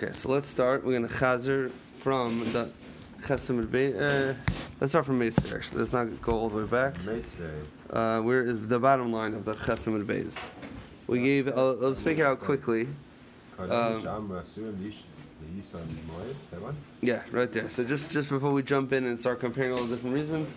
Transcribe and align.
Okay, 0.00 0.12
so 0.12 0.28
let's 0.28 0.48
start. 0.48 0.84
We're 0.84 0.96
going 0.96 1.08
to 1.08 1.12
chazer 1.12 1.72
from 1.98 2.52
the 2.52 2.70
Chesem 3.22 3.58
uh, 3.58 4.32
Let's 4.80 4.92
start 4.92 5.04
from 5.04 5.18
Meisver, 5.18 5.56
actually. 5.56 5.80
Let's 5.80 5.92
not 5.92 6.22
go 6.22 6.38
all 6.38 6.48
the 6.48 6.58
way 6.58 6.66
back. 6.66 6.94
Uh, 7.90 8.20
where 8.20 8.44
is 8.44 8.64
the 8.68 8.78
bottom 8.78 9.12
line 9.12 9.34
of 9.34 9.44
the 9.44 9.56
Chesem 9.56 10.00
Beis? 10.04 10.50
We 11.08 11.22
gave, 11.22 11.48
uh, 11.48 11.72
let's 11.72 12.04
make 12.04 12.18
it 12.18 12.22
out 12.22 12.38
quickly. 12.38 12.86
Um, 13.58 14.30
yeah, 17.00 17.22
right 17.32 17.50
there. 17.50 17.68
So 17.68 17.82
just, 17.82 18.08
just 18.08 18.28
before 18.28 18.52
we 18.52 18.62
jump 18.62 18.92
in 18.92 19.04
and 19.04 19.18
start 19.18 19.40
comparing 19.40 19.72
all 19.72 19.84
the 19.84 19.96
different 19.96 20.14
reasons, 20.14 20.48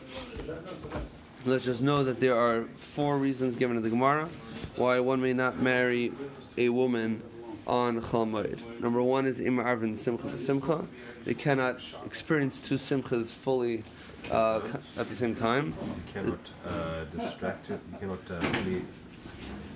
let's 1.45 1.65
just 1.65 1.81
know 1.81 2.03
that 2.03 2.19
there 2.19 2.35
are 2.35 2.65
four 2.93 3.17
reasons 3.17 3.55
given 3.55 3.75
in 3.75 3.81
the 3.81 3.89
Gemara 3.89 4.29
why 4.75 4.99
one 4.99 5.19
may 5.19 5.33
not 5.33 5.59
marry 5.59 6.11
a 6.59 6.69
woman 6.69 7.23
on 7.71 8.01
Chol 8.01 8.81
Number 8.81 9.01
one 9.01 9.25
is 9.25 9.39
Imar 9.39 9.63
Arvin 9.63 9.97
Simcha 9.97 10.37
Simcha. 10.37 10.85
They 11.23 11.33
cannot 11.33 11.79
experience 12.05 12.59
two 12.59 12.75
Simchas 12.75 13.33
fully 13.33 13.85
uh, 14.29 14.59
at 14.97 15.07
the 15.07 15.15
same 15.15 15.33
time. 15.33 15.73
You 15.81 16.13
cannot 16.13 16.39
uh, 16.65 17.05
distract 17.05 17.71
it. 17.71 17.79
You 17.93 17.97
cannot 17.97 18.19
uh, 18.29 18.59
really, 18.59 18.73
you 18.73 18.83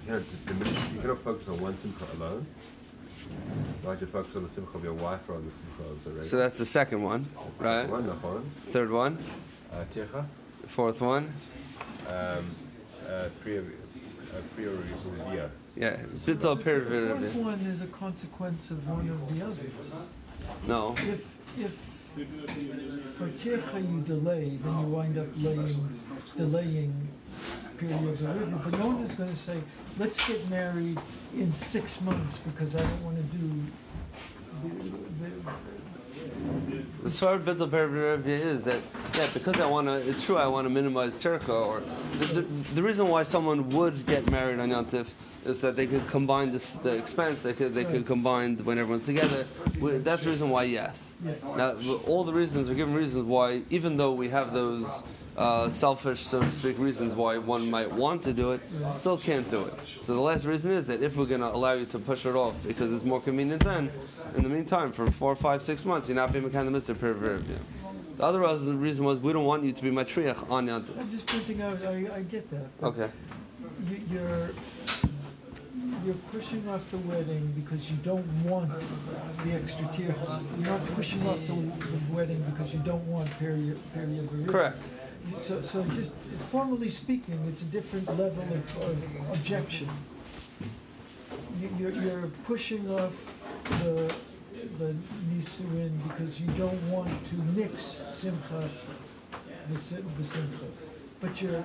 cannot 0.06 0.24
diminish. 0.46 0.78
You 0.94 1.02
cannot 1.02 1.24
focus 1.24 1.48
on 1.48 1.62
one 1.62 1.78
Simcha 1.78 2.06
alone. 2.18 2.46
Why 3.82 3.94
you 3.94 4.08
focus 4.08 4.36
on 4.36 4.44
the 4.44 4.50
Simcha 4.50 4.78
of 4.78 4.84
your 4.84 4.94
wife 4.94 5.22
or 5.30 5.36
on 5.36 5.46
the 5.46 5.52
Simcha 5.52 5.90
of 5.90 6.04
the 6.04 6.10
regular? 6.10 6.30
So 6.30 6.38
that's 6.38 6.58
the 6.58 6.66
second 6.66 7.02
one, 7.02 7.30
right? 7.60 7.90
One, 7.90 8.08
one. 8.08 8.52
Third 8.72 8.92
one. 8.92 9.18
Uh. 9.72 9.86
Fourth 10.68 11.00
one. 11.00 11.32
Um, 12.10 12.56
uh, 13.08 13.30
priori, 13.42 13.68
uh, 14.34 15.48
yeah, 15.76 15.98
bittul 16.26 16.64
period. 16.64 17.20
The 17.20 17.30
fourth 17.32 17.36
one 17.36 17.60
is 17.62 17.82
a 17.82 17.88
consequence 17.88 18.72
of 18.72 18.88
one 18.90 19.10
of 19.10 19.38
the 19.38 19.46
others. 19.46 19.60
No. 20.68 20.96
If 20.98 21.26
if 21.60 21.76
for 23.18 23.28
tircha 23.30 23.82
you 23.82 24.02
delay, 24.02 24.58
then 24.64 24.80
you 24.80 24.88
wind 24.88 25.18
up 25.18 25.28
laying, 25.38 26.00
delaying 26.38 27.08
period 27.78 28.08
of 28.08 28.18
delivery. 28.18 28.54
But 28.64 28.80
no 28.80 28.88
one 28.88 29.04
is 29.04 29.12
going 29.16 29.34
to 29.34 29.36
say, 29.36 29.58
let's 30.00 30.28
get 30.28 30.50
married 30.50 30.98
in 31.34 31.54
six 31.54 32.00
months 32.02 32.38
because 32.38 32.76
I 32.76 32.80
don't 32.80 33.04
want 33.04 33.18
to 33.18 33.38
do. 33.38 33.62
The 37.04 37.10
Svar 37.10 37.44
Bittul 37.44 37.70
Period 37.70 38.26
is 38.26 38.62
that 38.62 38.82
yeah, 39.16 39.28
because 39.34 39.60
I 39.60 39.70
want 39.70 39.88
to. 39.88 39.96
It's 40.10 40.26
true, 40.26 40.38
I 40.38 40.48
want 40.48 40.66
to 40.66 40.70
minimize 40.70 41.12
tircha, 41.14 41.50
or 41.50 41.84
the, 42.20 42.26
the, 42.26 42.42
the 42.76 42.82
reason 42.82 43.10
why 43.10 43.24
someone 43.24 43.70
would 43.72 44.06
get 44.06 44.32
married 44.32 44.60
on 44.60 44.70
Yantif 44.70 45.08
is 45.46 45.60
that 45.62 45.76
they 45.76 45.88
could 45.88 46.08
combine 46.08 46.52
this, 46.52 46.74
the 46.74 46.96
expense. 46.96 47.42
They 47.44 47.54
could 47.54 47.74
they 47.74 47.86
could 47.86 48.06
combine 48.06 48.58
when 48.66 48.78
everyone's 48.78 49.06
together. 49.06 49.46
That's 49.80 50.24
the 50.24 50.32
reason 50.32 50.50
why 50.50 50.64
yes. 50.64 51.14
Now 51.56 51.76
all 52.08 52.24
the 52.24 52.34
reasons 52.34 52.70
are 52.70 52.74
given 52.74 52.94
reasons 52.94 53.24
why, 53.26 53.62
even 53.70 53.98
though 53.98 54.14
we 54.14 54.30
have 54.30 54.54
those. 54.54 55.04
Uh, 55.38 55.70
selfish, 55.70 56.22
so 56.22 56.40
to 56.40 56.50
speak, 56.54 56.80
reasons 56.80 57.14
why 57.14 57.38
one 57.38 57.70
might 57.70 57.92
want 57.92 58.24
to 58.24 58.32
do 58.32 58.52
it, 58.52 58.62
still 58.98 59.18
can't 59.18 59.50
do 59.50 59.66
it. 59.66 59.74
So 60.04 60.14
the 60.14 60.22
last 60.22 60.46
reason 60.46 60.72
is 60.72 60.86
that 60.86 61.04
if 61.04 61.18
we're 61.18 61.26
going 61.26 61.42
to 61.42 61.54
allow 61.54 61.74
you 61.74 61.86
to 61.88 62.00
push 62.00 62.26
it 62.26 62.38
off 62.38 62.56
because 62.66 62.94
it's 62.94 63.04
more 63.04 63.20
convenient 63.20 63.62
then, 63.62 63.92
in 64.38 64.44
the 64.44 64.48
meantime, 64.48 64.94
for 64.94 65.12
four, 65.12 65.36
five, 65.36 65.62
six 65.62 65.84
months, 65.84 66.08
you're 66.08 66.16
not 66.16 66.32
being 66.32 66.50
kind 66.52 66.68
of 66.68 66.74
mitzvah 66.74 66.96
per 66.96 67.14
The 67.14 68.24
other 68.24 68.40
reason 68.40 69.04
was 69.04 69.20
we 69.20 69.34
don't 69.34 69.44
want 69.44 69.66
you 69.66 69.74
to 69.74 69.82
be 69.84 69.92
matriach 69.92 70.50
on 70.50 70.68
yant. 70.68 70.98
I'm 70.98 71.12
just 71.12 71.26
pointing 71.26 71.62
out, 71.62 71.84
I, 71.84 72.16
I 72.16 72.22
get 72.22 72.50
that. 72.52 72.68
Okay. 72.82 73.10
You, 74.10 74.22
are 74.22 74.50
you're 76.06 76.16
pushing 76.32 76.68
off 76.70 76.90
the 76.92 76.98
wedding 77.00 77.52
because 77.56 77.90
you 77.90 77.98
don't 77.98 78.26
want 78.44 78.72
the 79.44 79.52
extra 79.54 79.88
tear. 79.94 80.16
You're 80.58 80.70
not 80.70 80.86
pushing 80.94 81.26
off 81.28 81.40
the, 81.48 81.54
the 81.54 82.14
wedding 82.14 82.44
because 82.52 82.74
you 82.74 82.80
don't 82.82 83.06
want 83.08 83.30
period 83.40 83.80
period. 83.94 84.30
Correct. 84.48 84.78
So, 85.42 85.62
so 85.64 85.84
just 85.86 86.12
formally 86.52 86.90
speaking, 86.90 87.44
it's 87.52 87.64
a 87.64 87.66
different 87.66 88.08
level 88.08 88.44
of, 88.44 88.78
of 88.84 89.32
objection. 89.32 89.90
You, 91.80 91.88
are 91.88 91.92
you're 91.92 92.28
pushing 92.46 92.90
off 92.92 93.14
the 93.82 94.14
the 94.80 94.96
nisuin 95.30 95.92
because 96.08 96.40
you 96.40 96.48
don't 96.54 96.82
want 96.90 97.26
to 97.26 97.36
mix 97.36 97.98
simcha 98.14 98.70
the, 99.70 99.74
the 99.74 100.24
simcha, 100.24 100.66
but 101.20 101.42
you're 101.42 101.64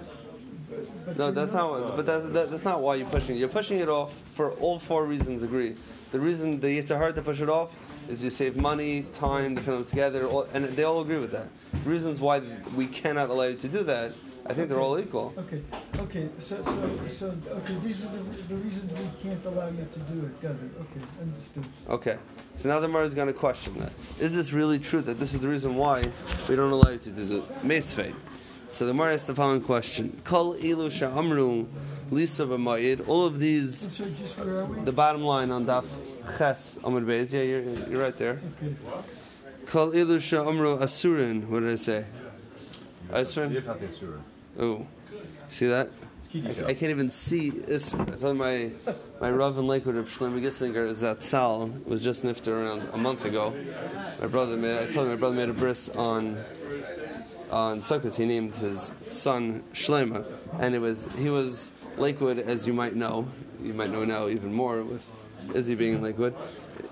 no, 1.17 1.31
that's 1.31 1.55
not. 1.55 1.97
But 1.97 2.07
that's, 2.07 2.29
that, 2.29 2.51
that's 2.51 2.65
not 2.65 2.81
why 2.81 2.97
you're 2.97 3.09
pushing 3.09 3.37
it. 3.37 3.39
You're 3.39 3.49
pushing 3.49 3.79
it 3.79 3.89
off 3.89 4.15
for 4.27 4.53
all 4.53 4.79
four 4.79 5.05
reasons. 5.05 5.43
Agree. 5.43 5.77
The 6.13 6.19
reason 6.19 6.59
the 6.59 6.79
it's 6.79 6.91
hard 6.91 7.15
to 7.15 7.23
push 7.23 7.41
it 7.41 7.49
off 7.49 7.77
is 8.09 8.23
you 8.25 8.31
save 8.31 8.57
money, 8.57 9.07
time, 9.13 9.55
the 9.55 9.63
film 9.63 9.85
together, 9.85 10.27
all, 10.27 10.43
and 10.53 10.65
they 10.65 10.83
all 10.83 11.01
agree 11.01 11.19
with 11.19 11.31
that. 11.31 11.47
Reasons 11.85 12.21
why 12.21 12.43
we 12.75 12.87
cannot 12.87 13.31
allow 13.31 13.45
you 13.45 13.57
to 13.57 13.69
do 13.69 13.85
that, 13.85 14.13
I 14.47 14.53
think 14.55 14.69
they're 14.69 14.81
all 14.81 14.99
equal. 14.99 15.33
Okay, 15.39 15.63
okay, 15.99 16.29
so, 16.41 16.57
so, 16.65 17.11
so 17.17 17.27
okay, 17.59 17.77
these 17.85 18.03
are 18.03 18.09
the, 18.09 18.43
the 18.49 18.57
reasons 18.57 18.91
we 18.91 19.23
can't 19.23 19.45
allow 19.47 19.69
you 19.69 19.87
to 19.93 19.99
do 20.13 20.27
it. 20.27 20.43
Got 20.43 20.53
it. 20.53 20.73
Okay, 20.81 21.07
understood. 21.21 21.65
Okay, 21.89 22.19
so 22.57 22.69
now 22.69 22.81
the 22.81 22.89
Mar 22.89 23.05
is 23.05 23.15
going 23.15 23.29
to 23.29 23.33
question 23.33 23.79
that. 23.79 23.93
Is 24.19 24.35
this 24.35 24.53
really 24.53 24.81
true 24.81 25.03
that 25.03 25.21
this 25.21 25.35
is 25.35 25.41
the 25.41 25.49
reason 25.49 25.77
why 25.77 26.03
we 26.49 26.57
don't 26.57 26.73
allow 26.73 26.91
you 26.91 26.99
to 26.99 27.11
do 27.11 27.25
the 27.25 27.41
Mesfei? 27.63 28.13
So 28.71 28.87
the 28.87 28.93
Gemara 28.93 29.15
asks 29.15 29.25
the 29.25 29.35
following 29.35 29.63
question: 29.63 30.17
Kol 30.25 30.55
ilu 30.55 30.91
sha'amru 30.91 31.67
lisa 32.13 32.47
b'mayid. 32.47 33.09
All 33.09 33.27
of 33.27 33.41
these, 33.41 33.89
the 34.85 34.93
bottom 34.93 35.23
line 35.23 35.51
on 35.51 35.67
Daf 35.67 35.87
Ches 36.39 36.79
Amud 36.85 37.05
Beis. 37.05 37.33
Yeah, 37.33 37.43
you're, 37.43 37.63
you're 37.91 38.01
right 38.01 38.17
there. 38.17 38.41
Kol 39.67 39.91
ilu 39.91 40.19
sha'amru 40.19 40.79
asurin. 40.79 41.49
What 41.49 41.61
did 41.61 41.71
I 41.73 41.75
say? 41.75 42.05
Asurin. 43.11 44.21
Oh, 44.57 44.87
see 45.49 45.67
that? 45.67 45.91
I, 46.33 46.39
I, 46.69 46.75
can't 46.75 46.91
even 46.91 47.11
see 47.11 47.51
Isser. 47.51 48.01
I 48.09 48.17
told 48.17 48.37
my 48.37 48.71
my 49.21 49.33
Rav 49.33 49.59
in 49.59 49.67
Lakewood 49.67 49.97
of 49.97 50.09
Shlomo 50.09 50.41
Gissinger 50.41 50.87
is 50.87 51.01
that 51.01 51.25
Sal 51.25 51.67
was 51.87 52.01
just 52.01 52.23
nifted 52.23 52.53
around 52.53 52.89
a 52.93 52.97
month 52.97 53.25
ago. 53.25 53.53
My 54.21 54.29
brother 54.29 54.57
made. 54.57 54.79
I 54.79 54.87
told 54.89 55.07
him 55.07 55.09
my 55.09 55.17
brother 55.17 55.35
made 55.35 55.49
a 55.49 55.53
bris 55.53 55.89
on 55.89 56.39
Uh, 57.51 57.57
on 57.57 57.81
Sukkot, 57.81 58.15
he 58.15 58.27
named 58.27 58.55
his 58.55 58.93
son 59.09 59.65
Shlema, 59.73 60.25
and 60.61 60.75
it 60.75 60.79
was 60.79 61.07
he 61.17 61.31
was 61.31 61.73
Lakewood, 61.97 62.39
as 62.39 62.67
you 62.67 62.73
might 62.73 62.95
know, 62.95 63.27
you 63.63 63.75
might 63.75 63.91
know 63.91 64.05
now 64.05 64.29
even 64.29 64.53
more 64.53 64.83
with 64.85 65.05
Izzy 65.55 65.75
being 65.75 65.95
in 65.95 66.03
Lakewood. 66.03 66.35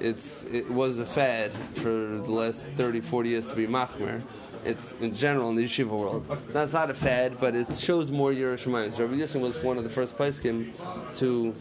It's 0.01 0.45
it 0.45 0.71
was 0.71 0.99
a 0.99 1.07
fad 1.07 1.53
for 1.53 1.91
the 1.91 2.33
last 2.33 2.67
30, 2.67 3.01
40 3.01 3.29
years 3.29 3.47
to 3.47 3.55
be 3.55 3.67
Machmer. 3.67 4.23
It's 4.65 5.01
in 5.01 5.15
general 5.15 5.49
in 5.51 5.57
the 5.57 5.65
yeshiva 5.65 5.89
world. 5.89 6.27
That's 6.49 6.73
not 6.73 6.91
a 6.91 6.95
fad, 6.95 7.39
but 7.39 7.55
it 7.55 7.73
shows 7.77 8.11
more 8.11 8.33
Yerushalayim. 8.33 8.93
So 8.93 9.07
Rabbi 9.07 9.21
Yisrael 9.21 9.43
was 9.43 9.63
one 9.63 9.79
of 9.79 9.85
the 9.85 9.91
first 9.91 10.19
poskim 10.19 10.73
to 11.19 11.55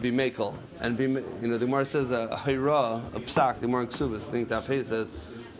be 0.00 0.10
makel 0.10 0.56
and 0.80 0.96
be 0.96 1.04
you 1.04 1.22
know 1.42 1.58
the 1.58 1.66
Gemara 1.66 1.84
says 1.84 2.10
a, 2.10 2.28
a 2.32 2.36
hayra 2.36 3.14
a 3.14 3.20
psak 3.20 3.60
the 3.60 3.66
Gemara 3.66 3.86
Ksubas 3.86 4.22
think 4.22 4.48
that 4.48 4.64
says 4.64 5.12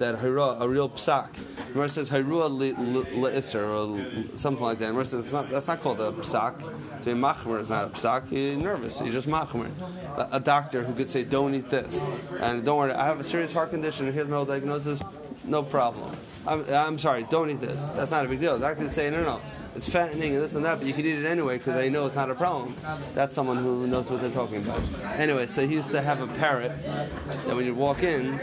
that 0.03 0.19
hira, 0.19 0.57
a 0.61 0.69
real 0.69 0.89
psak. 0.89 1.29
Gemara 1.73 1.89
says 1.89 2.11
hirua 2.11 2.51
le'isr 2.51 3.65
or 3.65 4.37
something 4.37 4.65
like 4.65 4.79
that. 4.79 4.89
Gemara 4.89 5.05
says 5.05 5.33
not, 5.33 5.49
that's 5.49 5.69
not 5.69 5.81
called 5.81 6.01
a 6.01 6.13
psak. 6.13 6.59
To 7.03 7.15
be 7.15 7.21
machmer 7.21 7.61
is 7.61 7.71
not 7.71 7.87
a 7.87 7.89
psak. 7.91 8.31
You're 8.31 8.61
nervous. 8.61 9.01
You're 9.01 9.13
just 9.13 9.29
machmer. 9.29 9.71
A, 10.17 10.37
a, 10.37 10.41
doctor 10.41 10.83
who 10.83 10.93
could 10.93 11.09
say, 11.09 11.25
"Don't 11.25 11.55
eat 11.55 11.71
this," 11.71 12.07
and 12.41 12.65
don't 12.65 12.79
worry, 12.79 12.93
I 12.93 13.07
have 13.07 13.21
a 13.21 13.25
serious 13.25 13.53
heart 13.53 13.71
condition. 13.71 14.13
Here's 14.13 14.29
my 14.29 14.45
diagnosis. 14.45 15.01
No 15.45 15.63
problem. 15.63 16.15
I'm, 16.47 16.65
I'm 16.69 16.99
sorry, 16.99 17.25
don't 17.25 17.51
eat 17.51 17.61
this. 17.61 17.87
That's 17.89 18.11
not 18.11 18.25
a 18.25 18.29
big 18.29 18.41
deal. 18.41 18.59
The 18.59 18.67
doctor 18.67 18.85
is 18.85 18.93
saying, 18.93 19.13
no, 19.13 19.23
no, 19.23 19.41
it's 19.77 19.89
fattening 19.89 20.35
and 20.35 20.43
this 20.43 20.55
and 20.55 20.65
that, 20.65 20.79
but 20.79 20.87
you 20.87 20.93
can 20.93 21.05
eat 21.07 21.19
it 21.19 21.27
anyway 21.27 21.59
because 21.59 21.77
I 21.77 21.89
know 21.89 22.07
it's 22.07 22.17
not 22.17 22.31
a 22.31 22.35
problem. 22.35 22.77
That's 23.15 23.35
someone 23.35 23.59
who 23.59 23.87
knows 23.87 24.11
what 24.11 24.21
they're 24.21 24.31
talking 24.31 24.59
about. 24.59 24.81
Anyway, 25.17 25.47
so 25.47 25.67
he 25.67 25.75
used 25.75 25.91
to 25.93 26.03
have 26.03 26.21
a 26.21 26.39
parrot 26.39 26.73
that 26.83 27.55
when 27.55 27.65
you 27.65 27.75
walk 27.75 28.03
in, 28.03 28.39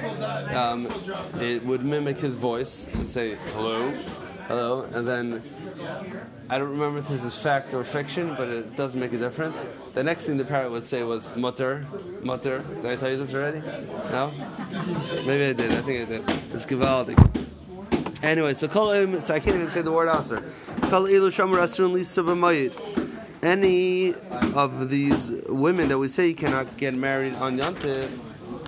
um, 0.56 0.88
it 1.40 1.64
would 1.66 1.84
mimic 1.84 2.18
his 2.18 2.36
voice 2.36 2.88
and 2.94 3.10
say, 3.10 3.38
hello, 3.54 3.92
hello, 4.48 4.84
and 4.94 5.08
then 5.08 5.44
I 6.50 6.58
don't 6.58 6.72
remember 6.72 7.00
if 7.00 7.08
this 7.10 7.24
is 7.24 7.36
fact 7.36 7.74
or 7.74 7.84
fiction, 7.84 8.34
but 8.36 8.48
it 8.48 8.76
doesn't 8.76 9.00
make 9.00 9.14
a 9.14 9.20
difference. 9.20 9.64
The 9.94 10.04
next 10.04 10.26
thing 10.26 10.38
the 10.38 10.46
parrot 10.46 10.72
would 10.72 10.84
say 10.84 11.04
was 11.04 11.30
mutter, 11.36 11.86
mutter. 12.24 12.64
Did 12.82 12.86
I 12.88 12.96
tell 12.96 13.10
you 13.12 13.18
this 13.18 13.34
already? 13.34 13.62
No? 14.12 14.32
Maybe 15.28 15.46
I 15.46 15.54
did. 15.54 15.72
I 15.72 15.82
think 15.82 16.02
I 16.02 16.06
did. 16.06 16.22
It's 16.54 16.66
Givaldi. 16.66 17.49
Anyway, 18.22 18.54
so 18.54 18.68
kol 18.68 18.88
so 19.20 19.34
I 19.34 19.40
can't 19.40 19.56
even 19.56 19.70
say 19.70 19.82
the 19.82 19.92
word 19.92 20.10
aser. 20.10 20.44
Kol 20.90 21.08
ilu 21.08 21.32
shamar 21.32 21.94
lisa 21.94 22.22
b'mayit. 22.22 22.74
Any 23.42 24.14
of 24.54 24.90
these 24.90 25.32
women 25.48 25.88
that 25.88 25.98
we 25.98 26.10
say 26.10 26.28
you 26.28 26.36
cannot 26.36 26.76
get 26.76 26.94
married 26.94 27.34
on 27.36 27.58
Yantif, 27.58 28.08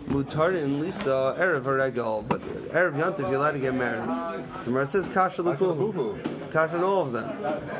mutarin 0.07 0.79
lisa 0.79 1.35
erev 1.37 1.65
regal, 1.65 2.21
but 2.21 2.39
erev 2.69 2.93
Yantif 2.93 3.29
you're 3.29 3.35
allowed 3.35 3.51
to 3.51 3.59
get 3.59 3.73
married. 3.73 4.05
So 4.63 4.71
Mar 4.71 4.85
says 4.85 5.05
kasha 5.07 5.43
lukuhu, 5.43 6.51
kasha 6.53 6.77
on 6.77 6.83
all 6.85 7.01
of 7.01 7.11
them. 7.11 7.27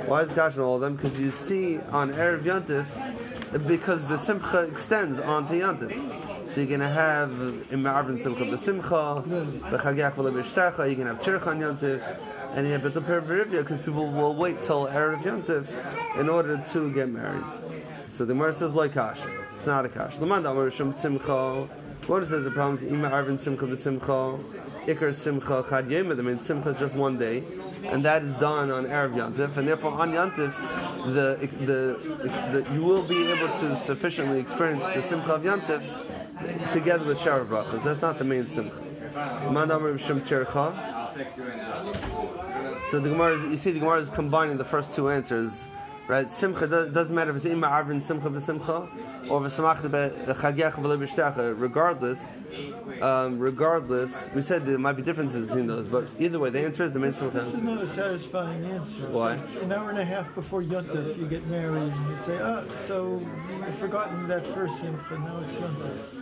Why 0.10 0.24
is 0.24 0.32
kasha 0.34 0.60
on 0.60 0.66
all 0.66 0.76
of 0.76 0.82
them? 0.82 0.98
Because 0.98 1.18
you 1.18 1.32
see 1.32 1.80
on 1.80 2.12
erev 2.12 2.42
Yantif, 2.42 3.66
because 3.66 4.08
the 4.08 4.18
simcha 4.18 4.64
extends 4.64 5.22
onto 5.22 5.54
Yantif. 5.54 6.21
So 6.52 6.60
you're 6.60 6.70
gonna 6.70 6.90
have 6.90 7.32
in 7.72 7.82
Ma'arvin 7.82 8.20
Simcha 8.20 8.44
B'Simcha, 8.44 9.24
B'Chagiach 9.24 10.16
V'Le 10.16 10.34
B'Shtecha, 10.34 10.90
you 10.90 10.98
can 10.98 11.08
have 11.08 11.22
Tirch 11.22 11.44
on 11.44 11.62
Yontif, 11.62 12.04
and 12.56 12.68
you 12.68 12.74
have 12.74 12.82
B'Tel 12.82 13.02
Perivia 13.04 13.60
because 13.60 13.80
people 13.80 14.12
will 14.12 14.36
wait 14.36 14.62
till 14.62 14.86
Erev 14.88 15.22
Yontif 15.22 16.20
in 16.20 16.28
order 16.28 16.62
to 16.74 16.94
get 16.94 17.08
married. 17.08 17.46
So 18.08 18.26
the 18.26 18.34
Gemara 18.34 18.54
says 18.54 18.74
like 18.74 18.92
kash. 18.92 19.22
It's 19.56 19.66
not 19.66 19.86
a 19.86 19.90
kash. 19.90 20.18
Lamand 20.18 20.40
Amar 20.40 20.70
Rishon 20.70 20.94
Simcha. 20.94 21.70
What 22.08 22.28
says 22.28 22.44
the 22.44 22.52
problem 22.52 22.76
is 22.76 22.84
Ima 22.84 23.10
Arvin 23.10 23.40
Simcha 23.40 23.66
B'Simcha, 23.66 24.38
Ikar 24.88 25.14
Simcha 25.14 25.66
Chad 25.70 25.88
Yema. 25.88 26.18
That 26.18 26.24
means 26.24 26.46
Simcha 26.46 26.74
just 26.74 26.96
one 26.96 27.18
day, 27.18 27.46
and 27.86 28.04
that 28.04 28.24
is 28.24 28.36
done 28.36 28.72
on 28.72 28.88
Erev 28.88 29.14
Yantif, 29.14 29.56
and 29.56 29.66
therefore 29.66 29.94
on 29.94 30.12
Yantif, 30.12 30.54
the, 31.14 31.48
the, 31.66 31.98
the, 32.52 32.74
you 32.74 32.84
will 32.84 33.04
be 33.04 33.32
able 33.32 33.48
to 33.60 33.74
sufficiently 33.78 34.42
experience 34.42 34.84
the 34.90 35.02
Simcha 35.02 35.36
of 35.36 35.44
Yantif 35.44 35.96
together 36.72 37.06
with 37.06 37.20
Sharav 37.20 37.48
Brachas. 37.48 37.84
That's 37.84 38.02
not 38.02 38.18
the 38.20 38.26
main 38.26 38.48
Simcha. 38.48 38.76
Lamand 39.14 39.76
Amar 39.76 39.94
Rishon 39.94 40.22
Tircha. 40.22 40.74
So 42.90 43.00
the 43.00 43.10
Gemara, 43.10 43.34
is, 43.34 43.46
you 43.46 43.58
see, 43.58 43.72
the 43.72 43.80
Gemara 43.80 44.00
is 44.00 44.10
combining 44.10 44.58
the 44.58 44.66
first 44.66 44.94
two 44.94 45.10
answers 45.10 45.68
right? 46.12 46.30
Simcha 46.30 46.68
doesn't 46.68 47.16
matter 47.16 47.32
if 47.32 47.38
it's 47.38 47.46
ima 47.46 47.68
arvin 47.68 48.04
simcha 48.04 48.30
b'simcha 48.30 49.30
or 49.30 49.40
if 49.40 49.46
it's 49.46 49.60
chagiach 49.60 50.74
b'leibishtacha. 50.74 51.56
Regardless, 51.58 52.34
um, 53.02 53.40
regardless, 53.40 54.30
we 54.36 54.42
said 54.42 54.66
there 54.66 54.78
might 54.78 54.94
be 54.94 55.02
differences 55.02 55.48
between 55.48 55.68
those, 55.68 55.88
but 55.88 56.08
either 56.20 56.38
way, 56.38 56.50
the 56.50 56.60
answer 56.60 56.84
is 56.84 56.92
the 56.92 57.00
main 57.00 57.14
simcha. 57.14 57.40
This 57.40 57.54
is 57.54 57.62
not 57.62 57.82
a 57.82 57.88
satisfying 57.88 58.66
answer. 58.66 59.08
Why? 59.10 59.40
So 59.54 59.62
an 59.62 59.72
hour 59.72 59.90
and 59.90 60.00
a 60.00 60.06
half 60.06 60.36
before 60.36 60.62
Yontif, 60.62 61.18
you 61.18 61.28
get 61.28 61.48
married, 61.48 61.84
and 61.84 62.10
you 62.10 62.18
say, 62.26 62.38
"Ah, 62.42 62.64
so 62.88 63.22
you've 63.50 63.76
forgotten 63.76 64.28
that 64.28 64.46
first 64.48 64.80
simcha. 64.82 65.18
Now 65.18 65.40
it's 65.40 65.56
Yontif." 65.56 66.21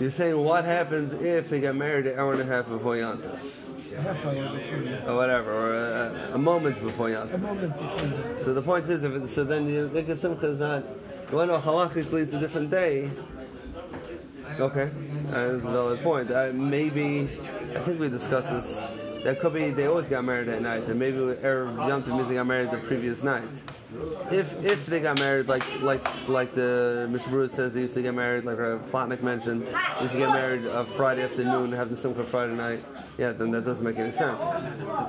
You're 0.00 0.10
saying 0.10 0.42
what 0.42 0.64
happens 0.64 1.12
if 1.12 1.50
they 1.50 1.60
got 1.60 1.76
married 1.76 2.06
an 2.06 2.18
hour 2.18 2.32
and 2.32 2.40
a 2.40 2.46
half 2.46 2.66
before 2.66 2.94
Yontif? 2.94 3.98
Half 4.02 4.24
hour 4.24 4.56
before 4.56 4.78
Yontif. 4.78 5.06
Or 5.06 5.16
whatever, 5.16 5.52
or 5.52 5.74
a, 5.74 6.30
a 6.32 6.38
moment 6.38 6.80
before 6.80 7.10
A 7.10 7.36
moment 7.36 7.74
before 7.74 7.98
Yontif. 7.98 8.42
So 8.42 8.54
the 8.54 8.62
point 8.62 8.88
is, 8.88 9.04
if 9.04 9.12
it, 9.12 9.28
so 9.28 9.44
then 9.44 9.68
you 9.68 9.90
think 9.90 10.08
of 10.08 10.18
Simcha 10.18 10.46
is 10.46 10.58
not, 10.58 10.84
you 11.30 11.36
want 11.36 11.50
to 11.50 11.58
know 11.58 11.60
halachically 11.60 12.22
it's 12.22 12.32
a 12.32 12.40
different 12.40 12.70
day. 12.70 13.10
Okay, 14.58 14.90
uh, 15.28 15.30
that's 15.32 15.66
a 15.66 15.70
valid 15.70 16.00
point. 16.00 16.30
Uh, 16.30 16.50
maybe, 16.54 17.28
I 17.76 17.80
think 17.80 18.00
we 18.00 18.08
discussed 18.08 18.48
this. 18.48 18.96
That 19.22 19.38
could 19.38 19.52
be 19.52 19.68
they 19.68 19.84
always 19.84 20.08
got 20.08 20.24
married 20.24 20.48
at 20.48 20.62
night, 20.62 20.84
and 20.84 20.98
maybe 20.98 21.18
Erev 21.18 21.76
Tov 21.76 22.08
means 22.08 22.26
they 22.26 22.36
got 22.36 22.46
married 22.46 22.70
the 22.70 22.78
previous 22.78 23.22
night. 23.22 23.50
If 24.30 24.64
if 24.64 24.86
they 24.86 25.00
got 25.00 25.18
married 25.18 25.48
like 25.48 25.64
like 25.82 26.06
like 26.28 26.52
the 26.52 27.08
Mishnah 27.10 27.48
says 27.48 27.74
they 27.74 27.80
used 27.80 27.94
to 27.94 28.02
get 28.02 28.14
married, 28.14 28.44
like 28.44 28.58
uh, 28.58 28.78
Plotnik 28.90 29.22
mentioned, 29.22 29.62
they 29.62 30.02
used 30.02 30.12
to 30.12 30.18
get 30.18 30.30
married 30.30 30.64
uh, 30.66 30.84
Friday 30.84 31.22
afternoon, 31.22 31.72
have 31.72 31.90
the 31.90 31.96
Simcha 31.96 32.24
Friday 32.24 32.54
night. 32.54 32.84
Yeah, 33.18 33.32
then 33.32 33.50
that 33.50 33.64
doesn't 33.64 33.84
make 33.84 33.98
any 33.98 34.12
sense. 34.12 34.40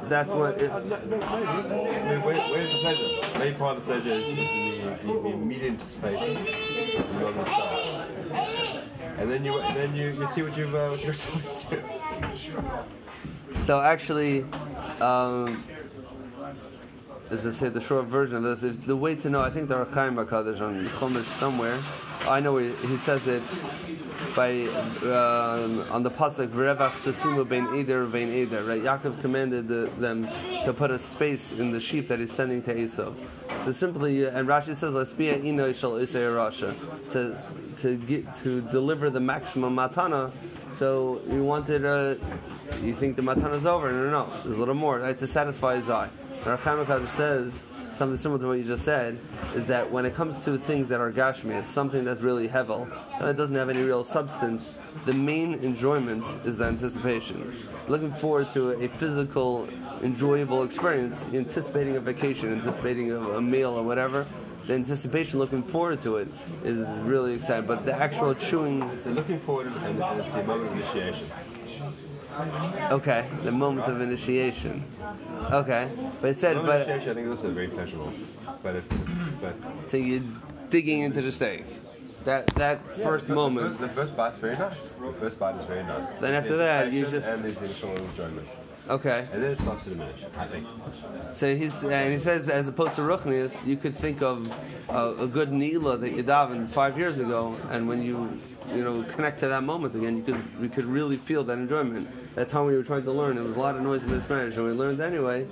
That's 0.10 0.34
what 0.34 0.60
it, 0.60 0.72
Where, 0.72 2.20
where, 2.20 2.42
where's 2.42 2.72
the 2.72 2.80
pleasure? 2.80 3.40
Maybe 3.40 3.56
part 3.56 3.78
of 3.78 3.86
the 3.86 3.94
pleasure 3.94 4.10
is, 4.10 4.26
the, 4.26 5.08
the, 5.08 5.20
the 5.22 5.30
immediate 5.30 5.74
anticipation 5.74 6.38
and 6.38 7.20
you're 7.20 7.28
on 7.28 7.36
the 7.36 7.46
side. 7.46 8.84
And 9.20 9.30
then 9.30 9.46
you 9.46 9.60
then 9.60 9.96
you, 9.96 10.10
you 10.10 10.28
see 10.34 10.42
what 10.42 10.58
you've 10.58 10.74
uh, 10.74 10.90
what 10.90 11.00
you're 11.02 11.10
responding 11.12 12.36
to. 12.36 13.62
So 13.62 13.80
actually, 13.80 14.44
um, 15.00 15.64
as 17.32 17.46
I 17.46 17.52
say, 17.52 17.70
the 17.70 17.82
short 17.82 18.06
version 18.06 18.38
of 18.38 18.44
this 18.44 18.64
is 18.64 18.78
the 18.80 18.96
way 18.96 19.16
to 19.16 19.30
know. 19.30 19.42
I 19.42 19.50
think 19.50 19.70
there 19.70 19.78
are 19.78 19.86
Chaim 19.86 20.16
Hakadosh 20.16 20.60
on 20.60 20.86
Chumash 20.86 21.24
somewhere. 21.24 21.80
I 22.28 22.40
know 22.40 22.58
he, 22.58 22.72
he 22.88 22.98
says 22.98 23.26
it 23.26 23.42
by 24.36 24.62
um, 25.04 25.86
on 25.92 26.04
the 26.04 26.12
pasuk 26.12 26.50
V'revach 26.50 26.92
tasimu 27.04 27.48
bein 27.48 27.74
eder 27.74 28.04
vein 28.06 28.30
eder. 28.30 28.64
Right, 28.64 28.82
Yaakov 28.82 29.22
commanded 29.22 29.68
the, 29.68 29.90
them 29.98 30.28
to 30.66 30.74
put 30.74 30.92
a 30.92 31.00
space 31.00 31.58
in 31.58 31.72
the 31.72 31.80
sheep 31.80 32.10
that 32.10 32.20
he's 32.20 32.32
sending 32.32 32.62
to 32.64 32.78
Esau. 32.78 33.14
So 33.64 33.72
simply, 33.72 34.26
and 34.26 34.48
Rashi 34.48 34.76
says, 34.76 34.92
"Let's 34.92 35.12
"L'spia 35.12 35.38
ino 35.38 35.72
isay 35.72 36.36
rasha," 36.36 36.74
to 37.12 37.38
to 37.82 37.98
get 37.98 38.34
to 38.36 38.62
deliver 38.62 39.10
the 39.10 39.20
maximum 39.22 39.76
matana. 39.76 40.32
So 40.74 41.22
you 41.30 41.44
wanted, 41.44 41.84
uh, 41.86 42.16
you 42.82 42.94
think 42.94 43.18
the 43.18 43.22
matana's 43.22 43.66
over? 43.66 43.92
No, 43.92 44.06
no, 44.06 44.10
no. 44.10 44.34
There's 44.44 44.56
a 44.56 44.60
little 44.60 44.74
more 44.74 45.00
right, 45.00 45.18
to 45.18 45.28
satisfy 45.28 45.76
his 45.76 45.90
eye. 45.90 46.10
And 46.44 46.48
Rav 46.66 47.10
says 47.10 47.62
something 47.92 48.18
similar 48.18 48.42
to 48.42 48.48
what 48.48 48.58
you 48.58 48.64
just 48.64 48.84
said 48.84 49.20
is 49.56 49.68
that 49.68 49.92
when 49.92 50.06
it 50.06 50.16
comes 50.16 50.44
to 50.46 50.58
things 50.58 50.90
that 50.90 51.00
are 51.00 51.12
gashmi, 51.12 51.54
it's 51.54 51.70
something 51.70 52.04
that's 52.04 52.22
really 52.22 52.48
hevel, 52.48 52.90
something 53.12 53.28
that 53.28 53.38
doesn't 53.38 53.56
have 53.56 53.70
any 53.70 53.84
real 53.84 54.04
substance. 54.04 54.80
The 55.06 55.14
main 55.14 55.56
enjoyment 55.56 56.26
is 56.46 56.58
the 56.58 56.66
anticipation. 56.66 57.54
Looking 57.88 58.12
forward 58.12 58.50
to 58.52 58.72
a 58.84 58.88
physical, 58.88 59.68
enjoyable 60.02 60.64
experience, 60.64 61.28
anticipating 61.34 61.96
a 61.96 62.00
vacation, 62.00 62.52
anticipating 62.52 63.12
a, 63.12 63.42
meal 63.42 63.76
or 63.76 63.84
whatever. 63.84 64.26
The 64.66 64.74
anticipation, 64.74 65.40
looking 65.40 65.64
forward 65.64 66.02
to 66.02 66.18
it, 66.18 66.28
is 66.64 66.88
really 67.02 67.34
exciting. 67.34 67.68
But 67.68 67.86
the 67.86 67.96
actual 67.96 68.34
chewing, 68.34 69.00
So 69.02 69.12
looking 69.12 69.40
forward 69.40 69.68
and, 69.68 70.02
and 70.02 70.22
it's 70.22 70.34
the 70.34 70.44
moment 70.44 70.72
of 70.72 70.96
initiation. 70.96 72.11
Okay, 72.92 73.26
the 73.44 73.52
moment 73.52 73.88
of 73.88 74.00
initiation. 74.02 74.84
Okay, 75.52 75.90
but 76.22 76.30
it 76.32 76.36
said, 76.36 76.58
The 76.58 76.64
moment 76.64 76.82
of 76.82 76.88
but 76.88 76.96
initiation 76.96 77.10
I 77.10 77.14
think 77.14 77.28
is 77.28 77.32
also 77.38 77.52
very 77.52 77.68
pleasurable. 77.68 78.14
But 78.64 78.76
it, 78.76 78.84
but 79.42 79.56
so 79.90 79.98
you're 79.98 80.24
digging 80.70 81.00
into 81.02 81.22
the 81.22 81.32
steak. 81.32 81.66
That 82.26 82.48
that 82.56 82.86
first 82.98 83.28
the- 83.28 83.34
moment. 83.36 83.80
The, 83.80 83.88
the 83.88 83.94
first 83.94 84.16
bite's 84.16 84.40
very 84.40 84.56
nice. 84.56 84.88
The 84.90 85.14
first 85.20 85.40
bite 85.40 85.56
is 85.56 85.66
very 85.66 85.84
nice. 85.84 86.08
Then 86.20 86.34
after 86.36 86.58
that, 86.58 86.92
you 86.94 87.08
just- 87.08 87.28
and 87.28 87.44
there's 87.44 87.58
the 87.60 87.66
initial 87.66 87.90
enjoyment. 87.96 88.48
Okay. 88.90 89.28
And 89.32 89.44
then 89.44 89.52
it 89.52 89.60
starts 89.60 89.84
to 89.86 89.92
diminish, 89.92 90.24
I 90.38 90.46
think. 90.46 90.68
So 91.34 91.56
he's 91.56 91.84
and 91.84 92.12
he 92.12 92.20
says 92.20 92.50
as 92.50 92.68
opposed 92.68 92.96
to 92.96 93.02
ruchnius, 93.02 93.66
you 93.66 93.78
could 93.78 93.96
think 93.96 94.22
of 94.22 94.54
a, 94.90 95.16
a 95.20 95.28
good 95.28 95.52
nila 95.52 95.98
that 95.98 96.12
you 96.14 96.24
davened 96.24 96.70
five 96.70 96.98
years 96.98 97.20
ago, 97.20 97.56
and 97.70 97.88
when 97.88 98.02
you 98.04 98.40
you 98.70 98.84
know 98.84 99.04
connect 99.04 99.40
to 99.40 99.48
that 99.48 99.64
moment 99.64 99.96
again, 99.96 100.18
you 100.18 100.24
could 100.24 100.60
we 100.60 100.70
could 100.70 100.86
really 100.86 101.18
feel 101.18 101.44
that 101.46 101.58
enjoyment. 101.58 102.08
That 102.36 102.50
time 102.50 102.66
we 102.66 102.76
were 102.76 102.84
trying 102.84 103.04
to 103.04 103.12
learn, 103.12 103.36
there 103.36 103.44
was 103.44 103.56
a 103.56 103.60
lot 103.60 103.76
of 103.76 103.82
noise 103.82 104.04
in 104.04 104.10
this 104.12 104.30
marriage, 104.30 104.56
and 104.58 104.66
we 104.66 104.72
learned 104.72 105.02
anyway. 105.02 105.48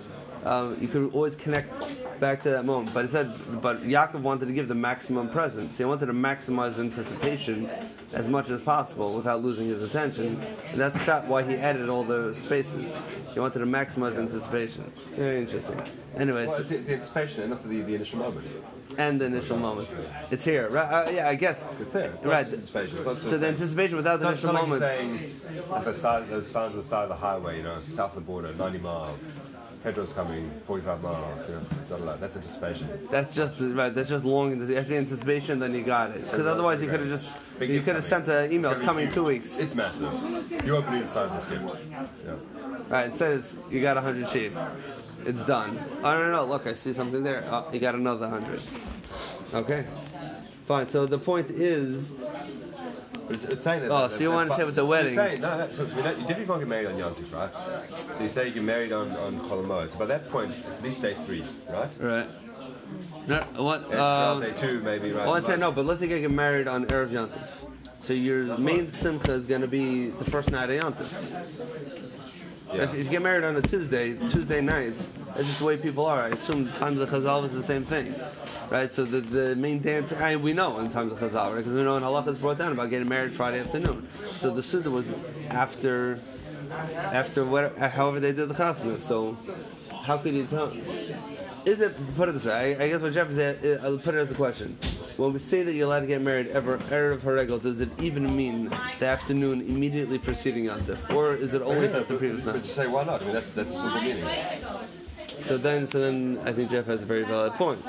Um, 0.45 0.77
you 0.79 0.87
could 0.87 1.13
always 1.13 1.35
connect 1.35 1.73
back 2.21 2.39
to 2.41 2.49
that 2.49 2.63
moment. 2.63 2.93
But 2.93 3.01
he 3.01 3.07
said, 3.11 3.33
but 3.61 3.83
Yaakov 3.83 4.21
wanted 4.21 4.45
to 4.45 4.53
give 4.53 4.69
the 4.69 4.75
maximum 4.75 5.29
presence. 5.29 5.77
He 5.77 5.83
wanted 5.83 6.05
to 6.05 6.13
maximize 6.13 6.79
anticipation 6.79 7.69
as 8.13 8.29
much 8.29 8.49
as 8.49 8.61
possible 8.61 9.13
without 9.15 9.43
losing 9.43 9.67
his 9.67 9.83
attention, 9.83 10.41
and 10.71 10.79
that's 10.79 10.95
why 11.27 11.43
he 11.43 11.55
added 11.55 11.89
all 11.89 12.03
the 12.03 12.33
spaces. 12.33 12.97
He 13.33 13.39
wanted 13.39 13.59
to 13.59 13.65
maximize 13.65 14.17
anticipation. 14.17 14.89
Very 15.11 15.39
interesting. 15.39 15.81
Anyways, 16.15 16.47
Well, 16.47 16.59
it's 16.59 16.69
the, 16.69 16.77
the 16.77 16.93
anticipation 16.93 17.51
also 17.51 17.67
the, 17.67 17.81
the 17.81 17.95
initial 17.95 18.19
moment. 18.19 18.47
And 18.97 19.21
the 19.21 19.25
initial 19.25 19.57
moments. 19.57 19.93
It's 20.31 20.43
here, 20.45 20.67
right? 20.69 21.07
Uh, 21.07 21.09
yeah, 21.11 21.29
I 21.29 21.35
guess. 21.35 21.65
It's 21.79 21.93
there. 21.93 22.11
It's 22.11 22.25
Right. 22.25 22.43
just 22.43 22.53
anticipation. 22.55 22.97
It's 22.97 23.05
not 23.05 23.17
So 23.19 23.37
the 23.37 23.47
anticipation 23.47 23.97
without 23.97 24.19
the 24.19 24.27
initial 24.27 24.53
not 24.53 24.67
like 24.67 24.79
you're 24.79 24.79
saying 24.79 25.41
the 25.83 25.93
side, 25.93 26.27
those 26.27 26.47
signs 26.47 26.71
on 26.71 26.77
the 26.77 26.83
side 26.83 27.03
of 27.03 27.09
the 27.09 27.15
highway, 27.15 27.57
you 27.57 27.63
know, 27.63 27.77
south 27.89 28.11
of 28.11 28.15
the 28.15 28.21
border, 28.21 28.53
90 28.53 28.79
miles. 28.79 29.19
Pedro's 29.83 30.11
coming, 30.11 30.51
45 30.65 31.01
miles. 31.01 31.47
You 31.47 31.55
know, 31.55 31.61
not 31.89 31.99
a 31.99 32.03
lot. 32.03 32.19
That's 32.19 32.35
anticipation. 32.35 33.07
That's 33.09 33.33
just 33.33 33.61
right. 33.61 33.95
That's 33.95 34.09
just 34.09 34.25
long. 34.25 34.59
The 34.59 34.77
anticipation, 34.77 35.59
then 35.59 35.73
you 35.73 35.83
got 35.83 36.11
it. 36.11 36.25
Because 36.29 36.45
otherwise, 36.45 36.81
you 36.81 36.89
could 36.89 36.99
have 36.99 37.09
just 37.09 37.33
Big 37.59 37.69
you 37.69 37.81
could 37.81 37.95
have 37.95 38.03
sent 38.03 38.27
an 38.27 38.51
email. 38.51 38.71
It's 38.71 38.81
coming 38.81 39.05
in 39.05 39.11
two 39.11 39.23
weeks. 39.23 39.57
It's 39.57 39.75
massive. 39.75 40.11
You 40.65 40.73
won't 40.73 40.85
believe 40.85 41.03
the 41.03 41.07
size 41.07 41.31
of 41.31 41.49
the 41.49 41.55
gift. 41.55 41.75
Yeah. 42.25 42.33
Right. 42.89 43.07
It 43.07 43.15
says 43.15 43.57
you 43.71 43.81
got 43.81 43.95
hundred 43.97 44.27
sheep. 44.29 44.53
It's 45.25 45.43
done. 45.45 45.79
Oh 45.99 46.13
no, 46.13 46.19
no, 46.19 46.31
no! 46.31 46.45
Look, 46.45 46.67
I 46.67 46.73
see 46.73 46.93
something 46.93 47.23
there. 47.23 47.43
Oh, 47.47 47.67
you 47.71 47.79
got 47.79 47.95
another 47.95 48.27
hundred. 48.27 48.61
Okay. 49.53 49.85
Fine. 50.65 50.89
So 50.89 51.05
the 51.05 51.17
point 51.17 51.49
is, 51.49 52.13
it's, 53.29 53.45
it's 53.45 53.63
saying 53.63 53.81
that. 53.81 53.91
Oh, 53.91 54.07
so 54.07 54.21
you 54.21 54.31
wanna 54.31 54.49
but- 54.49 54.57
say 54.57 54.63
with 54.63 54.75
the 54.75 54.85
wedding. 54.85 55.13
You're 55.13 55.25
saying, 55.27 55.41
no, 55.41 55.57
that, 55.57 55.73
so 55.73 55.85
we 55.85 56.01
don't, 56.01 56.19
you 56.19 56.27
definitely 56.27 56.45
can't 56.45 56.59
get 56.59 56.67
married 56.67 56.87
on 56.87 56.97
Yom 56.97 57.15
Tov, 57.15 57.33
right? 57.33 57.85
So 58.17 58.23
you 58.23 58.29
say 58.29 58.47
you 58.47 58.53
get 58.53 58.63
married 58.63 58.91
on, 58.91 59.11
on 59.11 59.39
Chol. 59.41 59.91
So 59.91 59.97
by 59.97 60.05
that 60.05 60.29
point, 60.29 60.51
it's 60.51 60.67
at 60.67 60.83
least 60.83 61.01
day 61.01 61.15
three, 61.25 61.43
right? 61.69 61.89
right? 61.99 62.27
No, 63.27 63.43
what? 63.57 63.93
Um, 63.93 64.41
day 64.41 64.53
two, 64.55 64.79
maybe, 64.81 65.11
right? 65.11 65.25
Well, 65.25 65.35
I 65.35 65.39
say 65.39 65.57
no, 65.57 65.71
but 65.71 65.85
let's 65.85 65.99
say 65.99 66.07
you 66.07 66.19
get 66.19 66.31
married 66.31 66.67
on 66.67 66.85
Erev 66.85 67.09
Yontif. 67.09 67.65
So 68.01 68.13
your 68.13 68.57
main 68.57 68.91
simcha 68.91 69.31
is 69.33 69.45
going 69.45 69.61
to 69.61 69.67
be 69.67 70.07
the 70.07 70.25
first 70.25 70.51
night 70.51 70.69
of 70.69 70.81
Yontif. 70.81 71.98
Yeah. 72.73 72.83
If, 72.83 72.93
if 72.93 73.05
you 73.05 73.11
get 73.11 73.21
married 73.21 73.43
on 73.43 73.55
a 73.55 73.61
Tuesday, 73.61 74.13
Tuesday 74.27 74.61
night, 74.61 74.97
that's 75.35 75.47
just 75.47 75.59
the 75.59 75.65
way 75.65 75.77
people 75.77 76.05
are. 76.05 76.21
I 76.21 76.29
assume 76.29 76.71
times 76.73 77.01
of 77.01 77.09
Chazal 77.09 77.45
is 77.45 77.53
the 77.53 77.63
same 77.63 77.83
thing. 77.83 78.13
Right, 78.69 78.93
so 78.93 79.03
the, 79.03 79.21
the 79.21 79.55
main 79.55 79.79
dance, 79.81 80.13
I, 80.13 80.35
we 80.35 80.53
know 80.53 80.77
in 80.79 80.91
times 80.91 81.11
of 81.11 81.17
Chazal, 81.17 81.47
right? 81.47 81.55
Because 81.57 81.73
we 81.73 81.81
know 81.81 81.97
in 81.97 82.03
Halacha 82.03 82.27
it's 82.27 82.39
brought 82.39 82.59
down 82.59 82.71
about 82.71 82.91
getting 82.91 83.09
married 83.09 83.33
Friday 83.33 83.59
afternoon. 83.59 84.07
So 84.37 84.51
the 84.51 84.61
Suda 84.61 84.91
was 84.91 85.23
after, 85.49 86.19
after 86.93 87.43
what, 87.45 87.75
however 87.75 88.19
they 88.19 88.31
did 88.31 88.47
the 88.47 88.53
Chasna. 88.53 88.99
So 88.99 89.35
how 90.03 90.19
could 90.19 90.35
you 90.35 90.45
tell? 90.45 90.71
Is 91.65 91.81
it, 91.81 91.95
put 92.15 92.29
it 92.29 92.33
this 92.33 92.45
way, 92.45 92.75
I, 92.75 92.83
I 92.83 92.89
guess 92.89 93.01
what 93.01 93.11
Jeff 93.11 93.31
is, 93.31 93.39
at- 93.39 93.83
I'll 93.83 93.97
put 93.97 94.13
it 94.13 94.19
as 94.19 94.29
a 94.29 94.35
question. 94.35 94.77
When 95.19 95.33
we 95.33 95.39
say 95.39 95.63
that 95.63 95.73
you're 95.73 95.85
allowed 95.85 95.99
to 95.99 96.07
get 96.07 96.21
married 96.21 96.47
ever 96.47 96.77
erev 96.77 97.19
haregel, 97.19 97.61
does 97.61 97.81
it 97.81 97.89
even 97.99 98.35
mean 98.35 98.69
the 98.99 99.05
afternoon 99.05 99.59
immediately 99.61 100.17
preceding 100.17 100.63
Yontif, 100.65 101.13
or 101.13 101.35
is 101.35 101.53
it 101.53 101.61
only 101.61 101.87
it's 101.87 102.07
the 102.07 102.17
previous 102.17 102.45
But 102.45 102.55
night? 102.55 102.63
you 102.63 102.69
say 102.69 102.87
why 102.87 103.03
not? 103.03 103.21
I 103.21 103.25
mean, 103.25 103.33
that's 103.33 103.53
that's 103.53 103.75
the 103.75 103.81
simple 103.81 104.01
meaning. 104.01 104.25
So 105.39 105.57
then, 105.57 105.87
so 105.87 105.99
then, 105.99 106.39
I 106.43 106.53
think 106.53 106.71
Jeff 106.71 106.85
has 106.85 107.03
a 107.03 107.05
very 107.05 107.23
valid 107.23 107.53
point. 107.53 107.81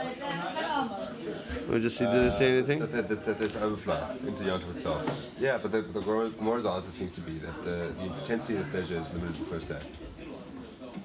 We 1.69 1.81
just 1.81 1.99
see, 1.99 2.05
did 2.05 2.15
they 2.15 2.31
say 2.31 2.51
uh, 2.51 2.59
anything? 2.59 2.81
That, 2.81 2.93
that, 2.93 3.09
that, 3.09 3.27
that 3.27 3.39
there's 3.39 3.57
overflow 3.57 4.09
into 4.27 4.45
Yom 4.45 4.61
Tov 4.61 4.77
itself. 4.77 5.31
Yeah, 5.39 5.59
but 5.59 5.71
the, 5.71 5.83
the 5.83 6.01
Gemara's 6.01 6.67
answer 6.67 6.91
seems 6.91 7.15
to 7.15 7.21
be 7.21 7.39
that 7.39 7.63
the, 7.63 7.93
the 7.97 8.05
intensity 8.07 8.57
of 8.59 8.69
pleasure 8.71 8.95
is 8.95 9.13
limited 9.13 9.35
to 9.35 9.45
the 9.45 9.51
first 9.51 9.69
day. 9.69 9.79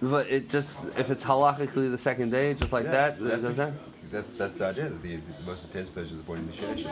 But 0.01 0.29
it 0.29 0.49
just, 0.49 0.77
if 0.97 1.09
it's 1.09 1.23
halachically 1.23 1.91
the 1.91 1.97
second 1.97 2.31
day, 2.31 2.53
just 2.55 2.73
like 2.73 2.85
that, 2.85 3.19
does 3.19 3.57
that? 3.57 3.73
That's, 4.15 4.37
that's 4.37 4.57
the 4.59 4.67
idea, 4.67 4.83
that 4.85 5.01
the, 5.03 5.17
the 5.17 5.43
most 5.45 5.65
intense 5.65 5.89
pleasure 5.89 6.11
is 6.11 6.17
the 6.19 6.23
point 6.23 6.39
of 6.39 6.47
initiation. 6.47 6.89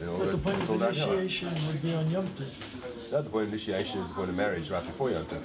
And 0.00 0.10
all 0.10 0.18
But 0.18 0.32
the 0.32 0.36
point 0.36 0.60
of 0.60 0.70
initiation 0.70 1.48
would 1.66 1.82
be 1.82 1.94
on 1.94 2.10
Yom 2.10 2.26
Tov. 2.36 3.10
No, 3.10 3.22
the 3.22 3.30
point 3.30 3.46
of 3.46 3.52
initiation 3.54 4.00
is 4.00 4.08
the 4.08 4.14
point 4.14 4.28
of 4.28 4.36
marriage 4.36 4.70
right 4.70 4.84
before 4.84 5.10
Yom 5.10 5.24
Tov. 5.24 5.40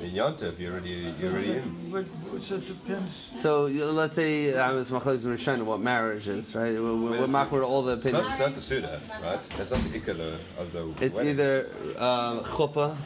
In 0.00 0.10
Yom 0.12 0.36
Tov, 0.36 0.60
you're 0.60 0.74
already, 0.74 1.12
you're 1.18 1.32
already 1.32 1.52
in. 1.56 1.90
But, 1.90 2.06
so 2.40 2.54
it 2.54 2.66
depends. 2.68 3.30
So 3.34 3.64
let's 3.64 4.14
say 4.14 4.56
I 4.56 4.70
was 4.70 4.90
machlokes 4.90 5.24
and 5.24 5.36
Rishon 5.36 5.64
what 5.64 5.80
marriage 5.80 6.28
is, 6.28 6.54
right? 6.54 6.74
We're, 6.74 6.94
we're, 6.94 7.20
we're 7.22 7.26
makbar 7.26 7.64
all 7.64 7.82
the 7.82 7.94
It's 7.94 8.04
not, 8.04 8.14
opinions. 8.14 8.28
it's 8.28 8.38
not 8.38 8.54
the 8.54 8.60
Suda, 8.60 9.00
right? 9.24 9.40
It's 9.58 9.70
not 9.72 9.82
the 9.82 10.00
ikka 10.00 10.38
of 10.60 10.72
the 10.72 11.04
It's 11.04 11.16
wedding. 11.16 11.32
either 11.32 11.68
uh, 11.98 12.42
chuppah. 12.42 12.96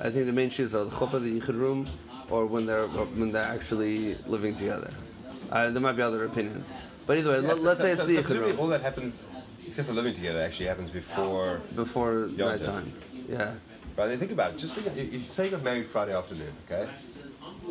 I 0.00 0.08
think 0.08 0.24
the 0.24 0.32
main 0.32 0.48
shoes 0.48 0.74
are 0.74 0.84
the 0.84 0.90
chuppah, 0.96 1.22
the 1.22 1.38
yichud 1.38 1.58
room, 1.58 1.86
or 2.30 2.46
when 2.46 2.64
they're 2.64 2.84
or 2.84 3.04
when 3.04 3.32
they're 3.32 3.44
actually 3.44 4.14
living 4.26 4.54
together. 4.54 4.94
Uh, 5.50 5.70
there 5.70 5.80
might 5.80 5.92
be 5.92 6.02
other 6.02 6.24
opinions, 6.24 6.72
but 7.06 7.18
either 7.18 7.30
way, 7.30 7.40
Yeah, 7.40 7.48
let, 7.52 7.58
so- 7.58 7.68
us 7.70 7.76
so- 7.78 7.84
say 7.84 7.90
it's 7.92 8.00
so 8.00 8.06
the 8.06 8.16
yichud 8.22 8.40
room 8.40 8.58
All 8.60 8.66
that 8.68 8.80
happens, 8.82 9.26
except 9.66 9.88
for 9.88 9.94
living 9.94 10.14
together, 10.14 10.40
actually 10.40 10.66
happens 10.66 10.90
before. 10.90 11.60
before 11.74 12.26
Yom 12.28 12.30
Tov. 12.30 12.58
nighttime. 12.58 12.92
Yeah. 13.28 13.54
Right, 13.96 14.08
then 14.08 14.18
think 14.18 14.32
about 14.32 14.52
it. 14.52 14.58
Just 14.58 14.74
think, 14.76 14.94
if 14.96 15.12
you 15.12 15.20
say 15.30 15.46
you 15.46 15.50
got 15.52 15.62
married 15.62 15.86
Friday 15.86 16.12
afternoon, 16.14 16.52
okay? 16.70 16.86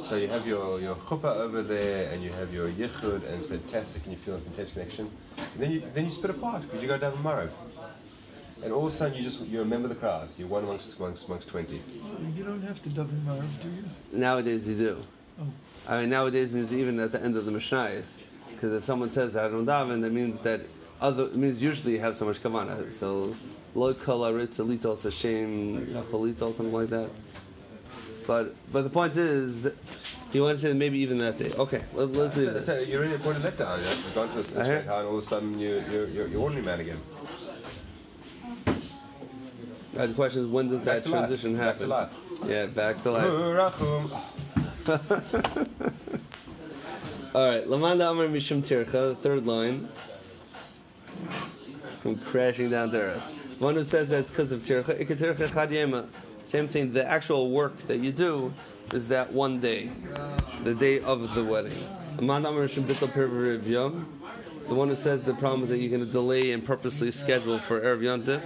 So 0.09 0.15
you 0.15 0.27
have 0.27 0.47
your, 0.47 0.79
your 0.81 0.95
chuppah 0.95 1.37
over 1.37 1.61
there, 1.61 2.11
and 2.11 2.23
you 2.23 2.31
have 2.31 2.51
your 2.53 2.69
yichud, 2.69 3.27
and 3.29 3.39
it's 3.39 3.47
fantastic, 3.47 4.03
and 4.05 4.13
you 4.13 4.17
feel 4.17 4.35
this 4.35 4.47
intense 4.47 4.71
connection. 4.71 5.09
And 5.37 5.61
then 5.61 5.71
you 5.71 5.83
then 5.93 6.05
you 6.05 6.11
split 6.11 6.31
apart 6.31 6.63
because 6.63 6.81
you 6.81 6.87
go 6.87 6.97
down 6.97 7.11
tomorrow, 7.13 7.47
and 8.63 8.73
all 8.73 8.87
of 8.87 8.93
a 8.93 8.95
sudden 8.95 9.17
you 9.17 9.23
just 9.23 9.41
you 9.41 9.59
remember 9.59 9.87
the 9.87 9.95
crowd. 9.95 10.27
You're 10.37 10.47
one 10.47 10.63
amongst 10.63 10.97
amongst, 10.97 11.27
amongst 11.27 11.49
twenty. 11.49 11.81
You 12.35 12.43
don't 12.43 12.61
have 12.63 12.81
to 12.83 12.89
daven 12.89 13.21
Marav, 13.25 13.45
do 13.61 13.69
you? 13.69 13.83
Nowadays 14.19 14.67
you 14.67 14.75
do. 14.75 14.97
Oh. 15.39 15.43
I 15.87 16.01
mean, 16.01 16.09
nowadays 16.09 16.51
means 16.51 16.73
even 16.73 16.99
at 16.99 17.11
the 17.11 17.21
end 17.23 17.35
of 17.37 17.45
the 17.45 17.51
Mishnayos, 17.51 18.21
because 18.51 18.73
if 18.73 18.83
someone 18.83 19.11
says 19.11 19.35
I 19.35 19.47
don't 19.47 19.65
daven, 19.65 20.01
that 20.01 20.11
means 20.11 20.41
that 20.41 20.61
other 21.01 21.23
it 21.25 21.35
means 21.35 21.61
usually 21.61 21.93
you 21.93 21.99
have 21.99 22.15
so 22.15 22.25
much 22.25 22.41
kavanah. 22.41 22.91
So 22.91 23.35
lo 23.75 23.93
kol 23.93 24.21
aritz 24.21 24.57
litos 24.65 25.03
Hashem 25.03 25.87
yacholitos 25.87 26.53
something 26.53 26.71
like 26.73 26.87
that. 26.89 27.09
But 28.25 28.55
but 28.71 28.81
the 28.83 28.89
point 28.89 29.15
is, 29.17 29.63
that 29.63 29.75
you 30.33 30.41
want 30.41 30.55
to 30.57 30.61
say 30.61 30.69
that 30.69 30.75
maybe 30.75 30.97
even 30.99 31.17
that 31.19 31.37
day. 31.37 31.51
Okay, 31.57 31.81
let, 31.93 32.11
let's 32.13 32.35
leave 32.35 32.63
So, 32.63 32.73
it. 32.73 32.87
you're 32.87 33.03
in 33.03 33.11
a 33.11 33.19
point 33.19 33.37
of 33.37 33.43
letdown. 33.43 33.77
You've 33.77 34.15
gone 34.15 34.29
to 34.29 34.37
a, 34.37 34.39
a 34.39 34.41
I 34.41 34.43
hear. 34.43 34.63
straight 34.63 34.85
high, 34.87 34.99
and 34.99 35.07
all 35.07 35.17
of 35.17 35.19
a 35.19 35.21
sudden 35.21 35.59
you, 35.59 35.83
you're, 35.91 36.07
you're, 36.07 36.27
you're 36.27 36.41
ordinary 36.41 36.65
man 36.65 36.79
again. 36.79 36.97
Uh, 39.97 40.07
the 40.07 40.13
question 40.13 40.41
is, 40.43 40.47
when 40.49 40.67
does 40.69 40.81
Back 40.81 41.03
that 41.03 41.09
life. 41.09 41.19
transition 41.29 41.55
Back 41.55 41.77
to 41.77 41.87
happen? 41.87 41.89
life. 41.89 42.09
Yeah, 42.47 42.65
back 42.65 43.01
to 43.03 43.11
life. 43.11 44.64
All 44.87 44.97
right, 47.33 47.65
Lamanda 47.65 48.11
Amar 48.11 48.27
Mishum 48.27 48.61
Tircha, 48.61 48.91
the 48.91 49.15
third 49.15 49.47
line. 49.47 49.89
From 52.01 52.17
crashing 52.19 52.69
down 52.69 52.91
to 52.91 53.01
earth. 53.01 53.21
One 53.57 53.73
who 53.73 53.83
says 53.83 54.09
that's 54.09 54.29
because 54.29 54.51
of 54.51 54.61
Tircha, 54.61 56.07
Same 56.45 56.67
thing, 56.67 56.93
the 56.93 57.09
actual 57.09 57.49
work 57.49 57.79
that 57.87 57.97
you 57.97 58.11
do 58.11 58.53
is 58.93 59.07
that 59.07 59.33
one 59.33 59.59
day, 59.59 59.89
the 60.63 60.75
day 60.75 60.99
of 60.99 61.33
the 61.33 61.43
wedding. 61.43 61.73
Lamanda 62.17 62.49
Amar 62.49 62.67
Mishum 62.67 62.83
Bittel 62.83 63.67
Yom. 63.67 64.07
The 64.67 64.75
one 64.75 64.89
who 64.89 64.95
says 64.95 65.23
the 65.23 65.33
problem 65.33 65.63
is 65.63 65.69
that 65.69 65.79
you're 65.79 65.89
going 65.89 66.05
to 66.05 66.11
delay 66.11 66.51
and 66.51 66.63
purposely 66.63 67.11
schedule 67.11 67.57
for 67.57 67.81
Erev 67.81 68.01
Yontif 68.01 68.41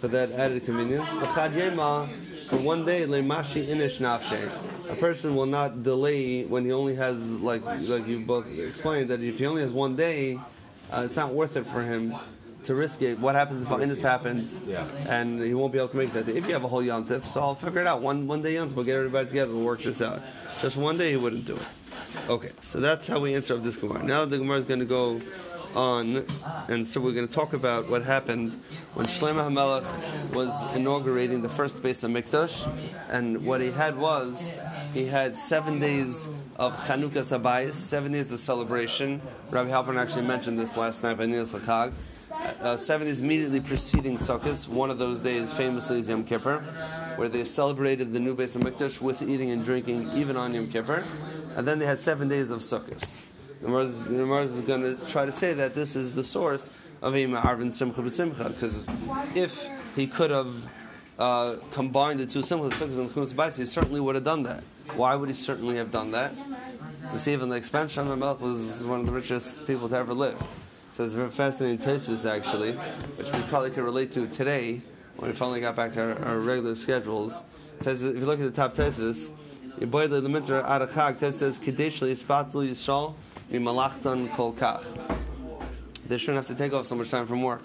for 0.00 0.08
that 0.08 0.32
added 0.32 0.64
convenience. 0.64 1.08
For 2.50 2.56
one 2.56 2.84
day, 2.84 3.06
Leimashi 3.06 3.66
Inish 3.68 3.98
Nafshe. 3.98 4.50
A 4.90 4.96
person 4.96 5.36
will 5.36 5.46
not 5.46 5.82
delay 5.84 6.44
when 6.44 6.64
he 6.64 6.72
only 6.72 6.96
has, 6.96 7.40
like 7.40 7.64
like 7.64 8.06
you 8.08 8.26
both 8.26 8.46
explained, 8.58 9.08
that 9.10 9.20
if 9.22 9.38
he 9.38 9.46
only 9.46 9.62
has 9.62 9.70
one 9.70 9.94
day, 9.96 10.38
uh, 10.90 11.02
it's 11.06 11.16
not 11.16 11.32
worth 11.32 11.56
it 11.56 11.64
for 11.66 11.82
him 11.82 12.14
to 12.64 12.74
risk 12.74 13.00
it. 13.02 13.18
What 13.20 13.36
happens 13.36 13.62
if 13.62 13.88
this 13.88 14.02
happens 14.02 14.60
Yeah. 14.66 14.84
and 15.08 15.40
he 15.40 15.54
won't 15.54 15.72
be 15.72 15.78
able 15.78 15.88
to 15.88 15.96
make 15.96 16.12
that 16.12 16.26
day? 16.26 16.36
If 16.36 16.46
you 16.46 16.52
have 16.52 16.64
a 16.64 16.68
whole 16.68 16.82
Yontif, 16.82 17.24
so 17.24 17.40
I'll 17.40 17.54
figure 17.54 17.80
it 17.80 17.86
out. 17.86 18.02
One 18.02 18.26
one 18.26 18.42
day 18.42 18.54
Yontif, 18.54 18.74
we'll 18.74 18.84
get 18.84 18.96
everybody 18.96 19.28
together, 19.28 19.52
we'll 19.52 19.64
work 19.64 19.82
this 19.82 20.02
out. 20.02 20.20
Just 20.60 20.76
one 20.76 20.98
day, 20.98 21.12
he 21.12 21.16
wouldn't 21.16 21.46
do 21.46 21.54
it. 21.56 21.66
Okay, 22.28 22.50
so 22.60 22.80
that's 22.80 23.06
how 23.06 23.20
we 23.20 23.34
answer 23.34 23.54
of 23.54 23.62
this 23.62 23.76
Gemara. 23.76 24.02
Now 24.04 24.24
the 24.24 24.38
Gemara 24.38 24.58
is 24.58 24.64
going 24.64 24.80
to 24.80 24.86
go 24.86 25.20
on, 25.74 26.26
and 26.68 26.86
so 26.86 27.00
we're 27.00 27.12
going 27.12 27.26
to 27.26 27.34
talk 27.34 27.52
about 27.52 27.88
what 27.88 28.02
happened 28.02 28.60
when 28.94 29.06
Shlomo 29.06 29.48
HaMelech 29.48 30.32
was 30.34 30.50
inaugurating 30.74 31.42
the 31.42 31.48
first 31.48 31.82
base 31.82 32.02
of 32.04 32.10
Mikdash, 32.10 32.70
and 33.08 33.44
what 33.44 33.60
he 33.60 33.70
had 33.70 33.96
was 33.96 34.54
he 34.92 35.06
had 35.06 35.38
seven 35.38 35.78
days 35.78 36.28
of 36.56 36.76
Chanukah 36.84 37.22
Sabayis, 37.22 37.74
seven 37.74 38.12
days 38.12 38.32
of 38.32 38.38
celebration. 38.38 39.20
Rabbi 39.50 39.70
Halpern 39.70 39.98
actually 39.98 40.26
mentioned 40.26 40.58
this 40.58 40.76
last 40.76 41.02
night 41.02 41.16
by 41.16 41.26
Niels 41.26 41.52
Hakag. 41.52 41.92
Uh, 42.60 42.76
seven 42.76 43.06
days 43.06 43.20
immediately 43.20 43.60
preceding 43.60 44.16
Sukkot. 44.16 44.68
One 44.68 44.90
of 44.90 44.98
those 44.98 45.20
days, 45.20 45.52
famously, 45.52 46.00
is 46.00 46.08
Yom 46.08 46.24
Kippur, 46.24 46.58
where 47.16 47.28
they 47.28 47.44
celebrated 47.44 48.12
the 48.12 48.20
new 48.20 48.34
base 48.34 48.56
of 48.56 48.62
Mikdash 48.62 49.00
with 49.00 49.22
eating 49.22 49.50
and 49.50 49.64
drinking, 49.64 50.10
even 50.14 50.36
on 50.36 50.54
Yom 50.54 50.68
Kippur. 50.68 51.04
And 51.56 51.66
then 51.66 51.78
they 51.78 51.86
had 51.86 52.00
seven 52.00 52.28
days 52.28 52.50
of 52.50 52.60
Sukkot. 52.60 53.24
The 53.62 53.76
is 53.78 54.60
going 54.62 54.82
to 54.82 54.96
try 55.06 55.26
to 55.26 55.32
say 55.32 55.52
that 55.52 55.74
this 55.74 55.94
is 55.94 56.14
the 56.14 56.24
source 56.24 56.70
of 57.02 57.14
a 57.14 57.26
Ma'arvin 57.26 57.72
Simcha 57.72 58.00
B'Simcha, 58.00 58.48
because 58.48 58.88
if 59.36 59.68
he 59.94 60.06
could 60.06 60.30
have 60.30 60.54
uh, 61.18 61.56
combined 61.70 62.20
the 62.20 62.26
two 62.26 62.40
Simchas, 62.40 62.72
Sukkot 62.72 62.98
and 62.98 63.10
Chumas 63.10 63.34
Bais, 63.34 63.58
he 63.58 63.66
certainly 63.66 64.00
would 64.00 64.14
have 64.14 64.24
done 64.24 64.44
that. 64.44 64.62
Why 64.94 65.14
would 65.14 65.28
he 65.28 65.34
certainly 65.34 65.76
have 65.76 65.90
done 65.90 66.10
that? 66.12 66.32
To 67.10 67.18
save 67.18 67.42
on 67.42 67.50
the 67.50 67.56
expense, 67.56 67.96
Shlomo 67.96 68.16
Melech 68.16 68.40
was 68.40 68.84
one 68.86 69.00
of 69.00 69.06
the 69.06 69.12
richest 69.12 69.66
people 69.66 69.88
to 69.90 69.96
ever 69.96 70.14
live. 70.14 70.42
So 70.92 71.04
it's 71.04 71.14
a 71.14 71.18
very 71.18 71.30
fascinating 71.30 71.78
Tosus 71.78 72.28
actually, 72.28 72.72
which 73.16 73.30
we 73.32 73.42
probably 73.42 73.70
could 73.70 73.84
relate 73.84 74.10
to 74.12 74.26
today 74.26 74.80
when 75.16 75.30
we 75.30 75.36
finally 75.36 75.60
got 75.60 75.76
back 75.76 75.92
to 75.92 76.02
our, 76.02 76.24
our 76.24 76.38
regular 76.38 76.74
schedules. 76.74 77.42
If 77.80 78.00
you 78.00 78.26
look 78.26 78.40
at 78.40 78.44
the 78.44 78.50
top 78.50 78.74
Tosus, 78.74 79.30
Yeboyle 79.78 80.22
the 80.22 80.28
Mitzvah 80.28 80.62
Arachag 80.62 81.32
says 81.32 81.58
Kadesh 81.58 82.00
Yispatul 82.00 82.68
Yisrael 82.68 83.14
Mimalachtan 83.50 84.32
Kol 84.34 84.52
Kach. 84.52 84.84
They 86.06 86.18
shouldn't 86.18 86.36
have 86.36 86.46
to 86.46 86.54
take 86.54 86.72
off 86.72 86.86
so 86.86 86.94
much 86.94 87.10
time 87.10 87.26
from 87.26 87.42
work. 87.42 87.62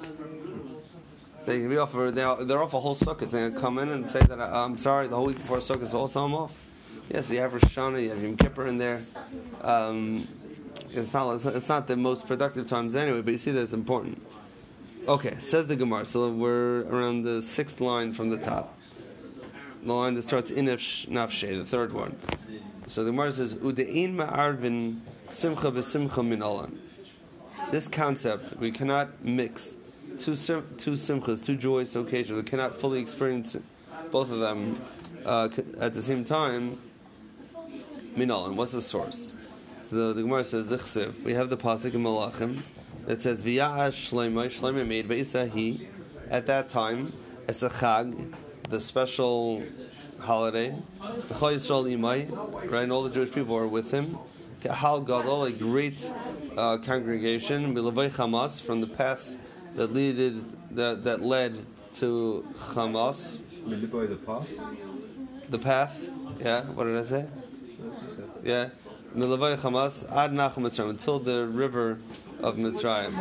They 1.46 1.60
can 1.60 1.70
be 1.70 1.78
off 1.78 1.92
for 1.92 2.10
they're, 2.10 2.28
off 2.28 2.74
a 2.74 2.80
whole 2.80 2.96
sukkah. 2.96 3.32
Gonna 3.32 3.52
come 3.52 3.78
in 3.78 3.90
and 3.90 4.08
say 4.08 4.20
that 4.20 4.40
I'm 4.40 4.78
sorry. 4.78 5.08
The 5.08 5.16
whole 5.16 5.26
week 5.26 5.38
before 5.38 5.58
sukkah, 5.58 5.94
also 5.94 6.26
I'm 6.26 6.34
off. 6.34 6.58
Yes, 7.12 7.30
you 7.30 7.40
have 7.40 7.54
Rosh 7.54 7.64
Hashanah, 7.64 8.02
you 8.02 8.10
have 8.10 8.22
Yom 8.22 8.36
Kippur 8.36 8.66
in 8.66 8.80
there. 8.80 9.00
Um, 9.62 10.28
it's 10.90 11.14
not 11.14 11.46
it's 11.46 11.70
not 11.70 11.88
the 11.88 11.96
most 11.96 12.28
productive 12.28 12.66
times 12.66 12.96
anyway, 12.96 13.22
but 13.22 13.32
you 13.32 13.38
see 13.38 13.52
that 13.52 13.62
it's 13.62 13.74
important. 13.74 14.26
Okay, 15.08 15.36
says 15.40 15.68
the 15.68 15.76
Gemara. 15.76 16.08
So 16.08 16.32
we're 16.32 16.82
around 16.88 17.24
the 17.24 17.44
sixth 17.44 17.80
line 17.80 18.12
from 18.12 18.32
the 18.32 18.38
top. 18.38 18.76
The 19.84 19.94
line 19.94 20.16
that 20.16 20.24
starts 20.24 20.50
in 20.50 20.66
nafshe, 20.66 21.58
the 21.58 21.64
third 21.64 21.94
one. 21.94 22.16
So 22.88 23.04
the 23.04 23.12
Gemara 23.12 23.32
says, 23.32 23.54
"Udein 23.54 24.16
ma'arvin 24.16 25.02
simcha 25.30 25.72
b'simcha 25.72 26.26
min 26.26 26.40
olam." 26.40 26.78
This 27.72 27.88
concept, 27.88 28.58
we 28.58 28.72
cannot 28.72 29.24
mix 29.24 29.78
two 30.18 30.36
sim- 30.36 30.66
two 30.78 30.94
simchas, 30.94 31.44
two 31.44 31.56
joys 31.58 31.92
so 31.92 32.02
occasionally. 32.02 32.42
We 32.44 32.50
cannot 32.50 32.76
fully 32.76 33.00
experience 33.00 33.58
both 34.12 34.32
of 34.32 34.40
them 34.40 34.80
uh, 35.26 35.50
at 35.80 35.94
the 35.94 36.02
same 36.02 36.26
time. 36.26 36.80
Min 38.16 38.30
olam. 38.30 38.56
What's 38.56 38.72
the 38.72 38.82
source? 38.82 39.34
So 39.82 39.96
the, 39.96 40.14
the 40.14 40.22
Gemara 40.22 40.44
says, 40.44 40.68
"Dichsev." 40.68 41.24
We 41.24 41.34
have 41.34 41.50
the 41.50 41.58
pasuk 41.58 41.94
in 41.94 42.04
Malachim 42.04 42.62
that 43.06 43.22
says, 43.22 43.44
"V'ya'ash 43.44 44.12
shleimah." 44.12 44.48
Shleimah 44.48 44.88
made 44.88 45.08
beisahi 45.08 45.88
at 46.30 46.48
that 46.48 46.70
time 46.70 47.14
it's 47.48 47.62
a 47.62 47.70
chag, 47.70 48.34
the 48.70 48.82
special 48.82 49.64
holiday. 50.20 50.76
Right? 52.72 52.84
And 52.84 52.92
all 52.92 53.04
the 53.04 53.12
Jewish 53.12 53.32
people 53.32 53.56
are 53.56 53.68
with 53.68 53.92
him. 53.92 54.18
Hal 54.74 55.02
gadol, 55.02 55.46
a 55.46 55.52
great 55.52 56.12
uh, 56.58 56.78
congregation. 56.78 57.74
Milavay 57.76 58.10
Hamas 58.10 58.62
from 58.62 58.82
the 58.82 58.88
path 58.88 59.36
that 59.76 59.94
leaded 59.94 60.44
that 60.76 61.04
that 61.04 61.22
led 61.22 61.58
to 61.94 62.46
Hamas, 62.74 63.42
the 63.66 64.16
path. 64.18 64.60
the 65.50 65.60
path. 65.60 66.10
Yeah, 66.40 66.62
what 66.64 66.86
did 66.86 66.98
I 66.98 67.04
say? 67.04 67.28
Yeah, 68.44 68.70
Milavay 69.16 69.58
Hamas 69.58 70.10
ad 70.12 70.34
Nach 70.34 70.56
Mitzrayim 70.56 70.90
until 70.90 71.20
the 71.20 71.46
river 71.48 71.98
of 72.42 72.58
Mitzrayim. 72.58 73.14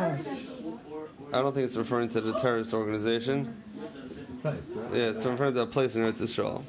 I 1.33 1.41
don't 1.41 1.53
think 1.53 1.65
it's 1.65 1.77
referring 1.77 2.09
to 2.09 2.21
the 2.21 2.33
terrorist 2.33 2.73
organization. 2.73 3.61
Yeah, 4.43 4.51
it's 5.09 5.25
referring 5.25 5.53
to 5.55 5.61
a 5.61 5.65
place 5.65 5.95
in 5.95 6.03
Eretz 6.03 6.21
Israel. 6.21 6.63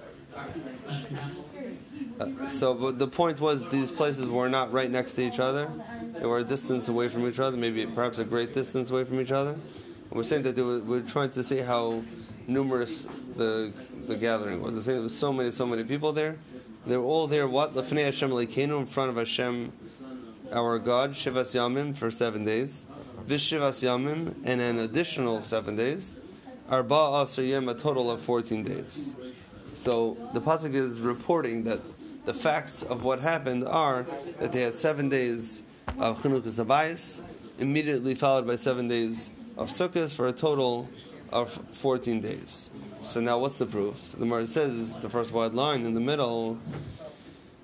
Uh, 2.19 2.49
so, 2.49 2.75
but 2.75 2.99
the 2.99 3.07
point 3.07 3.41
was 3.41 3.69
these 3.69 3.91
places 3.91 4.29
were 4.29 4.49
not 4.49 4.73
right 4.73 4.91
next 4.91 5.15
to 5.15 5.23
each 5.23 5.39
other; 5.39 5.71
they 6.19 6.27
were 6.27 6.39
a 6.39 6.45
distance 6.45 6.89
away 6.89 7.09
from 7.09 7.29
each 7.29 7.39
other, 7.39 7.57
maybe 7.57 7.87
perhaps 7.87 8.19
a 8.19 8.25
great 8.25 8.55
distance 8.55 8.91
away 8.91 9.05
from 9.05 9.21
each 9.21 9.33
other. 9.33 9.53
And 9.53 10.13
we're 10.13 10.23
saying 10.23 10.43
that 10.43 10.57
were, 10.57 10.81
we're 10.81 11.01
trying 11.03 11.31
to 11.33 11.45
see 11.45 11.59
how 11.59 12.03
numerous 12.47 13.07
the 13.37 13.73
the 14.07 14.17
gathering 14.17 14.63
was. 14.63 14.75
We're 14.75 14.83
saying 14.83 14.97
there 14.97 15.03
was 15.03 15.17
so 15.17 15.33
many, 15.33 15.51
so 15.51 15.67
many 15.67 15.85
people 15.85 16.13
there. 16.13 16.37
They 16.87 16.97
were 16.97 17.05
all 17.05 17.27
there. 17.27 17.47
What 17.49 17.75
lefnei 17.75 18.05
Hashem 18.05 18.31
leikenu 18.31 18.81
in 18.81 18.87
front 18.87 19.11
of 19.11 19.17
Hashem, 19.17 19.73
our 20.53 20.79
God, 20.79 21.13
Shivas 21.13 21.55
Yamim 21.55 21.97
for 21.97 22.11
seven 22.11 22.45
days, 22.45 22.87
Vishivas 23.27 23.83
Yamim, 23.85 24.37
and 24.45 24.61
an 24.61 24.79
additional 24.79 25.43
seven 25.43 25.77
days. 25.77 26.17
Arba 26.69 26.95
Asr 26.95 27.49
Yem, 27.49 27.69
a 27.69 27.75
total 27.75 28.11
of 28.11 28.21
14 28.21 28.65
days. 28.65 29.15
So 29.75 30.17
the 30.33 30.41
Pasuk 30.41 30.75
is 30.75 31.01
reporting 31.01 31.63
that 31.65 31.81
the 32.26 32.35
facts 32.35 32.83
of 32.83 33.04
what 33.04 33.21
happened 33.21 33.64
are 33.64 34.04
that 34.38 34.52
they 34.52 34.62
had 34.62 34.75
seven 34.75 35.09
days 35.09 35.62
of 35.99 36.21
Chanukas 36.21 36.62
Abayis, 36.62 37.23
immediately 37.59 38.14
followed 38.14 38.47
by 38.47 38.56
seven 38.56 38.88
days 38.88 39.30
of 39.56 39.68
Sukkot 39.68 40.12
for 40.14 40.26
a 40.26 40.33
total 40.33 40.88
of 41.33 41.50
14 41.50 42.21
days. 42.21 42.71
So 43.02 43.21
now 43.21 43.38
what's 43.38 43.59
the 43.59 43.66
proof? 43.66 43.97
So 43.97 44.18
the 44.18 44.25
Gemara 44.25 44.47
says, 44.49 44.99
the 44.99 45.09
first 45.09 45.33
wide 45.33 45.54
line 45.54 45.87
in 45.87 45.95
the 45.95 46.00
middle, 46.00 46.59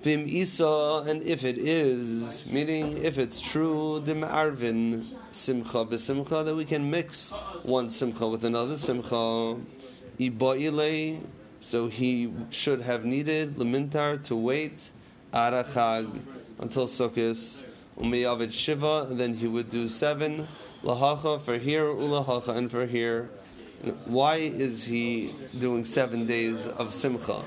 Vim 0.01 0.25
Isa, 0.27 1.03
and 1.07 1.21
if 1.23 1.43
it 1.43 1.57
is, 1.57 2.49
meaning 2.51 2.97
if 2.97 3.17
it's 3.17 3.39
true, 3.39 4.01
Dim 4.05 4.21
Arvin 4.21 5.05
Simcha 5.31 5.85
B'Simcha, 5.85 6.43
that 6.45 6.55
we 6.55 6.65
can 6.65 6.89
mix 6.89 7.31
one 7.63 7.89
Simcha 7.89 8.27
with 8.27 8.43
another 8.43 8.77
Simcha. 8.77 9.57
Iba'ilei, 10.19 11.19
so 11.63 11.87
he 11.87 12.31
should 12.49 12.81
have 12.81 13.05
needed 13.05 13.55
Lamintar 13.55 14.21
to 14.25 14.35
wait 14.35 14.91
Arachag 15.33 16.21
until 16.59 16.85
Sukkot. 16.85 17.65
Umiyavid 17.97 18.51
Shiva, 18.51 19.07
and 19.09 19.19
then 19.19 19.35
he 19.35 19.47
would 19.47 19.69
do 19.69 19.87
seven 19.87 20.47
Lahacha 20.83 21.39
for 21.39 21.57
here, 21.57 21.85
Ulahacha, 21.85 22.49
and 22.57 22.69
for 22.69 22.85
here. 22.85 23.29
Why 24.05 24.37
is 24.37 24.83
he 24.83 25.35
doing 25.57 25.85
seven 25.85 26.25
days 26.25 26.67
of 26.67 26.93
Simcha? 26.93 27.43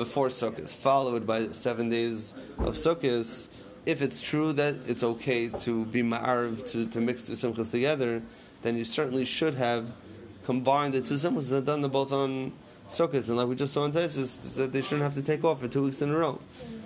before 0.00 0.28
Sukkot, 0.28 0.74
followed 0.74 1.26
by 1.26 1.48
seven 1.48 1.90
days 1.90 2.32
of 2.56 2.72
Sukkot, 2.72 3.48
if 3.84 4.00
it's 4.00 4.22
true 4.22 4.54
that 4.54 4.74
it's 4.86 5.02
okay 5.02 5.48
to 5.48 5.84
be 5.84 6.02
ma'arv, 6.02 6.66
to, 6.70 6.86
to 6.86 7.00
mix 7.02 7.26
the 7.26 7.34
simchas 7.34 7.70
together, 7.70 8.22
then 8.62 8.78
you 8.78 8.84
certainly 8.84 9.26
should 9.26 9.54
have 9.56 9.92
combined 10.44 10.94
the 10.94 11.02
two 11.02 11.14
simchas 11.14 11.52
and 11.52 11.66
done 11.66 11.82
them 11.82 11.90
both 11.90 12.12
on 12.12 12.50
Sukkot. 12.90 13.28
And 13.28 13.36
like 13.36 13.48
we 13.48 13.54
just 13.54 13.72
saw 13.72 13.84
in 13.84 13.92
Taisus, 13.92 14.56
that 14.56 14.72
they 14.72 14.82
shouldn't 14.82 15.02
have 15.02 15.14
to 15.14 15.22
take 15.22 15.44
off 15.44 15.60
for 15.60 15.68
two 15.68 15.84
weeks 15.84 16.02
in 16.02 16.10
a 16.10 16.16
row. 16.16 16.40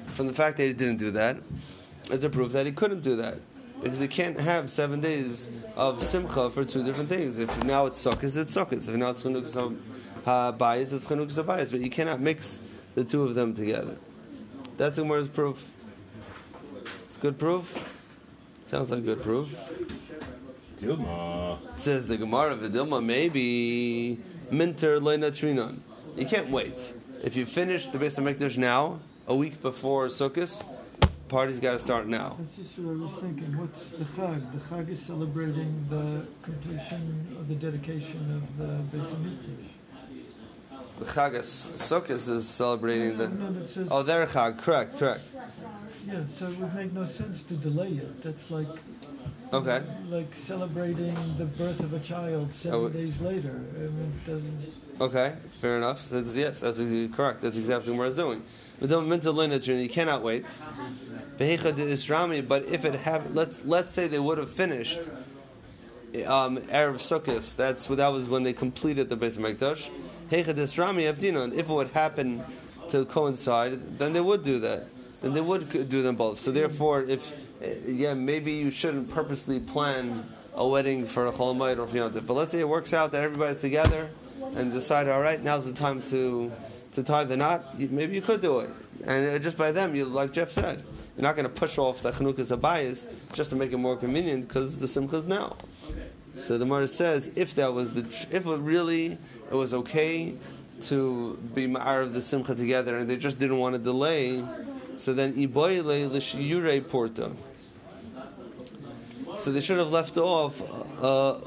From 0.09 0.27
the 0.27 0.33
fact 0.33 0.59
that 0.59 0.65
he 0.65 0.73
didn't 0.73 0.99
do 0.99 1.11
that, 1.13 1.37
it's 2.11 2.25
a 2.25 2.31
proof 2.31 2.53
that 2.53 2.67
he 2.67 2.73
couldn't 2.73 3.01
do 3.01 3.17
that. 3.17 3.39
Because 3.83 4.01
he 4.01 4.09
can't 4.09 4.39
have 4.41 4.71
seven 4.71 5.01
days 5.01 5.51
of 5.77 6.03
simcha 6.03 6.51
for 6.51 6.65
two 6.65 6.85
different 6.85 7.09
things. 7.09 7.39
If 7.39 7.65
now 7.65 7.87
it's 7.87 8.03
Sukkot, 8.03 8.37
it's 8.37 8.55
Sukkot. 8.55 8.89
If 8.89 8.95
now 8.97 9.11
it's 9.11 9.23
Chanukah 9.23 9.77
Habayis, 10.25 10.93
it's 10.93 11.07
Chanukah 11.07 11.45
Habayis. 11.45 11.71
But 11.71 11.81
you 11.81 11.91
cannot 11.91 12.21
mix 12.21 12.59
the 12.95 13.05
two 13.05 13.25
of 13.25 13.35
them 13.35 13.55
together. 13.55 13.97
That's 14.77 14.97
Gemara's 14.97 15.29
proof. 15.29 15.71
It's 17.07 17.17
good 17.17 17.39
proof. 17.39 17.77
Sounds 18.67 18.91
like 18.91 19.05
good 19.05 19.23
proof. 19.23 19.55
Dilma. 20.81 21.59
Says 21.77 22.09
the 22.09 22.17
Gemara 22.17 22.57
Vidilma, 22.57 23.05
maybe 23.05 24.19
minter 24.51 25.01
leina 25.01 25.31
trinon. 25.31 25.79
You 26.17 26.27
can't 26.27 26.49
wait. 26.51 26.93
If 27.23 27.37
you 27.37 27.47
finish 27.47 27.87
the 27.87 27.99
Beis 27.99 28.19
Hamikdash 28.19 28.57
now, 28.59 29.01
a 29.27 29.35
week 29.35 29.61
before 29.63 30.07
Sukkot, 30.07 30.65
party's 31.29 31.59
got 31.59 31.73
to 31.73 31.79
start 31.79 32.07
now. 32.07 32.37
That's 32.39 32.57
just 32.57 32.79
what 32.79 32.93
I 32.93 33.05
was 33.05 33.23
thinking. 33.23 33.59
What's 33.59 33.89
the 33.89 34.05
Chag? 34.05 34.53
The 34.53 34.59
Chag 34.59 34.89
is 34.91 35.01
celebrating 35.01 35.87
the 35.91 36.27
completion 36.43 37.37
of 37.39 37.49
the 37.49 37.55
dedication 37.55 38.21
of 38.43 38.59
the 38.59 38.97
Beis 38.97 39.07
Hamikdash. 39.07 39.71
The 40.99 41.05
Chagas 41.07 41.71
Sukkot 41.75 42.29
is 42.29 42.49
celebrating 42.49 43.17
the. 43.17 43.29
No, 43.29 43.53
that 43.53 43.69
says, 43.69 43.89
Oh, 43.91 44.03
their 44.05 44.27
Chag. 44.27 44.59
Correct, 44.61 44.97
correct. 44.97 45.23
yeah, 46.07 46.21
so 46.29 46.47
it 46.47 46.59
would 46.59 46.75
make 46.75 46.93
no 46.93 47.07
sense 47.07 47.43
to 47.45 47.55
delay 47.55 47.89
it. 47.89 48.23
That's 48.23 48.51
like 48.53 48.69
Okay. 49.55 49.83
like 50.09 50.35
celebrating 50.35 51.17
the 51.39 51.45
birth 51.45 51.81
of 51.81 51.93
a 51.93 52.01
child 52.01 52.53
seven 52.53 52.81
Oh, 52.81 52.89
days 52.89 53.21
later. 53.21 53.63
I 53.77 53.79
mean, 53.79 54.13
it 54.25 54.27
doesn't. 54.29 54.75
Okay, 55.01 55.35
fair 55.47 55.77
enough. 55.77 56.09
That's, 56.09 56.35
yes, 56.35 56.61
that's 56.61 56.79
correct. 57.15 57.41
That's 57.41 57.57
exactly 57.57 57.97
what 57.97 58.09
it's 58.09 58.17
doing. 58.17 58.43
Don't 58.85 59.09
mental 59.09 59.33
lineage, 59.33 59.69
you 59.69 59.89
cannot 59.89 60.23
wait. 60.23 60.47
Behecha 61.39 61.75
de 61.75 61.87
Isrami, 61.87 62.47
But 62.47 62.67
if 62.67 62.85
it 62.85 62.95
have, 62.95 63.35
let's 63.35 63.65
let's 63.65 63.93
say 63.93 64.09
they 64.09 64.19
would 64.19 64.39
have 64.39 64.51
finished 64.51 65.09
um, 66.27 66.59
erev 66.59 66.97
Sukkot. 66.97 67.57
That's 67.57 67.87
that 67.87 68.09
was 68.09 68.29
when 68.29 68.43
they 68.43 68.53
completed 68.53 69.09
the 69.09 69.17
Beis 69.17 69.39
Hamikdash. 69.39 69.89
De 70.31 70.43
Isrami 70.43 71.13
Avdina. 71.13 71.53
If 71.53 71.69
it 71.71 71.73
would 71.73 71.91
happen 71.91 72.43
to 72.89 73.05
coincide, 73.05 73.99
then 73.99 74.13
they 74.13 74.21
would 74.21 74.43
do 74.43 74.59
that. 74.59 74.89
Then 75.23 75.33
they 75.33 75.41
would 75.41 75.89
do 75.89 76.03
them 76.03 76.17
both. 76.17 76.39
So 76.39 76.51
therefore, 76.51 77.03
if 77.03 77.44
yeah, 77.87 78.15
maybe 78.15 78.53
you 78.53 78.71
shouldn't 78.71 79.11
purposely 79.11 79.61
plan 79.61 80.25
a 80.55 80.67
wedding 80.67 81.07
for 81.07 81.27
a 81.27 81.33
Cholamayit 81.33 81.79
or 81.79 81.87
for 81.87 82.21
But 82.21 82.35
let's 82.35 82.53
say 82.53 82.61
it 82.61 82.69
works 82.69 82.93
out 82.93 83.13
that 83.13 83.23
everybody's 83.23 83.61
together 83.61 84.09
and 84.55 84.73
decide, 84.73 85.09
all 85.09 85.21
right, 85.21 85.43
now's 85.43 85.67
the 85.67 85.73
time 85.73 86.03
to 86.03 86.53
to 86.93 87.03
tie 87.03 87.25
the 87.25 87.37
knot. 87.37 87.79
Maybe 87.79 88.15
you 88.15 88.23
could 88.23 88.41
do 88.41 88.61
it, 88.61 88.71
and 89.05 89.29
uh, 89.29 89.39
just 89.39 89.59
by 89.59 89.73
them, 89.73 89.97
you 89.97 90.05
like 90.05 90.33
Jeff 90.33 90.51
said, 90.51 90.83
you're 91.17 91.23
not 91.23 91.35
going 91.35 91.47
to 91.47 91.53
push 91.53 91.77
off 91.77 92.03
the 92.03 92.13
Chanukas 92.13 92.57
Abayas 92.57 93.07
just 93.33 93.51
to 93.51 93.57
make 93.57 93.73
it 93.73 93.79
more 93.79 93.97
convenient 93.97 94.47
because 94.47 94.79
the 94.79 94.87
Simcha's 94.87 95.27
now. 95.27 95.57
So 96.41 96.59
the 96.59 96.65
Gemara 96.65 96.89
says, 96.89 97.37
if 97.37 97.55
that 97.55 97.73
was 97.73 97.95
the, 97.95 98.01
if 98.37 98.47
it 98.47 98.61
really 98.61 99.19
it 99.51 99.55
was 99.55 99.73
okay 99.75 100.35
to 100.83 101.39
be 101.55 101.67
ma'ar 101.69 102.03
of 102.03 102.15
the 102.15 102.21
simcha 102.21 102.55
together, 102.55 102.97
and 102.99 103.09
they 103.09 103.17
just 103.17 103.39
didn't 103.39 103.59
want 103.59 103.75
to 103.75 103.81
delay, 103.81 104.45
so 104.97 105.13
then 105.13 105.33
iboyle 105.35 106.11
l'shiyure 106.11 106.87
porta. 106.89 107.33
So 109.39 109.53
they 109.53 109.61
should 109.61 109.79
have 109.79 109.91
left 109.91 110.17
off. 110.17 110.63
Uh, 111.03 111.39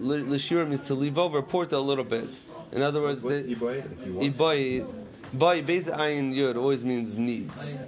means 0.00 0.86
to 0.86 0.94
leave 0.94 1.18
over 1.18 1.40
porta 1.42 1.76
a 1.76 1.78
little 1.78 2.04
bit. 2.04 2.38
In 2.72 2.82
other 2.82 3.00
words, 3.00 3.22
What's 3.22 3.42
the, 3.42 3.54
Iboy, 3.54 4.00
if 4.00 4.06
you 4.06 4.12
want? 4.14 4.36
Iboy, 4.36 4.86
boy, 5.32 5.62
base 5.62 5.88
ayin 5.88 6.34
yud 6.34 6.56
always 6.56 6.84
means 6.84 7.16
needs. 7.16 7.78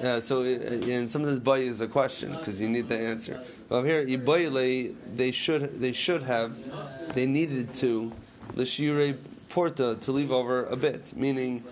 Yeah, 0.00 0.20
so 0.20 0.40
uh, 0.40 0.44
and 0.44 1.10
sometimes 1.10 1.38
boy 1.40 1.60
is 1.60 1.82
a 1.82 1.86
question 1.86 2.34
because 2.34 2.60
you 2.60 2.68
need 2.68 2.88
the 2.88 2.98
answer. 2.98 3.42
But 3.68 3.84
here, 3.84 4.04
iboyle, 4.06 4.94
they 5.14 5.30
should 5.30 5.78
they 5.80 5.92
should 5.92 6.22
have, 6.22 7.14
they 7.14 7.26
needed 7.26 7.74
to, 7.74 8.10
l'shire 8.54 9.14
porta 9.50 9.98
to 10.00 10.12
leave 10.12 10.32
over 10.32 10.64
a 10.64 10.76
bit, 10.76 11.12
meaning. 11.14 11.62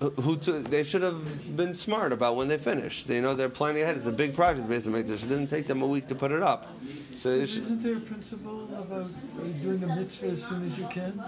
Who- 0.00 0.10
Who 0.22 0.36
took, 0.36 0.64
they 0.70 0.82
should 0.82 1.02
have 1.02 1.56
been 1.56 1.74
smart 1.74 2.12
about 2.12 2.34
when 2.36 2.48
they 2.48 2.58
finished. 2.58 3.06
They 3.06 3.20
know 3.20 3.34
they're 3.34 3.48
planning 3.50 3.82
ahead. 3.82 3.96
It's 3.96 4.06
a 4.06 4.12
big 4.12 4.34
project, 4.34 4.68
basically. 4.68 5.00
It 5.00 5.06
didn't 5.06 5.48
take 5.48 5.66
them 5.66 5.82
a 5.82 5.86
week 5.86 6.06
to 6.08 6.14
put 6.14 6.30
it 6.32 6.42
up. 6.42 6.66
So 7.16 7.36
they 7.38 7.44
should, 7.46 7.64
Isn't 7.64 7.82
there 7.82 7.96
a 7.98 8.00
principle 8.00 8.64
about 8.74 9.06
doing 9.62 9.78
the 9.78 9.88
mitzvah 9.94 10.28
as 10.28 10.42
soon 10.42 10.66
as 10.66 10.78
you 10.78 10.86
can? 10.88 11.22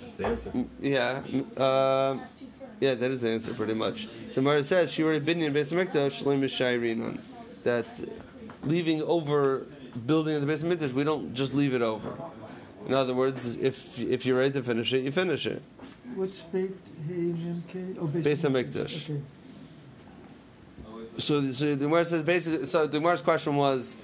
That's 0.00 0.16
the 0.16 0.26
answer. 0.26 0.64
Yeah, 0.80 1.22
uh, 1.56 2.18
yeah, 2.80 2.94
that 2.94 3.10
is 3.12 3.20
the 3.20 3.30
answer 3.30 3.54
pretty 3.54 3.74
much. 3.74 4.08
The 4.30 4.34
Gemara 4.34 4.64
says 4.64 4.92
she 4.92 5.04
already 5.04 5.20
been 5.20 5.40
in 5.40 5.52
Beis 5.54 5.72
Hamikdash 5.72 6.22
shleim 6.22 6.40
b'shayrinon 6.42 7.20
that 7.62 7.86
leaving 8.64 9.02
over 9.02 9.66
building 10.04 10.34
in 10.34 10.44
the 10.44 10.52
Beis 10.52 10.64
Hamikdash, 10.64 10.92
we 10.92 11.04
don't 11.04 11.32
just 11.34 11.54
leave 11.54 11.74
it 11.74 11.82
over. 11.82 12.12
In 12.88 12.92
other 12.94 13.14
words, 13.14 13.54
if 13.56 13.98
if 14.00 14.26
you're 14.26 14.38
ready 14.38 14.52
to 14.52 14.62
finish 14.62 14.92
it, 14.92 15.04
you 15.04 15.12
finish 15.12 15.46
it. 15.46 15.62
What's 16.14 16.40
Beit 16.42 16.76
Hey 17.06 17.14
Mem 17.14 17.62
Oh, 18.00 18.06
Beis 18.06 18.42
Hamikdash. 18.42 19.10
Okay. 19.10 19.20
So, 21.16 21.42
so 21.52 21.74
the 21.74 21.84
Gemara 21.84 22.04
says 22.04 22.22
basically. 22.22 22.66
So 22.66 22.86
the 22.86 22.98
Gemara's 22.98 23.22
question 23.22 23.56
was. 23.56 23.96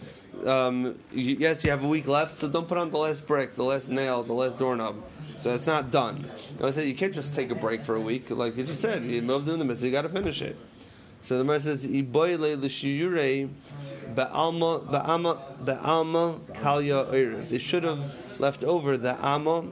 Um, 0.47 0.99
yes, 1.13 1.65
you 1.65 1.71
have 1.71 1.85
a 1.85 1.89
week 1.89 2.07
left, 2.07 2.39
so 2.39 2.49
don't 2.49 2.67
put 2.67 2.79
on 2.79 2.91
the 2.91 2.97
last 2.97 3.27
brick, 3.27 3.55
the 3.57 3.65
last 3.65 3.91
nail, 3.91 4.23
the 4.23 4.33
last 4.33 4.59
doorknob. 4.59 4.97
So 5.37 5.53
it's 5.53 5.67
not 5.67 5.91
done. 5.91 6.31
I 6.63 6.71
said 6.71 6.87
you 6.87 6.95
can't 6.95 7.13
just 7.13 7.35
take 7.35 7.51
a 7.51 7.55
break 7.55 7.83
for 7.83 7.95
a 7.95 8.01
week, 8.01 8.31
like 8.31 8.57
you 8.57 8.65
just 8.65 8.81
said. 8.81 9.03
You 9.03 9.21
moved 9.21 9.49
in 9.49 9.59
the 9.59 9.65
mitzvah, 9.67 9.87
you 9.87 9.93
got 9.93 10.03
to 10.03 10.09
finish 10.09 10.41
it. 10.41 10.57
So 11.23 11.37
the 11.37 11.45
Gemara 11.45 11.61
says, 11.61 11.87
"Iboyle 11.87 12.63
l'shiyure 12.63 13.51
ba'alma 14.15 14.87
ba'alma 14.87 15.65
ba'alma 15.65 16.41
kalya 16.55 17.11
oiriv." 17.11 17.49
They 17.49 17.59
should 17.59 17.85
have 17.85 18.41
left 18.41 18.65
over 18.65 18.97
the 18.97 19.21
alma 19.21 19.65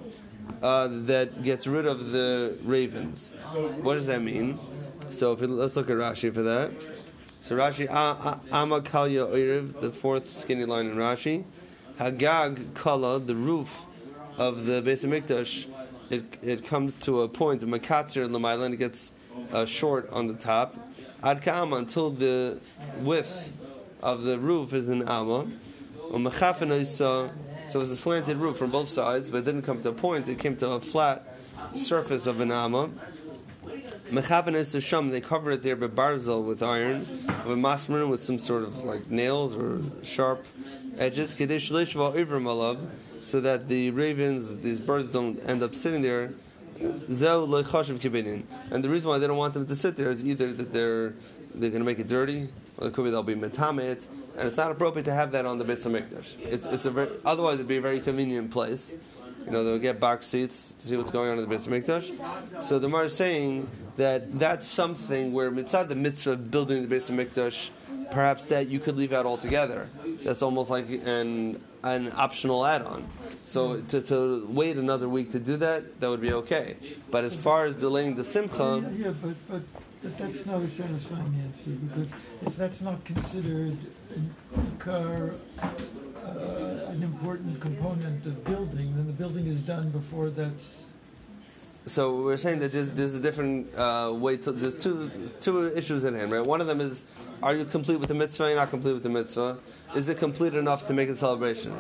uh, 0.63 0.89
that 1.07 1.43
gets 1.43 1.67
rid 1.67 1.87
of 1.87 2.11
the 2.13 2.57
ravens. 2.65 3.33
What 3.83 3.95
does 3.95 4.07
that 4.07 4.23
mean? 4.23 4.59
So 5.11 5.33
if 5.33 5.41
we, 5.41 5.47
let's 5.47 5.77
look 5.77 5.89
at 5.91 5.97
Rashi 5.97 6.33
for 6.33 6.43
that. 6.43 6.71
So 7.41 7.57
Rashi, 7.57 7.87
"A- 7.89 7.93
a- 8.29 8.41
Ama 8.53 8.81
Kalya 8.81 9.29
Oiriv, 9.31 9.81
the 9.81 9.91
fourth 9.91 10.29
skinny 10.29 10.65
line 10.65 10.87
in 10.87 10.97
Rashi. 10.97 11.45
Hagag 11.99 12.75
Kala, 12.75 13.19
the 13.21 13.35
roof 13.35 13.87
of 14.37 14.67
the 14.67 14.83
Beis 14.83 15.05
Hamikdash, 15.05 15.67
it, 16.11 16.25
it 16.43 16.67
comes 16.67 16.97
to 16.99 17.23
a 17.23 17.29
point 17.29 17.63
Makatzer 17.63 18.25
and 18.25 18.35
Lamaila, 18.35 18.65
and 18.67 18.75
it 18.75 18.79
gets 18.79 19.13
uh, 19.53 19.65
short 19.65 20.09
on 20.11 20.27
the 20.27 20.35
top. 20.35 20.77
Ad 21.23 21.43
Ka'ama, 21.43 21.77
until 21.77 22.11
the 22.11 22.61
width 23.01 23.53
of 24.03 24.23
the 24.23 24.39
roof 24.39 24.73
is 24.73 24.89
an 24.89 25.03
Amma. 25.09 25.47
So 27.69 27.79
it 27.79 27.81
was 27.81 27.91
a 27.91 27.97
slanted 27.97 28.39
roof 28.39 28.57
from 28.57 28.71
both 28.71 28.89
sides, 28.89 29.31
but 29.31 29.39
it 29.39 29.45
didn't 29.45 29.63
come 29.63 29.83
to 29.83 29.91
a 29.91 29.93
point, 29.93 30.29
it 30.29 30.39
came 30.39 30.57
to 30.57 30.71
a 30.71 30.81
flat 30.81 31.37
surface 31.77 32.27
of 32.27 32.41
an 32.41 32.51
Amma. 32.51 32.91
Mechaven 34.11 34.83
sham, 34.83 35.11
they 35.11 35.21
covered 35.21 35.53
it 35.53 35.63
there 35.63 35.77
with 35.77 35.95
barzel 35.95 36.43
with 36.43 36.63
iron, 36.63 37.01
with 37.47 37.59
masmarin 37.59 38.09
with 38.09 38.25
some 38.25 38.39
sort 38.39 38.63
of 38.63 38.85
like 38.85 39.11
nails 39.11 39.55
or 39.55 39.83
sharp 40.03 40.47
edges, 40.97 41.35
kadesh 41.35 41.71
alav, 41.71 42.79
so 43.21 43.41
that 43.43 43.69
the 43.69 43.91
ravens, 43.91 44.61
these 44.61 44.81
birds, 44.81 45.11
don't 45.11 45.39
end 45.47 45.63
up 45.63 45.75
sitting 45.75 46.01
there. 46.01 46.33
And 46.81 46.89
the 46.89 48.89
reason 48.89 49.11
why 49.11 49.19
they 49.19 49.27
don't 49.27 49.37
want 49.37 49.53
them 49.53 49.67
to 49.67 49.77
sit 49.77 49.97
there 49.97 50.11
is 50.11 50.25
either 50.25 50.55
that 50.55 50.73
they're 50.73 51.13
they're 51.55 51.71
going 51.71 51.83
to 51.83 51.87
make 51.87 51.99
it 51.99 52.09
dirty, 52.09 52.49
or 52.79 52.89
it 52.89 52.95
could 52.95 53.05
be 53.05 53.11
they'll 53.11 53.23
be 53.23 53.35
metamet, 53.35 54.07
and 54.39 54.47
it's 54.47 54.57
not 54.57 54.71
appropriate 54.71 55.05
to 55.05 55.13
have 55.13 55.33
that 55.33 55.47
on 55.47 55.59
the 55.59 55.65
Beis 55.65 55.87
Hamikdash. 55.87 56.41
It's 56.41 56.67
it's 56.67 56.87
a 56.87 56.91
very, 56.91 57.11
otherwise 57.25 57.55
it'd 57.55 57.69
be 57.69 57.79
a 57.79 57.81
very 57.81 58.01
convenient 58.01 58.51
place. 58.51 58.97
You 59.45 59.53
know, 59.53 59.65
they'll 59.65 59.79
get 59.79 59.99
box 59.99 60.27
seats 60.27 60.73
to 60.73 60.87
see 60.87 60.97
what's 60.97 61.11
going 61.11 61.31
on 61.31 61.39
in 61.39 61.49
the 61.49 61.55
Beis 61.55 61.67
Hamikdash. 61.67 62.63
So 62.63 62.79
the 62.79 62.89
Mar 62.89 63.05
is 63.05 63.17
saying 63.17 63.69
that 63.97 64.39
that's 64.39 64.67
something 64.67 65.33
where 65.33 65.51
mitzad 65.51 65.89
the 65.89 65.97
mitzvah 65.97 66.33
of 66.33 66.51
building 66.51 66.87
the 66.87 66.95
Beis 66.95 67.11
Hamikdash, 67.11 67.71
perhaps 68.11 68.45
that 68.47 68.69
you 68.69 68.79
could 68.79 68.97
leave 68.97 69.13
out 69.13 69.27
altogether. 69.27 69.89
That's 70.23 70.43
almost 70.43 70.71
like 70.71 70.89
an 71.05 71.61
an 71.83 72.13
optional 72.17 72.65
add-on. 72.65 73.09
So 73.45 73.81
to, 73.81 74.03
to 74.03 74.47
wait 74.51 74.77
another 74.77 75.09
week 75.09 75.31
to 75.31 75.39
do 75.39 75.57
that, 75.57 76.01
that 76.01 76.11
would 76.11 76.21
be 76.21 76.33
okay. 76.33 76.77
But 77.11 77.25
as 77.25 77.35
far 77.35 77.65
as 77.65 77.75
delaying 77.77 78.17
the 78.17 78.25
simcha, 78.25 78.85
Yeah, 78.95 79.13
but, 79.23 79.35
but 79.49 79.63
that's 80.03 80.47
not 80.47 80.63
a 80.63 80.69
satisfying 80.69 81.35
answer, 81.45 81.71
because 81.71 82.13
if 82.47 82.57
that's 82.57 82.81
not 82.81 83.05
considered 83.05 83.77
ikar, 84.55 85.35
uh, 86.25 86.91
an 86.91 87.03
important 87.03 87.61
component 87.61 88.25
of 88.27 88.45
building, 88.45 88.95
then 88.97 89.07
the 89.07 89.13
building 89.13 89.47
is 89.47 89.61
done 89.61 89.91
before 89.91 90.31
that's, 90.31 90.83
so 91.87 92.23
we're 92.23 92.37
saying 92.37 92.59
that 92.59 92.71
there's, 92.71 92.93
there's 92.93 93.15
a 93.15 93.21
different 93.21 93.75
uh, 93.75 94.13
way 94.15 94.37
to. 94.37 94.53
There's 94.53 94.75
two 94.75 95.11
two 95.41 95.75
issues 95.75 96.05
at 96.05 96.13
hand, 96.13 96.31
right? 96.31 96.47
One 96.47 96.61
of 96.61 96.67
them 96.67 96.83
is, 96.83 97.07
are 97.43 97.55
you 97.55 97.65
complete 97.65 97.99
with 97.99 98.09
the 98.09 98.15
mitzvah? 98.15 98.49
You're 98.49 98.57
not 98.57 98.69
complete 98.69 98.93
with 98.93 99.03
the 99.03 99.09
mitzvah. 99.09 99.59
Is 99.95 100.09
it 100.11 100.19
complete 100.19 100.53
enough 100.53 100.87
to 100.89 100.93
make 100.93 101.09
a 101.09 101.17
celebration? 101.17 101.73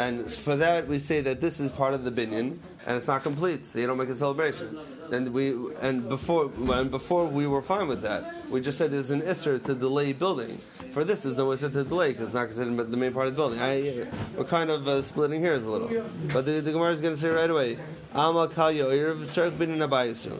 And 0.00 0.30
for 0.30 0.56
that, 0.56 0.88
we 0.88 0.98
say 0.98 1.20
that 1.20 1.42
this 1.42 1.60
is 1.60 1.70
part 1.70 1.92
of 1.92 2.04
the 2.04 2.10
binyan, 2.10 2.56
and 2.86 2.96
it's 2.96 3.06
not 3.06 3.22
complete, 3.22 3.66
so 3.66 3.78
you 3.78 3.86
don't 3.86 3.98
make 3.98 4.08
a 4.08 4.14
celebration. 4.14 4.78
Then 5.10 5.30
we 5.30 5.52
and 5.82 6.08
before 6.08 6.46
when 6.46 6.88
before 6.88 7.26
we 7.26 7.46
were 7.46 7.60
fine 7.60 7.86
with 7.86 8.00
that. 8.00 8.48
We 8.48 8.62
just 8.62 8.78
said 8.78 8.92
there's 8.92 9.10
an 9.10 9.20
isser 9.20 9.62
to 9.64 9.74
delay 9.74 10.14
building. 10.14 10.56
For 10.92 11.04
this, 11.04 11.20
there's 11.20 11.36
no 11.36 11.48
isser 11.48 11.70
to 11.72 11.84
delay 11.84 12.12
because 12.12 12.28
it's 12.28 12.34
not 12.34 12.46
considered 12.46 12.90
the 12.90 12.96
main 12.96 13.12
part 13.12 13.26
of 13.26 13.34
the 13.34 13.36
building. 13.36 13.60
I, 13.60 14.06
we're 14.38 14.44
kind 14.44 14.70
of 14.70 14.88
uh, 14.88 15.02
splitting 15.02 15.42
hairs 15.42 15.64
a 15.64 15.68
little, 15.68 15.90
but 16.32 16.46
the, 16.46 16.60
the 16.60 16.72
Gemara 16.72 16.92
is 16.92 17.02
going 17.02 17.14
to 17.14 17.20
say 17.20 17.28
right 17.28 17.50
away, 17.50 17.76
Alma 18.14 18.48
kal 18.48 18.72
yo'ir 18.72 19.14
v'tzarech 19.16 19.58
bin 19.58 19.78
The 19.78 19.86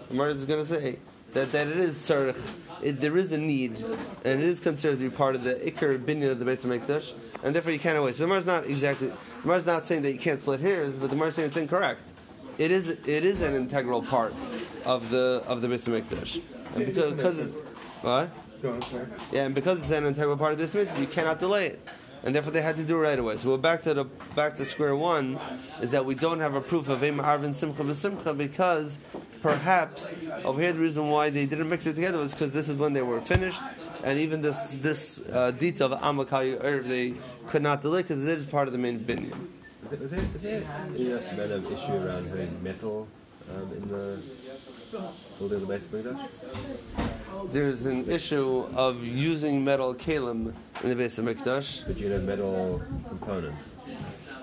Gemara 0.08 0.30
is 0.30 0.46
going 0.46 0.64
to 0.64 0.66
say 0.66 0.98
that, 1.32 1.52
that 1.52 1.68
it 1.68 1.76
is 1.76 1.98
tzarech, 1.98 2.36
it, 2.82 3.00
there 3.00 3.16
is 3.16 3.32
a 3.32 3.38
need, 3.38 3.78
and 4.24 4.40
it 4.40 4.46
is 4.46 4.60
considered 4.60 4.98
to 4.98 5.10
be 5.10 5.14
part 5.14 5.34
of 5.34 5.44
the 5.44 5.54
ikar 5.54 5.98
binyan 5.98 6.30
of 6.30 6.38
the 6.38 6.44
Beis 6.44 6.66
Hamikdash, 6.66 7.12
and 7.42 7.54
therefore 7.54 7.72
you 7.72 7.78
can't 7.78 7.98
away. 7.98 8.12
So 8.12 8.18
the 8.18 8.24
Gemara 8.24 8.38
is 8.40 8.46
not 8.46 8.66
exactly, 8.66 9.08
the 9.08 9.42
Gemara 9.42 9.56
is 9.58 9.66
not 9.66 9.86
saying 9.86 10.02
that 10.02 10.12
you 10.12 10.18
can't 10.18 10.40
split 10.40 10.60
hairs, 10.60 10.96
but 10.96 11.10
the 11.10 11.16
Gemara 11.16 11.28
is 11.28 11.34
saying 11.34 11.48
it's 11.48 11.56
incorrect. 11.56 12.12
It 12.58 12.70
is, 12.70 12.88
it 12.88 13.24
is 13.24 13.42
an 13.42 13.54
integral 13.54 14.02
part 14.02 14.34
of 14.84 15.10
the 15.10 15.42
of 15.46 15.62
the 15.62 15.68
Beis 15.68 15.88
Hamikdash, 15.88 16.42
and 16.74 16.86
because, 16.86 17.14
because 17.14 17.48
what? 18.02 18.30
Yeah, 19.32 19.46
and 19.46 19.54
because 19.54 19.78
it's 19.80 19.90
an 19.90 20.04
integral 20.04 20.36
part 20.36 20.52
of 20.52 20.58
this 20.58 20.74
mitzvah, 20.74 21.00
you 21.00 21.06
cannot 21.06 21.38
delay 21.38 21.68
it, 21.68 21.88
and 22.22 22.34
therefore 22.34 22.52
they 22.52 22.60
had 22.60 22.76
to 22.76 22.84
do 22.84 22.96
it 22.96 23.00
right 23.00 23.18
away. 23.18 23.38
So 23.38 23.50
we're 23.50 23.56
back 23.56 23.82
to 23.84 23.94
the 23.94 24.04
back 24.34 24.54
to 24.56 24.66
square 24.66 24.94
one, 24.94 25.38
is 25.80 25.92
that 25.92 26.04
we 26.04 26.14
don't 26.14 26.40
have 26.40 26.54
a 26.54 26.60
proof 26.60 26.88
of 26.88 27.02
Ema 27.02 27.22
Arvin 27.22 27.54
Simcha 27.54 27.82
B'Simcha 27.82 28.36
because 28.36 28.98
perhaps 29.42 30.14
over 30.44 30.61
here 30.61 30.72
the 30.72 30.81
reason 30.81 31.09
why 31.09 31.31
they 31.31 31.46
didn't 31.46 31.68
mix 31.68 31.87
it 31.87 31.94
together 31.94 32.18
was 32.18 32.33
because 32.33 32.53
this 32.53 32.68
is 32.68 32.76
when 32.79 32.92
they 32.92 33.03
were 33.03 33.20
finished, 33.20 33.61
and 34.05 34.18
even 34.18 34.40
this 34.40 34.72
this 34.81 35.26
uh, 35.33 35.50
detail 35.53 35.92
of 35.92 36.00
Amakai 36.00 36.61
they 36.83 37.14
could 37.46 37.62
not 37.62 37.83
delay 37.83 38.03
because 38.03 38.26
it 38.29 38.38
is 38.38 38.44
part 38.44 38.66
of 38.68 38.72
the 38.72 38.79
main 38.79 39.00
binyan. 39.00 39.37
There, 39.90 39.98
was 39.98 40.11
there 40.12 41.53
of 41.53 41.72
issue 41.72 41.92
around 41.94 42.62
metal 42.62 43.09
um, 43.50 43.72
in 43.72 43.88
the 43.88 44.18
building 45.38 45.62
of 45.62 45.68
the? 45.68 46.16
There's 47.50 47.87
an 47.87 48.09
issue 48.09 48.66
of 48.76 49.05
using 49.05 49.64
metal 49.64 49.94
kalim 49.94 50.55
in 50.85 50.88
the 50.90 50.94
Beis 50.94 51.18
Hamikdash. 51.18 51.87
But 51.87 51.96
you 51.96 52.11
have 52.11 52.22
metal 52.24 52.83
components. 53.09 53.74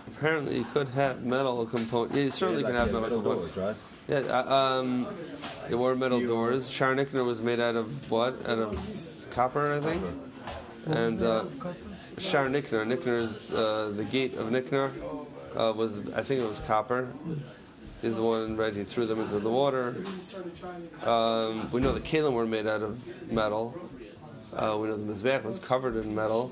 Apparently, 0.08 0.58
you 0.58 0.66
could 0.66 0.88
have 0.90 1.24
metal 1.24 1.66
components. 1.66 2.18
You 2.18 2.32
certainly 2.32 2.64
Yeah, 2.64 2.68
can 2.70 2.76
have 2.78 2.88
metal, 2.88 3.02
metal 3.02 3.22
components. 3.22 3.56
doors, 3.56 3.68
right? 3.68 3.76
Yeah, 4.08 4.20
uh, 4.20 4.80
um, 4.80 5.08
there 5.68 5.78
were 5.78 5.94
metal 5.94 6.26
doors. 6.26 6.70
Shaar 6.70 6.96
Nikanor 6.96 7.26
was 7.26 7.42
made 7.42 7.60
out 7.60 7.76
of 7.76 8.10
what? 8.10 8.48
Out 8.48 8.58
of 8.58 9.28
copper, 9.32 9.74
I 9.74 9.80
think. 9.82 10.02
And 10.86 11.22
uh, 11.22 11.44
Shaar 12.18 12.48
Nikanor, 12.48 12.86
Nikanor's 12.86 13.52
uh, 13.52 13.92
the 13.94 14.06
gate 14.06 14.36
of 14.36 14.48
Nikanor 14.48 14.94
uh, 15.58 15.74
was, 15.74 16.10
I 16.12 16.24
think 16.24 16.42
it 16.42 16.48
was 16.48 16.60
copper. 16.60 17.12
Is 18.02 18.16
the 18.16 18.22
one 18.22 18.56
right? 18.56 18.74
He 18.74 18.86
threw 18.86 19.06
them 19.06 19.20
into 19.20 19.40
the 19.40 19.50
water. 19.50 19.96
Um, 21.04 21.70
we 21.72 21.82
know 21.82 21.92
the 21.92 22.00
kalim 22.00 22.34
were 22.34 22.46
made 22.46 22.68
out 22.68 22.84
of 22.84 23.32
metal. 23.32 23.78
Uh, 24.58 24.76
we 24.80 24.88
know 24.88 24.96
the 24.98 25.14
mizbech 25.14 25.44
was 25.44 25.60
covered 25.60 25.96
in 25.96 26.14
metal. 26.16 26.52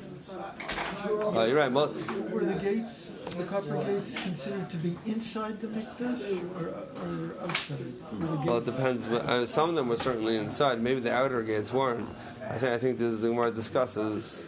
Uh, 1.35 1.45
you're 1.47 1.57
right. 1.57 1.71
Mo- 1.71 1.91
were 2.29 2.45
the 2.45 2.53
gates, 2.53 3.09
the 3.35 3.43
copper 3.45 3.83
gates 3.83 4.21
considered 4.23 4.69
to 4.69 4.77
be 4.77 4.95
inside 5.07 5.59
the 5.59 5.67
mikdash 5.67 6.21
or, 6.59 6.67
or 7.03 7.41
outside? 7.41 7.77
The 8.19 8.25
Well, 8.45 8.57
it 8.57 8.65
depends. 8.65 9.07
but, 9.07 9.23
Uh, 9.23 9.45
some 9.47 9.69
of 9.69 9.75
them 9.75 9.87
were 9.89 9.95
certainly 9.97 10.37
inside. 10.37 10.81
Maybe 10.81 10.99
the 10.99 11.13
outer 11.13 11.41
gates 11.41 11.73
weren't. 11.73 12.07
I 12.47 12.57
think 12.59 12.73
I 12.73 12.77
think 12.77 12.99
this, 12.99 13.19
the 13.19 13.29
Gemara 13.29 13.49
discusses. 13.51 14.47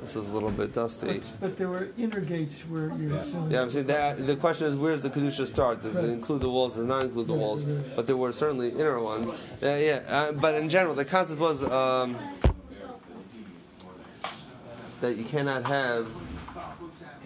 This 0.00 0.16
is 0.16 0.28
a 0.30 0.32
little 0.32 0.50
bit 0.50 0.72
dusty. 0.74 1.20
But 1.40 1.56
there 1.56 1.68
were 1.68 1.88
inner 1.96 2.20
gates 2.20 2.60
where 2.62 2.90
you're 2.98 3.16
assuming. 3.16 3.50
Yeah, 3.52 3.62
I'm 3.62 3.70
saying 3.70 3.86
that 3.86 4.26
the 4.26 4.36
question 4.36 4.66
is 4.66 4.74
where 4.76 4.92
does 4.94 5.02
the 5.02 5.10
kedusha 5.10 5.46
start? 5.46 5.82
Does 5.82 5.96
it 6.02 6.10
include 6.10 6.40
the 6.42 6.48
walls? 6.50 6.74
Does 6.74 6.84
it 6.84 6.88
not 6.88 7.04
include 7.04 7.26
the 7.28 7.34
walls? 7.34 7.64
But 7.96 8.06
there 8.06 8.16
were 8.16 8.32
certainly 8.32 8.70
inner 8.70 8.98
ones. 9.00 9.34
Yeah, 9.62 9.78
yeah. 9.78 10.00
Uh, 10.08 10.32
but 10.32 10.54
in 10.56 10.68
general, 10.68 10.94
the 10.94 11.04
concept 11.04 11.40
was 11.40 11.62
um, 11.70 12.16
that 15.04 15.16
you 15.18 15.24
cannot 15.24 15.64
have. 15.66 16.06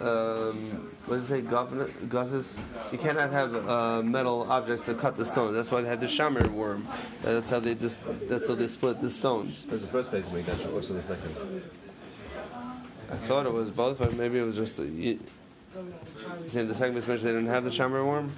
Um, 0.01 0.91
what 1.07 1.17
does 1.17 1.31
it 1.31 1.35
say? 1.35 1.43
Guzzes. 1.43 2.61
You 2.93 2.99
cannot 2.99 3.31
have 3.31 3.55
uh, 3.69 4.03
metal 4.03 4.51
objects 4.51 4.85
to 4.87 4.95
cut 4.95 5.17
the 5.17 5.25
stone. 5.25 5.55
That's 5.55 5.71
why 5.71 5.81
they 5.83 5.89
had 5.89 6.01
the 6.01 6.07
shamir 6.07 6.49
worm. 6.49 6.87
That's 7.23 7.51
how 7.51 7.61
they 7.61 7.75
just. 7.75 8.01
That's 8.29 8.49
how 8.49 8.57
they 8.57 8.69
split 8.69 9.01
the 9.01 9.11
stones. 9.11 9.65
It 9.65 9.73
was 9.73 9.83
the 9.83 9.89
first 9.89 10.11
Beis 10.11 10.25
Hamikdash, 10.25 10.71
or 10.71 10.75
also 10.77 10.95
the 10.95 11.03
second? 11.03 11.63
I 13.11 13.17
thought 13.17 13.47
it 13.47 13.53
was 13.53 13.71
both, 13.71 13.99
but 13.99 14.15
maybe 14.15 14.39
it 14.39 14.43
was 14.43 14.57
just 14.57 14.77
the. 14.77 14.87
You, 14.87 15.21
saying 16.47 16.69
the 16.69 16.75
second 16.75 16.95
mentioned 16.95 17.21
they 17.21 17.33
didn't 17.33 17.47
have 17.47 17.65
the 17.65 17.71
shamir 17.71 18.05
worm. 18.05 18.33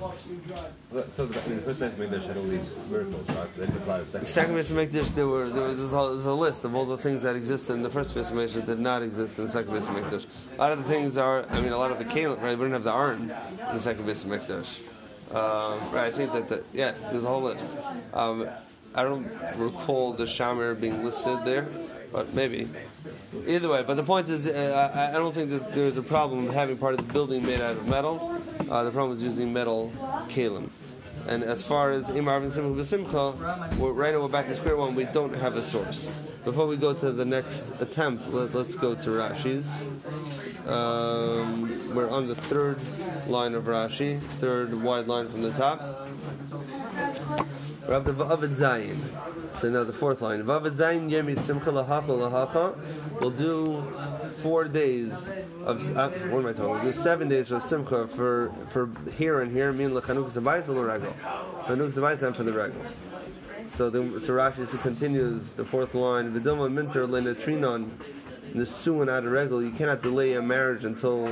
So 0.00 1.26
the, 1.26 1.40
I 1.40 1.48
mean, 1.48 1.56
the 1.56 1.62
first 1.62 1.80
had 2.26 2.36
all 2.36 2.42
these 2.44 2.70
miracles, 2.90 3.28
right? 3.28 3.56
They 3.56 3.66
didn't 3.66 3.82
apply 3.82 3.98
the 3.98 4.06
second. 4.06 4.26
second 4.26 4.54
Hamikdash, 4.54 5.14
there 5.14 5.26
were 5.26 5.50
there 5.50 5.64
was 5.64 5.78
this 5.78 5.92
whole, 5.92 6.08
there's 6.08 6.24
a 6.24 6.32
list 6.32 6.64
of 6.64 6.74
all 6.74 6.86
the 6.86 6.96
things 6.96 7.22
that 7.22 7.36
existed 7.36 7.74
in 7.74 7.82
the 7.82 7.90
first 7.90 8.14
Beis 8.14 8.32
Hamikdash 8.32 8.54
that 8.54 8.66
did 8.66 8.80
not 8.80 9.02
exist 9.02 9.38
in 9.38 9.44
the 9.44 9.50
second 9.50 9.74
Beis 9.74 9.82
Hamikdash. 9.82 10.26
A 10.56 10.58
lot 10.58 10.72
of 10.72 10.78
the 10.78 10.84
things 10.84 11.18
are, 11.18 11.44
I 11.50 11.60
mean, 11.60 11.72
a 11.72 11.78
lot 11.78 11.90
of 11.90 11.98
the 11.98 12.06
kalim, 12.06 12.40
right? 12.40 12.56
We 12.58 12.64
didn't 12.64 12.72
have 12.72 12.84
the 12.84 12.94
Aron 12.94 13.22
in 13.22 13.74
the 13.74 13.78
second 13.78 14.06
Beis 14.06 14.24
Hamikdash. 14.24 14.82
Uh, 15.32 15.78
right, 15.92 16.06
I 16.06 16.10
think 16.10 16.32
that 16.32 16.48
the, 16.48 16.64
yeah, 16.72 16.92
there's 17.10 17.24
a 17.24 17.28
whole 17.28 17.42
list. 17.42 17.76
Um, 18.14 18.48
I 18.94 19.02
don't 19.02 19.30
recall 19.56 20.12
the 20.14 20.24
Shamir 20.24 20.80
being 20.80 21.04
listed 21.04 21.44
there, 21.44 21.68
but 22.10 22.34
maybe. 22.34 22.68
Either 23.46 23.68
way, 23.68 23.84
but 23.86 23.94
the 23.94 24.02
point 24.02 24.28
is, 24.28 24.48
uh, 24.48 24.90
I, 24.94 25.10
I 25.10 25.12
don't 25.12 25.32
think 25.34 25.50
that 25.50 25.74
there's 25.74 25.96
a 25.98 26.02
problem 26.02 26.48
having 26.48 26.78
part 26.78 26.94
of 26.94 27.06
the 27.06 27.12
building 27.12 27.46
made 27.46 27.60
out 27.60 27.76
of 27.76 27.86
metal. 27.86 28.39
Uh, 28.68 28.84
the 28.84 28.90
problem 28.90 29.16
is 29.16 29.22
using 29.22 29.52
metal 29.52 29.92
kalim. 30.28 30.68
And 31.28 31.42
as 31.42 31.64
far 31.64 31.90
as 31.90 32.10
Imar 32.10 32.42
and 32.42 32.50
Simcha 32.50 32.70
B'Simcha, 32.70 33.38
right 33.94 34.12
now 34.12 34.20
we're 34.20 34.28
back 34.28 34.46
to 34.46 34.56
square 34.56 34.76
one. 34.76 34.94
We 34.94 35.04
don't 35.04 35.34
have 35.36 35.56
a 35.56 35.62
source. 35.62 36.08
Before 36.44 36.66
we 36.66 36.76
go 36.76 36.94
to 36.94 37.12
the 37.12 37.24
next 37.24 37.70
attempt, 37.80 38.32
let, 38.32 38.54
us 38.54 38.74
go 38.74 38.94
to 38.94 39.10
Rashi's. 39.10 39.68
Um, 40.66 41.94
we're 41.94 42.08
on 42.08 42.26
the 42.26 42.34
third 42.34 42.78
line 43.28 43.54
of 43.54 43.64
Rashi, 43.64 44.18
third 44.38 44.72
wide 44.82 45.06
line 45.06 45.28
from 45.28 45.42
the 45.42 45.52
top. 45.52 46.08
To 47.90 48.12
Vavid 48.12 48.54
Zayin. 48.54 48.98
So 49.60 49.68
now 49.68 49.84
the 49.84 49.92
fourth 49.92 50.22
line. 50.22 50.42
Vavid 50.44 50.76
Zayin 50.76 51.10
Yemi 51.10 51.38
Simcha 51.38 51.70
Lahacha 51.70 52.06
Lahacha. 52.06 53.20
We'll 53.20 53.30
do 53.30 53.82
four 54.42 54.64
days 54.64 55.36
of 55.64 55.96
uh, 55.96 56.08
what 56.30 56.40
am 56.40 56.46
I 56.46 56.52
talking? 56.52 56.84
There's 56.84 56.98
seven 56.98 57.28
days 57.28 57.50
of 57.50 57.62
simcha 57.62 58.08
for 58.08 58.52
for 58.68 58.90
here 59.16 59.40
and 59.40 59.52
here 59.52 59.72
mean 59.72 59.90
lechanukas 59.90 60.36
and 60.36 60.46
regel, 60.46 60.74
chanukas 61.66 61.94
abayis 61.94 62.22
and 62.22 62.36
for 62.36 62.42
the 62.42 62.52
regel. 62.52 62.82
So 63.68 63.88
then, 63.88 64.20
so 64.20 64.34
Rashi 64.34 64.80
continues 64.82 65.52
the 65.52 65.64
fourth 65.64 65.94
line. 65.94 66.32
V'dilma 66.32 66.72
minter 66.72 67.06
lenetrinon 67.06 67.90
nesuin 68.52 69.08
out 69.08 69.24
of 69.24 69.32
regel. 69.32 69.62
You 69.62 69.70
cannot 69.70 70.02
delay 70.02 70.34
a 70.34 70.42
marriage 70.42 70.84
until 70.84 71.28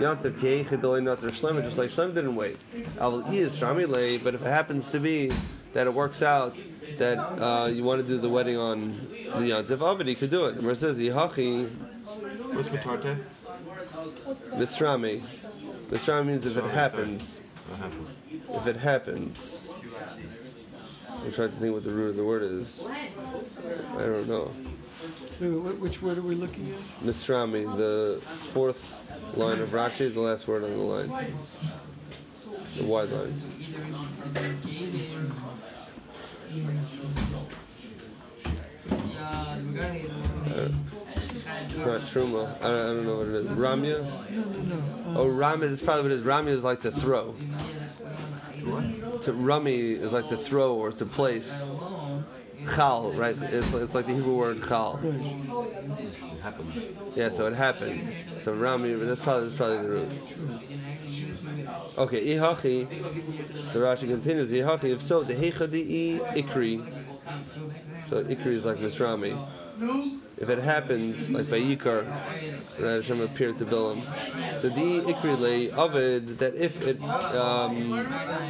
yantiv 0.00 0.38
keichid 0.40 0.80
delay 0.80 1.00
natar 1.00 1.30
shlema. 1.30 1.62
Just 1.62 1.78
like 1.78 1.90
shlema 1.90 2.14
didn't 2.14 2.34
wait. 2.34 2.58
Aval 2.96 3.32
is 3.32 3.60
lay. 3.62 4.18
But 4.18 4.34
if 4.34 4.42
it 4.42 4.48
happens 4.48 4.90
to 4.90 5.00
be 5.00 5.32
that 5.74 5.86
it 5.86 5.94
works 5.94 6.22
out 6.22 6.56
that 6.98 7.18
uh, 7.18 7.66
you 7.66 7.84
want 7.84 8.00
to 8.00 8.06
do 8.06 8.18
the 8.18 8.28
wedding 8.28 8.56
on 8.56 8.98
the 9.36 9.50
yantiv, 9.50 9.80
Ovid, 9.80 10.06
he 10.06 10.14
could 10.14 10.30
do 10.30 10.46
it. 10.46 10.60
The 10.60 10.74
says. 10.74 10.98
What's 12.52 12.68
mitarte? 12.68 13.16
Misrami. 14.54 15.20
Misrami 15.90 16.26
means 16.26 16.46
if 16.46 16.56
it 16.56 16.64
happens. 16.64 17.40
If 18.52 18.66
it 18.66 18.76
happens. 18.76 19.72
I'm 21.24 21.32
trying 21.32 21.50
to 21.50 21.56
think 21.56 21.72
what 21.72 21.84
the 21.84 21.90
root 21.90 22.10
of 22.10 22.16
the 22.16 22.24
word 22.24 22.42
is. 22.42 22.86
I 23.96 24.00
don't 24.00 24.28
know. 24.28 24.50
Which 25.80 26.02
word 26.02 26.18
are 26.18 26.22
we 26.22 26.34
looking 26.34 26.70
at? 26.70 27.06
Misrami, 27.06 27.64
the 27.76 28.20
fourth 28.20 28.98
line 29.36 29.60
of 29.60 29.70
Rashi, 29.70 30.12
the 30.12 30.20
last 30.20 30.46
word 30.46 30.64
on 30.64 30.70
the 30.70 30.76
line. 30.76 31.08
The 32.76 32.84
wide 32.84 33.10
lines. 33.10 33.50
It's 41.74 41.86
not 41.86 42.02
Truma. 42.02 42.56
I 42.62 42.68
don't, 42.68 42.80
I 42.80 42.86
don't 42.86 43.06
know 43.06 43.16
what 43.18 43.28
it 43.28 43.34
is. 43.34 43.46
Ramya? 43.48 45.16
Oh, 45.16 45.26
Ramya, 45.26 45.68
that's 45.70 45.82
probably 45.82 46.02
what 46.02 46.12
it 46.12 46.18
is. 46.18 46.24
Ramya 46.24 46.48
is 46.48 46.62
like 46.62 46.80
to 46.82 46.90
throw. 46.90 47.34
What? 48.64 49.22
To 49.22 49.32
Rami 49.32 49.74
is 49.74 50.12
like 50.12 50.28
to 50.28 50.36
throw 50.36 50.74
or 50.74 50.92
to 50.92 51.04
place. 51.04 51.68
Chal, 52.74 53.12
right? 53.12 53.36
It's, 53.42 53.72
it's 53.74 53.94
like 53.94 54.06
the 54.06 54.14
Hebrew 54.14 54.36
word 54.36 54.62
chal. 54.62 55.00
Yeah, 57.16 57.30
so 57.30 57.46
it 57.46 57.54
happened. 57.54 58.14
So 58.36 58.52
Rami, 58.54 58.94
that's 58.94 59.20
probably 59.20 59.48
that's 59.48 59.56
probably 59.56 59.78
the 59.78 59.90
root. 59.90 60.08
Okay, 61.98 62.24
ihachi. 62.24 62.86
So 63.66 63.80
Rashi 63.80 64.08
continues. 64.08 64.52
Ihachi. 64.52 64.84
If 64.84 65.02
so, 65.02 65.24
the 65.24 65.34
heichadi 65.34 66.20
ikri. 66.34 66.84
So 68.06 68.22
ikri 68.22 68.46
is 68.46 68.64
like 68.64 68.78
Misrami. 68.78 69.36
If 70.42 70.50
it 70.50 70.58
happens, 70.58 71.30
like 71.30 71.44
Vayikar, 71.46 72.04
right, 72.80 72.94
Hashem 72.96 73.20
appeared 73.20 73.58
to 73.58 73.64
Bilam. 73.64 74.02
So 74.58 74.68
the 74.68 75.00
ikri 75.02 75.38
lay 75.38 75.70
Ovid 75.70 76.40
that 76.40 76.56
if 76.56 76.84
it 76.84 77.00
um, 77.00 77.90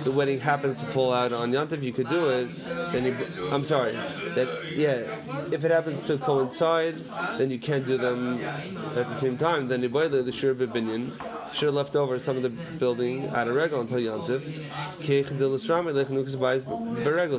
the 0.02 0.10
wedding 0.10 0.40
happens 0.40 0.78
to 0.78 0.86
fall 0.86 1.12
out 1.12 1.34
on 1.34 1.52
Yantiv, 1.52 1.82
you 1.82 1.92
could 1.92 2.08
do 2.08 2.30
it. 2.30 2.48
Then 2.92 3.04
you, 3.04 3.14
I'm 3.50 3.66
sorry, 3.66 3.92
that 3.92 4.48
yeah, 4.74 5.04
if 5.52 5.66
it 5.66 5.70
happens 5.70 6.06
to 6.06 6.16
coincide, 6.16 6.98
then 7.36 7.50
you 7.50 7.58
can't 7.58 7.84
do 7.84 7.98
them 7.98 8.42
at 8.42 9.08
the 9.10 9.14
same 9.14 9.36
time. 9.36 9.68
Then 9.68 9.82
the 9.82 9.88
the 9.88 10.32
shir 10.32 10.54
bibinyan 10.54 11.12
should 11.52 11.66
have 11.66 11.74
left 11.74 11.96
over 11.96 12.18
some 12.18 12.36
of 12.36 12.42
the 12.42 12.50
building 12.50 13.24
at 13.26 13.48
a 13.48 13.52
regal 13.52 13.80
until 13.80 13.98
Yantiv. 13.98 14.42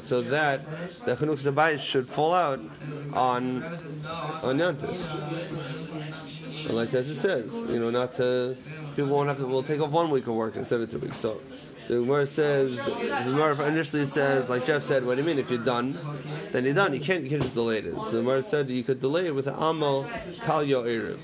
So 0.03 0.21
that 0.21 0.61
the 1.05 1.15
chanukas 1.15 1.51
abayis 1.51 1.79
should 1.79 2.07
fall 2.07 2.33
out 2.33 2.59
on 3.13 3.63
on 3.63 4.57
Yantiv. 4.57 4.97
And 6.67 6.75
like 6.77 6.93
it 6.93 7.03
says, 7.05 7.53
you 7.67 7.79
know, 7.79 7.89
not 7.89 8.13
to 8.13 8.55
people 8.95 9.11
won't 9.11 9.27
have 9.29 9.37
to. 9.39 9.45
We'll 9.45 9.63
take 9.63 9.81
off 9.81 9.91
one 9.91 10.09
week 10.11 10.27
of 10.27 10.35
work 10.35 10.55
instead 10.55 10.81
of 10.81 10.89
two 10.89 10.99
weeks. 10.99 11.19
So 11.19 11.41
the 11.87 11.95
Gemara 11.95 12.25
says, 12.25 12.77
the 12.77 13.23
Gemara 13.25 13.67
initially 13.67 14.05
says, 14.05 14.47
like 14.47 14.65
Jeff 14.65 14.83
said, 14.83 15.05
what 15.05 15.15
do 15.15 15.21
you 15.21 15.27
mean? 15.27 15.37
If 15.37 15.49
you're 15.49 15.63
done, 15.63 15.97
then 16.51 16.63
you're 16.63 16.73
done. 16.73 16.93
You 16.93 17.01
can't. 17.01 17.23
You 17.23 17.29
can't 17.29 17.41
just 17.41 17.55
delay 17.55 17.79
it. 17.79 17.93
So 18.03 18.11
the 18.11 18.21
Gemara 18.21 18.41
said 18.41 18.69
you 18.69 18.83
could 18.83 19.01
delay 19.01 19.27
it 19.27 19.35
with 19.35 19.47
an 19.47 19.55
amal 19.55 20.09
tal 20.37 20.63
yo 20.63 20.83
erev. 20.83 21.19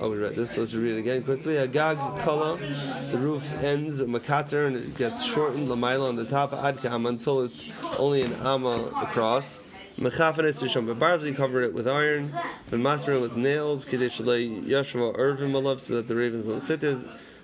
Oh, 0.00 0.10
we 0.10 0.18
read 0.18 0.36
this. 0.36 0.56
Let's 0.56 0.74
read 0.74 0.94
it 0.94 0.98
again 1.00 1.24
quickly. 1.24 1.58
Agag 1.58 1.96
kala, 2.22 2.56
the 2.56 3.18
roof 3.18 3.52
ends 3.64 4.00
makater 4.00 4.68
and 4.68 4.76
it 4.76 4.96
gets 4.96 5.24
shortened 5.24 5.68
lamaila 5.68 6.10
on 6.10 6.14
the 6.14 6.24
top 6.24 6.52
ad 6.52 6.78
kam 6.78 7.04
until 7.06 7.42
it's 7.42 7.68
only 7.98 8.22
an 8.22 8.32
amma 8.34 8.92
across. 9.02 9.58
Mechafanis 9.98 10.62
rishon 10.62 10.86
bebarz, 10.86 11.26
you 11.26 11.34
covered 11.34 11.64
it 11.64 11.74
with 11.74 11.88
iron, 11.88 12.32
and 12.70 12.80
master 12.80 13.18
with 13.18 13.36
nails. 13.36 13.84
Kadesh 13.84 14.20
lay 14.20 14.48
yashva 14.48 15.18
irvin 15.18 15.50
malav, 15.50 15.80
so 15.80 15.94
that 15.94 16.06
the 16.06 16.14
ravens 16.14 16.46
don't 16.46 16.62
sit 16.62 16.80
there. 16.80 17.00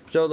So 0.09 0.27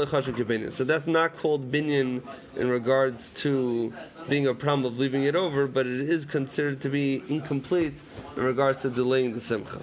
that's 0.84 1.06
not 1.08 1.36
called 1.38 1.72
binyan 1.72 2.22
in 2.56 2.68
regards 2.68 3.30
to 3.30 3.92
being 4.28 4.46
a 4.46 4.54
problem 4.54 4.84
of 4.84 4.98
leaving 4.98 5.24
it 5.24 5.34
over, 5.34 5.66
but 5.66 5.86
it 5.86 6.08
is 6.08 6.24
considered 6.24 6.82
to 6.82 6.88
be 6.88 7.24
incomplete 7.28 7.94
in 8.36 8.44
regards 8.44 8.82
to 8.82 8.90
delaying 8.90 9.32
the 9.34 9.40
simcha. 9.40 9.80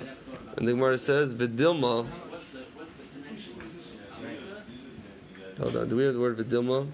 And 0.55 0.67
the 0.67 0.71
Gemara 0.71 0.99
says, 0.99 1.33
"Vidilma." 1.33 2.07
Hold 5.59 5.75
on, 5.75 5.89
do 5.89 5.95
we 5.97 6.05
have 6.05 6.13
the 6.13 6.19
word 6.19 6.37
vidilma? 6.37 6.87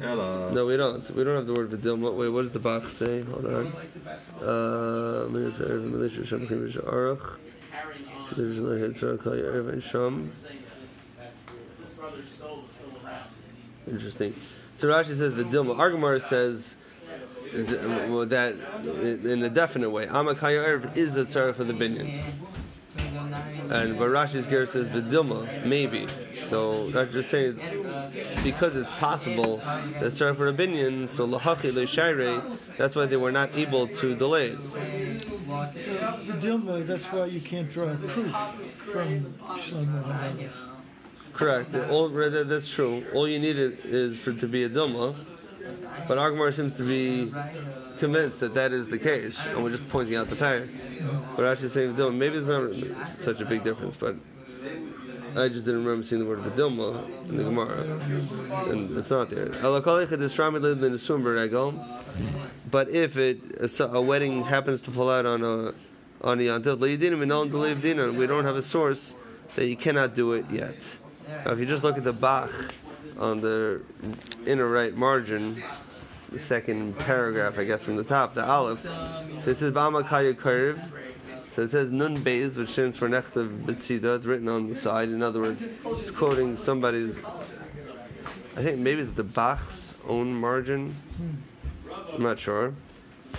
Hello. 0.00 0.50
No, 0.50 0.66
we 0.66 0.76
don't. 0.76 1.10
We 1.14 1.24
don't 1.24 1.34
have 1.34 1.46
the 1.46 1.52
word 1.52 1.70
vidilma. 1.70 2.14
Wait, 2.14 2.28
what 2.28 2.42
does 2.42 2.52
the 2.52 2.60
Bach 2.60 2.88
say? 2.88 3.22
Hold 3.22 3.44
on. 3.44 3.72
Uh, 4.40 5.26
Militia 5.28 5.64
Erev, 5.64 5.90
Militia 5.90 6.24
Shem, 6.24 6.46
Militia 6.48 7.18
There's 8.36 8.60
no 8.60 8.78
head, 8.78 8.96
so 8.96 9.10
I'll 9.10 9.18
call 9.18 9.36
you 9.36 9.42
Erev 9.42 9.72
and 9.72 9.82
Sham. 9.82 10.32
Interesting. 13.88 14.34
So 14.78 14.88
Rashi 14.88 15.16
says 15.16 15.32
vidilma. 15.32 15.76
Argamar 15.76 16.22
says 16.22 16.76
well, 17.52 18.26
that 18.26 18.54
in 18.84 19.42
a 19.42 19.50
definite 19.50 19.90
way. 19.90 20.06
Amakaya 20.06 20.64
Erev 20.64 20.96
is 20.96 21.16
a 21.16 21.24
tzara 21.24 21.54
for 21.54 21.64
the 21.64 21.72
binyan. 21.72 22.32
And 23.70 23.98
but 23.98 24.08
Rashi's 24.08 24.46
gear 24.46 24.66
says 24.66 24.88
vidilma, 24.88 25.66
maybe. 25.66 26.06
So 26.48 26.90
that's 26.90 27.12
just 27.12 27.30
saying 27.30 27.54
because 28.42 28.76
it's 28.76 28.92
possible 28.94 29.58
that 29.58 30.12
tzara 30.12 30.36
for 30.36 31.12
so 31.12 31.26
lahachi 31.26 31.72
leishaire, 31.72 32.58
that's 32.76 32.94
why 32.94 33.06
they 33.06 33.16
were 33.16 33.32
not 33.32 33.56
able 33.56 33.88
to 33.88 34.14
delay 34.14 34.56
Dilma, 35.46 36.86
that's 36.86 37.04
why 37.06 37.26
you 37.26 37.40
can't 37.40 37.70
draw 37.70 37.88
a 37.88 37.96
proof 37.96 38.34
from 38.78 39.34
Shlomo. 39.58 40.48
Correct. 41.32 41.74
All, 41.74 42.08
rather, 42.08 42.44
that's 42.44 42.68
true. 42.68 43.04
All 43.12 43.28
you 43.28 43.38
need 43.38 43.56
is 43.56 44.18
for 44.18 44.30
it 44.30 44.40
to 44.40 44.48
be 44.48 44.64
a 44.64 44.70
dilma. 44.70 45.14
But 46.08 46.18
Agmar 46.18 46.54
seems 46.54 46.74
to 46.74 46.82
be 46.82 47.32
convinced 47.98 48.40
that 48.40 48.54
that 48.54 48.72
is 48.72 48.86
the 48.88 48.98
case, 48.98 49.44
and 49.46 49.62
we're 49.62 49.76
just 49.76 49.88
pointing 49.88 50.14
out 50.14 50.30
the 50.30 50.36
fact. 50.36 50.68
But 51.36 51.44
actually 51.44 51.70
saying 51.70 51.94
Dilma, 51.96 52.14
maybe 52.14 52.38
it's 52.38 52.46
not 52.46 53.20
such 53.20 53.40
a 53.40 53.44
big 53.44 53.64
difference, 53.64 53.96
but 53.96 54.16
I 55.36 55.48
just 55.48 55.64
didn't 55.66 55.84
remember 55.84 56.06
seeing 56.06 56.22
the 56.22 56.26
word 56.26 56.38
Vidilma 56.38 57.28
in 57.28 57.36
the 57.36 57.44
Gemara, 57.44 57.82
and 58.70 58.96
it's 58.96 59.10
not 59.10 59.28
there. 59.28 59.48
But 62.70 62.88
if 62.88 63.16
it 63.18 63.40
a 63.80 64.00
wedding 64.00 64.44
happens 64.44 64.80
to 64.82 64.90
fall 64.90 65.10
out 65.10 65.26
on 65.26 65.42
a 65.44 65.74
on 66.22 66.40
a 66.40 66.42
yantiv, 66.42 68.16
we 68.16 68.26
don't 68.26 68.44
have 68.44 68.56
a 68.56 68.62
source 68.62 69.14
that 69.56 69.66
you 69.66 69.76
cannot 69.76 70.14
do 70.14 70.32
it 70.32 70.50
yet. 70.50 70.82
Now, 71.28 71.52
if 71.52 71.58
you 71.58 71.66
just 71.66 71.84
look 71.84 71.98
at 71.98 72.04
the 72.04 72.14
Bach 72.14 72.50
on 73.18 73.40
the 73.40 73.82
inner 74.46 74.68
right 74.68 74.96
margin, 74.96 75.62
the 76.32 76.38
second 76.38 76.98
paragraph, 76.98 77.58
I 77.58 77.64
guess, 77.64 77.82
from 77.82 77.96
the 77.96 78.04
top, 78.04 78.34
the 78.34 78.44
Aleph. 78.44 78.82
So 78.82 79.50
it 79.50 79.58
says 79.58 79.72
Bama 79.72 80.06
Kaya 80.06 80.34
Curve. 80.34 80.80
So 81.56 81.62
it 81.62 81.70
says 81.70 81.90
Nun 81.90 82.18
Beis, 82.18 82.58
which 82.58 82.68
stands 82.68 82.98
for 82.98 83.08
Nechtav 83.08 83.64
B'tzida. 83.64 84.16
It's 84.16 84.26
written 84.26 84.46
on 84.46 84.68
the 84.68 84.74
side. 84.74 85.08
In 85.08 85.22
other 85.22 85.40
words, 85.40 85.62
it's 85.86 86.10
quoting 86.10 86.58
somebody's. 86.58 87.16
I 88.54 88.62
think 88.62 88.80
maybe 88.80 89.00
it's 89.00 89.14
the 89.14 89.24
Bach's 89.24 89.94
own 90.06 90.34
margin. 90.34 90.94
I'm 92.12 92.22
not 92.22 92.38
sure. 92.38 92.74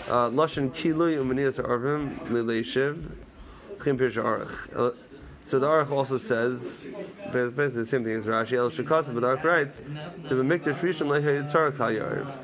Uh, 0.08 0.32
Lashon 0.32 0.72
Kilui 0.72 1.16
Umanias 1.18 1.64
Arvim 1.64 2.18
Milei 2.30 2.66
Shiv 2.66 3.16
Chim 3.84 4.00
Pirsha 4.00 4.24
Arach. 4.24 4.76
Uh, 4.76 4.96
So 5.46 5.60
the 5.60 5.68
Aruch 5.68 5.92
also 5.92 6.18
says, 6.18 6.88
basically 7.32 7.68
the 7.68 7.86
same 7.86 8.04
thing 8.04 8.14
as 8.14 8.26
Rashi, 8.26 8.58
El 8.58 8.72
Shekasa, 8.72 9.14
but 9.14 9.22
the 9.22 9.38
Aruch 9.38 9.44
writes, 9.44 9.78
to 9.78 10.44
be 10.44 10.58
Mikdash 10.58 10.80
Rishon 10.80 11.08
Lehe 11.08 11.44
Yitzhar 11.44 11.78
Kal 11.78 11.92
Yarv. 11.92 12.36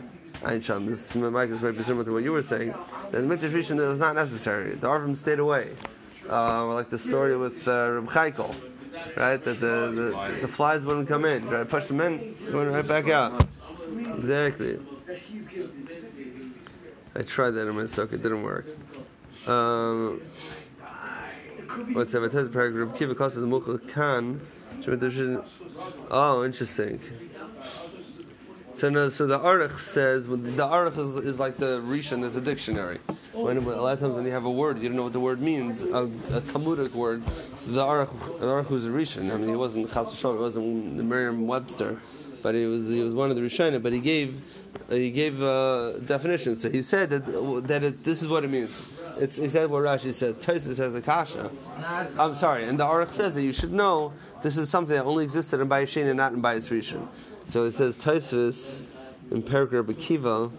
Einsham, 0.44 0.88
this 0.88 1.14
Mike 1.16 1.50
is 1.50 1.62
maybe 1.62 1.82
similar 1.82 2.06
to 2.06 2.14
what 2.14 2.24
you 2.24 2.32
were 2.32 2.44
saying. 2.44 2.76
The 3.14 3.20
Mikdash 3.20 3.52
Rishon 3.52 3.78
was 3.88 4.00
not 4.00 4.16
necessary. 4.16 4.74
The 4.74 4.88
Arvim 4.88 5.16
stayed 5.16 5.38
away. 5.38 5.70
Uh, 6.28 6.66
like 6.74 6.90
the 6.90 6.98
story 6.98 7.38
with 7.38 7.68
uh, 7.68 7.92
Reb 7.92 8.08
Chaikel, 8.08 8.56
right? 9.16 9.38
That 9.44 9.60
the, 9.60 9.92
the, 9.94 10.38
the 10.42 10.48
flies 10.48 10.84
wouldn't 10.84 11.08
come 11.08 11.24
in. 11.24 11.48
Right? 11.48 11.70
Push 11.70 11.90
them 11.90 12.02
in, 12.02 12.36
went 12.52 12.72
right 12.72 12.88
back 12.88 13.10
out. 13.10 13.46
Exactly. 14.18 14.80
I 17.16 17.22
tried 17.22 17.52
that 17.52 17.68
in 17.68 17.76
my 17.76 17.86
sock, 17.86 18.14
it 18.14 18.24
didn't 18.24 18.42
work. 18.42 18.66
Um, 19.46 20.20
What's 21.92 22.14
that? 22.14 22.32
Tez 22.32 22.50
paragraph. 22.50 22.98
Kiva 22.98 23.14
Kosa 23.14 23.36
the 23.36 23.42
Mukha 23.42 23.80
Khan. 23.92 24.42
Oh, 26.10 26.44
interesting. 26.44 27.00
So 28.76 28.90
no, 28.90 29.10
so 29.10 29.28
the 29.28 29.40
Aruch 29.40 29.80
says 29.80 30.28
the 30.28 30.36
Aruch 30.36 30.98
is, 30.98 31.16
is 31.26 31.40
like 31.40 31.58
the 31.58 31.80
Rishon 31.82 32.24
is 32.24 32.36
a 32.36 32.42
dictionary. 32.42 33.00
When, 33.34 33.58
a 33.58 33.62
lot 33.62 33.94
of 33.94 34.00
times 34.00 34.14
when 34.14 34.26
you 34.26 34.32
have 34.32 34.46
a 34.46 34.52
word, 34.52 34.80
you 34.80 34.90
don't 34.90 34.98
know 34.98 35.04
what 35.04 35.14
the 35.14 35.20
word 35.20 35.42
means, 35.42 35.84
a, 35.84 36.10
a 36.32 36.42
Talmudic 36.42 36.94
word. 36.94 37.24
So 37.56 37.72
the 37.72 37.86
Aruch, 37.86 38.40
the 38.40 38.46
Aruch 38.46 38.70
was 38.70 38.86
a 38.86 38.90
Rishon. 38.90 39.32
I 39.34 39.38
mean, 39.38 39.50
he 39.50 39.56
wasn't 39.56 39.92
Chas 39.92 40.08
V'Shalom, 40.08 40.38
he 40.38 40.42
wasn't 40.42 40.98
the 40.98 41.04
Merriam-Webster, 41.04 42.00
but 42.42 42.56
he 42.56 42.66
was 42.66 42.90
he 42.90 43.02
was 43.02 43.14
one 43.14 43.30
of 43.30 43.36
the 43.36 43.42
Rishonim. 43.42 43.82
But 43.84 43.94
he 43.94 44.00
gave 44.00 44.44
he 44.90 45.12
gave 45.12 45.42
uh, 45.42 46.00
definitions. 46.00 46.62
So 46.62 46.70
he 46.70 46.82
said 46.82 47.10
that 47.12 47.68
that 47.68 47.84
it, 47.84 48.04
this 48.04 48.22
is 48.22 48.28
what 48.28 48.44
it 48.44 48.50
means. 48.50 48.90
It's 49.18 49.38
exactly 49.38 49.72
what 49.72 49.84
Rashi 49.84 50.12
says. 50.14 50.38
Tosis 50.38 50.76
says 50.76 50.96
Akasha. 50.96 51.52
I'm 52.18 52.34
sorry, 52.34 52.64
and 52.66 52.80
the 52.80 52.86
Aruch 52.86 53.12
says 53.12 53.36
that 53.36 53.44
you 53.44 53.54
should 53.54 53.72
know 53.72 54.14
this 54.42 54.58
is 54.58 54.70
something 54.70 54.96
that 54.96 55.06
only 55.06 55.24
existed 55.24 55.60
in 55.60 55.70
Bayis 55.70 55.96
and 56.04 56.18
not 56.18 56.34
in 56.34 56.42
Bayis 56.42 56.72
Rishon. 56.72 57.08
So 57.46 57.66
it 57.66 57.74
says 57.74 57.98
Tosfos 57.98 58.84
in 59.32 59.44
Paragraph 59.44 59.86
Akiva. 59.86 60.52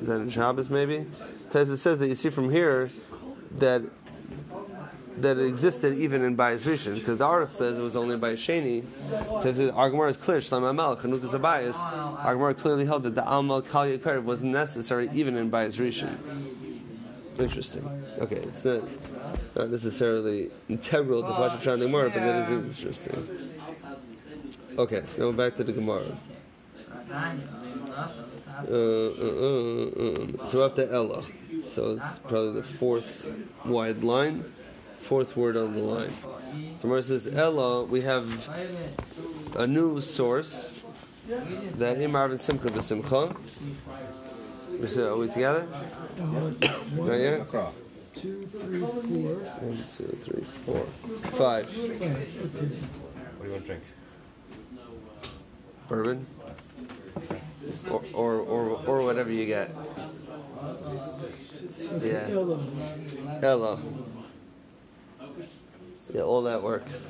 Is 0.00 0.06
that 0.06 0.16
in 0.20 0.30
Shabbos 0.30 0.70
maybe? 0.70 1.06
Tosfos 1.50 1.78
says 1.78 1.98
that 1.98 2.08
you 2.08 2.14
see 2.14 2.30
from 2.30 2.50
here 2.50 2.90
that 3.58 3.82
that 5.22 5.36
it 5.36 5.46
existed 5.46 5.98
even 5.98 6.22
in 6.22 6.36
Bayis 6.36 6.60
Rishon 6.60 6.94
because 6.94 7.18
the 7.18 7.24
Aruch 7.24 7.50
says 7.50 7.76
it 7.76 7.82
was 7.82 7.96
only 7.96 8.14
in 8.14 8.20
Bayis 8.20 8.34
Sheni. 8.34 8.84
It 9.36 9.42
says 9.42 9.58
that 9.58 9.74
Argamar 9.74 10.08
is 10.08 10.16
clear. 10.16 10.38
Shlam 10.38 10.68
Amal 10.68 10.96
Chanukas 10.96 11.38
Abayis. 11.38 11.74
Argamar 12.22 12.56
clearly 12.56 12.84
held 12.84 13.02
that 13.02 13.14
the 13.14 13.24
Alma 13.24 13.62
Kal 13.62 13.86
Yakar 13.86 14.22
was 14.22 14.44
necessary 14.44 15.08
even 15.12 15.36
in 15.36 15.50
Bayis 15.50 15.78
Rishon. 15.78 16.16
Interesting. 17.38 17.88
Okay, 18.20 18.36
it's 18.36 18.64
not 18.64 18.82
not 19.54 19.70
necessarily 19.70 20.50
integral 20.68 21.22
to 21.22 21.28
Pashat 21.28 21.62
Shan 21.62 21.78
Gemara, 21.80 22.10
but 22.10 22.20
that 22.20 22.50
is 22.50 22.78
interesting. 22.78 23.57
Okay, 24.78 25.02
so 25.08 25.32
back 25.32 25.56
to 25.56 25.64
the 25.64 25.72
Gemara. 25.72 26.16
Uh, 27.10 27.14
uh, 28.70 28.84
uh, 29.90 30.46
so 30.46 30.64
up 30.64 30.76
to 30.76 30.88
Ella. 30.88 31.24
So 31.74 31.94
it's 31.94 32.20
probably 32.20 32.60
the 32.60 32.62
fourth 32.62 33.28
wide 33.64 34.04
line, 34.04 34.44
fourth 35.00 35.36
word 35.36 35.56
on 35.56 35.74
the 35.74 35.82
line. 35.82 36.12
So 36.76 36.82
Gemara 36.82 37.02
says 37.02 37.26
Ella. 37.26 37.82
We 37.82 38.02
have 38.02 38.48
a 39.56 39.66
new 39.66 40.00
source 40.00 40.80
that 41.26 41.98
Imar 41.98 42.30
and 42.30 42.40
Simcha 42.40 42.68
v'Simcha. 42.68 43.34
Are 45.10 45.16
we 45.16 45.26
together? 45.26 45.66
Not 46.94 47.18
yet. 47.18 47.50
Two, 48.14 48.46
three, 48.46 48.78
four. 48.78 49.34
One, 49.58 49.84
two, 49.90 50.16
three, 50.22 50.44
four, 50.64 50.84
five. 51.32 51.66
What 51.66 51.98
do 51.98 53.44
you 53.44 53.50
want 53.50 53.62
to 53.62 53.66
drink? 53.66 53.82
Bourbon, 55.88 56.26
or 57.90 58.04
or 58.12 58.34
or, 58.36 58.86
or 58.86 59.02
whatever 59.02 59.32
you 59.32 59.46
get. 59.46 59.70
Yeah. 62.02 62.28
Ella. 63.42 63.78
Yeah, 66.14 66.22
all 66.22 66.42
that 66.42 66.62
works. 66.62 67.08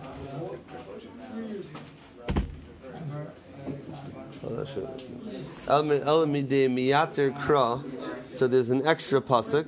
So 8.35 8.49
there's 8.49 8.71
an 8.71 8.87
extra 8.87 9.21
pasuk 9.21 9.67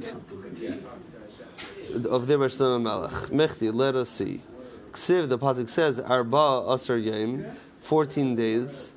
of 2.06 2.26
the 2.26 2.34
Shlomo 2.36 2.80
Melech. 2.80 3.30
Mechti, 3.30 3.74
let 3.74 3.96
us 3.96 4.10
see. 4.10 4.40
Ksiv, 4.92 5.28
the 5.28 5.38
pasuk 5.38 5.68
says, 5.68 6.00
Arba 6.00 6.64
Asar 6.68 6.96
Yom, 6.96 7.44
14 7.80 8.34
days. 8.34 8.92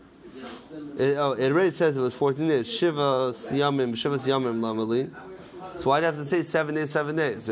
It, 0.98 1.18
oh, 1.18 1.32
it 1.32 1.52
already 1.52 1.72
says 1.72 1.98
it 1.98 2.00
was 2.00 2.14
14 2.14 2.48
days. 2.48 2.72
Shiva 2.72 3.32
Siyamim, 3.32 3.98
Shiva 3.98 4.18
Siyamim 4.18 4.60
Lamali. 4.60 5.10
So 5.78 5.90
why'd 5.90 6.04
I 6.04 6.08
have 6.08 6.16
to 6.16 6.26
say 6.26 6.44
seven 6.44 6.76
days, 6.76 6.92
seven 6.92 7.16
days? 7.16 7.50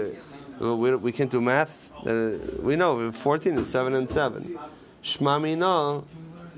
We, 0.60 0.96
we 0.96 1.12
can't 1.12 1.32
do 1.32 1.42
math. 1.42 1.92
Uh, 2.06 2.38
we 2.62 2.76
know 2.76 3.12
14 3.12 3.58
is 3.58 3.70
seven 3.70 3.96
and 3.96 4.08
seven. 4.08 4.60
Shmamina. 5.04 6.04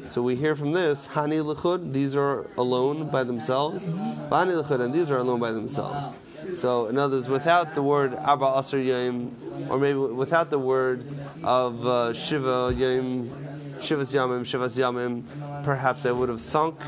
So 0.07 0.21
we 0.21 0.35
hear 0.35 0.55
from 0.55 0.73
this 0.73 1.07
Hani 1.07 1.41
Lechud. 1.41 1.93
These 1.93 2.15
are 2.15 2.47
alone 2.57 3.09
by 3.09 3.23
themselves. 3.23 3.85
Hani 3.85 4.61
Lechud, 4.61 4.81
and 4.81 4.93
these 4.93 5.09
are 5.09 5.17
alone 5.17 5.39
by 5.39 5.53
themselves. 5.53 6.13
So 6.55 6.87
in 6.87 6.97
other 6.97 7.17
words, 7.17 7.29
without 7.29 7.75
the 7.75 7.83
word 7.83 8.13
Abba 8.13 8.45
Asr 8.45 8.83
Yom, 8.83 9.35
or 9.69 9.77
maybe 9.77 9.97
without 9.97 10.49
the 10.49 10.59
word 10.59 11.05
of 11.43 11.85
uh, 11.85 12.13
Shiva 12.13 12.73
Yom, 12.75 13.29
Shivas 13.79 14.13
Yamim, 14.13 14.41
Shivas 14.41 14.77
Yamim, 14.77 15.23
perhaps 15.63 16.05
I 16.05 16.11
would 16.11 16.29
have 16.29 16.41
thunk 16.41 16.79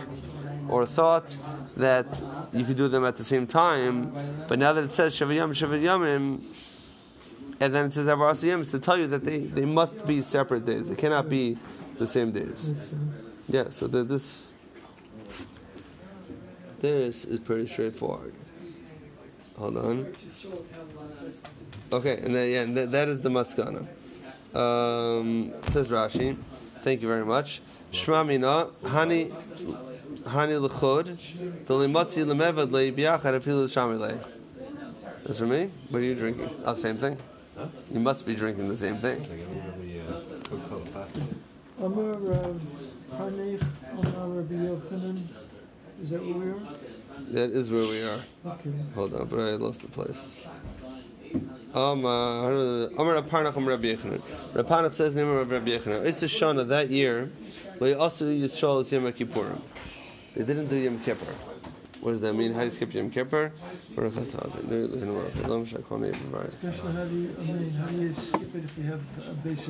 or 0.70 0.86
thought 0.86 1.36
that 1.78 2.08
you 2.54 2.63
could 2.63 2.78
do 2.78 2.88
them 2.88 3.06
at 3.06 3.18
the 3.18 3.24
same 3.24 3.46
time. 3.48 4.12
But 4.48 4.60
now 4.60 4.74
that 4.74 4.84
it 4.84 4.94
says 4.94 5.15
Shiva 5.15 5.34
Yom, 5.34 5.54
Shiva 5.54 5.78
Yamim, 5.78 6.41
and 7.60 7.74
then 7.74 7.86
it 7.86 7.94
says 7.94 8.08
Abba 8.08 8.24
Asr 8.24 8.50
Yom, 8.50 8.62
it's 8.62 8.72
to 8.72 8.80
tell 8.80 8.98
you 8.98 9.08
that 9.08 9.24
they, 9.24 9.39
they 9.39 9.65
must 9.65 10.06
be 10.06 10.22
separate 10.22 10.65
days. 10.65 10.89
They 10.89 10.96
cannot 10.96 11.30
be 11.30 11.58
the 11.98 12.08
same 12.08 12.32
days. 12.32 12.74
Yeah, 13.48 13.70
so 13.70 13.88
the, 13.88 14.04
this 14.04 14.54
this 16.80 17.26
is 17.26 17.39
pretty 17.39 17.68
straightforward. 17.68 18.34
Hold 19.58 19.78
on. 19.78 20.13
Okay, 21.94 22.18
and 22.18 22.36
then, 22.36 22.52
yeah, 22.52 22.62
and 22.62 22.78
that, 22.78 22.91
that 22.91 23.08
is 23.08 23.22
the 23.22 23.30
maskana. 23.30 23.86
Um, 24.54 25.54
says 25.63 25.88
Rashi. 25.89 26.36
Thank 26.82 27.02
you 27.02 27.08
very 27.08 27.26
much. 27.26 27.62
Shma 27.91 28.26
mina 28.26 28.68
hani 28.84 29.32
hani 30.24 30.60
lechod 30.68 31.08
v'limatzi 31.65 32.26
lemevad 32.26 32.72
le 32.72 32.91
biachad 32.91 33.39
afilu 33.39 33.68
shami 33.68 33.98
le. 34.00 34.20
That's 35.26 35.39
for 35.39 35.48
me. 35.48 35.70
What 35.89 36.00
are 36.00 36.06
you 36.06 36.15
drinking? 36.15 36.50
Oh, 36.65 36.76
same 36.76 36.98
thing. 36.98 37.18
You 37.91 38.00
must 38.00 38.26
be 38.26 38.36
drinking 38.36 38.68
the 38.68 38.78
same 38.78 38.98
thing. 38.98 39.20
Like 39.22 39.30
a 39.32 39.80
really 39.80 40.00
uh, 40.00 40.22
Coca-Cola 40.44 40.86
plastic. 40.86 41.24
Amar 41.80 42.13
Rav 42.13 42.62
Hanech, 43.12 43.63
Amar 43.94 44.28
Rabbi 44.30 44.54
Yochanan. 44.54 45.24
Is 46.02 46.10
that 46.10 46.22
where 46.22 46.34
we 46.34 46.52
are? 46.52 46.60
That 47.32 47.51
is 47.51 47.71
where 47.71 47.82
we 47.82 48.01
are. 48.04 48.19
Hold 48.95 49.13
on, 49.13 49.28
but 49.28 49.39
I 49.39 49.51
lost 49.56 49.82
the 49.82 49.88
place. 49.88 50.45
Um, 51.73 52.06
uh, 52.06 52.47
Amar 52.47 52.89
Amar 52.97 53.21
Aparnach 53.21 53.56
Amar 53.58 53.71
Rabbi 53.71 53.95
Yochanan. 53.95 54.21
Rapanach 54.54 54.93
says 54.93 55.15
the 55.15 55.23
name 55.23 55.32
of 55.32 55.49
Rabbi 55.49 55.71
Yochanan. 55.71 56.06
It's 56.06 56.23
a 56.23 56.28
Shana 56.28 56.67
that 56.69 56.89
year. 56.89 57.30
They 57.80 57.93
also 57.93 58.25
Yisrael 58.25 58.82
is 58.82 58.91
Yom 58.91 59.12
Kippurim. 59.12 59.60
They 60.36 60.43
didn't 60.43 60.67
do 60.67 60.78
Yom 60.78 60.99
Kippur. 60.99 61.34
What 61.99 62.12
does 62.12 62.21
that 62.21 62.34
mean? 62.34 62.54
How 62.54 62.60
do 62.60 62.65
you 62.65 62.71
skip 62.71 62.93
Yom 62.93 63.10
Kippur? 63.10 63.51
Baruch 63.95 64.13
atah. 64.13 65.47
Lo 65.47 65.65
Mishak 65.65 65.84
Kol 65.88 65.99
Ne'im 65.99 66.13
B'Vayit. 66.13 66.47
Especially 66.63 66.93
how 66.93 67.06
do 67.06 67.15
you, 67.15 67.36
I 67.38 67.43
mean, 67.43 67.71
how 67.71 67.88
do 67.88 68.01
you 68.01 68.13
skip 68.13 68.56
it 68.56 68.63
if 68.63 68.78
you 68.78 68.84
have 68.84 69.01
a 69.30 69.34
base? 69.34 69.69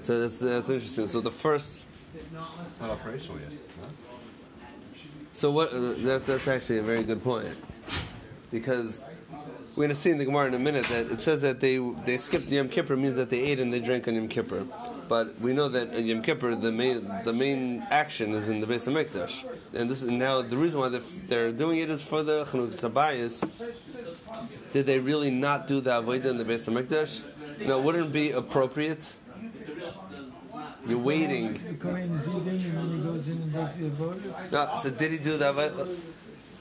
So 0.00 0.20
that's 0.20 0.38
that's 0.38 0.70
interesting. 0.70 1.08
So 1.08 1.20
the 1.20 1.30
first. 1.30 1.86
Not 2.80 2.90
operational 2.90 3.40
yet. 3.40 3.50
So 5.32 5.50
what? 5.50 5.72
Uh, 5.72 5.94
that, 5.98 6.26
that's 6.26 6.46
actually 6.46 6.78
a 6.78 6.82
very 6.82 7.02
good 7.02 7.22
point, 7.24 7.56
because 8.50 9.06
we're 9.76 9.84
going 9.84 9.88
to 9.88 9.96
see 9.96 10.10
in 10.10 10.18
the 10.18 10.26
Gemara 10.26 10.48
in 10.48 10.54
a 10.54 10.58
minute 10.58 10.84
that 10.84 11.10
it 11.10 11.22
says 11.22 11.40
that 11.40 11.60
they 11.60 11.78
they 12.04 12.18
skipped 12.18 12.48
Yom 12.48 12.68
Kippur 12.68 12.96
means 12.96 13.16
that 13.16 13.30
they 13.30 13.40
ate 13.40 13.60
and 13.60 13.72
they 13.72 13.80
drank 13.80 14.08
on 14.08 14.14
Yom 14.14 14.28
Kippur, 14.28 14.66
but 15.08 15.40
we 15.40 15.54
know 15.54 15.68
that 15.68 15.94
in 15.94 16.04
Yom 16.04 16.20
Kippur 16.20 16.54
the 16.54 16.70
main 16.70 17.10
the 17.24 17.32
main 17.32 17.82
action 17.90 18.34
is 18.34 18.50
in 18.50 18.60
the 18.60 18.66
Beis 18.66 18.86
Hamikdash, 18.86 19.46
and 19.72 19.88
this 19.88 20.02
is 20.02 20.10
now 20.10 20.42
the 20.42 20.56
reason 20.56 20.80
why 20.80 20.90
they're, 20.90 21.00
they're 21.28 21.52
doing 21.52 21.78
it 21.78 21.88
is 21.88 22.02
for 22.02 22.22
the 22.22 22.44
Chanuk 22.44 22.74
Sabayis. 22.78 23.42
Did 24.72 24.84
they 24.84 24.98
really 24.98 25.30
not 25.30 25.66
do 25.66 25.80
the 25.80 25.90
Avodah 25.90 26.26
in 26.26 26.36
the 26.36 26.44
Beis 26.44 26.68
Hamikdash? 26.68 27.22
You 27.58 27.68
know, 27.68 27.80
wouldn't 27.80 28.06
it 28.06 28.12
be 28.12 28.32
appropriate. 28.32 29.14
You're 30.86 30.98
waiting. 30.98 31.54
The 31.54 31.74
Kohen 31.74 32.12
is 32.14 32.28
eating 32.28 32.38
and 32.48 32.76
then 32.76 32.90
he 32.90 32.98
goes 33.04 33.28
in 33.28 33.42
and 33.42 33.52
does 33.52 33.76
the 33.76 33.84
avodah. 33.84 34.52
No, 34.52 34.70
so 34.76 34.90
did 34.90 35.12
he 35.12 35.18
do 35.18 35.36
the 35.36 35.52
avodah? 35.52 35.88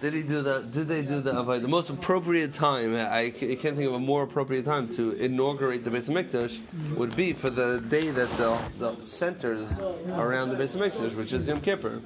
Did 0.02 0.14
he 0.14 0.24
do 0.24 0.42
the? 0.42 0.62
Did 0.62 0.88
they 0.88 1.02
do 1.02 1.22
the 1.22 1.32
avodah? 1.32 1.62
The 1.62 1.68
most 1.68 1.90
appropriate 1.90 2.54
time, 2.54 2.96
I, 2.96 3.26
I 3.26 3.30
can't 3.32 3.76
think 3.76 3.82
of 3.88 3.94
a 3.94 4.00
more 4.00 4.24
appropriate 4.24 4.66
time 4.66 4.88
to 4.90 5.12
inaugurate 5.14 5.84
the 5.84 5.92
Beis 5.92 6.10
Hamikdash 6.10 6.60
would 6.96 7.16
be 7.16 7.34
for 7.34 7.50
the 7.50 7.82
day 7.82 8.10
that 8.10 8.30
the, 8.30 8.72
the 8.78 9.02
centers 9.02 9.80
around 9.80 10.50
the 10.50 10.56
Beis 10.56 10.76
Hamikdash, 10.76 11.16
which 11.16 11.34
is 11.34 11.48
Yom 11.48 11.62
Kippur. 11.62 12.02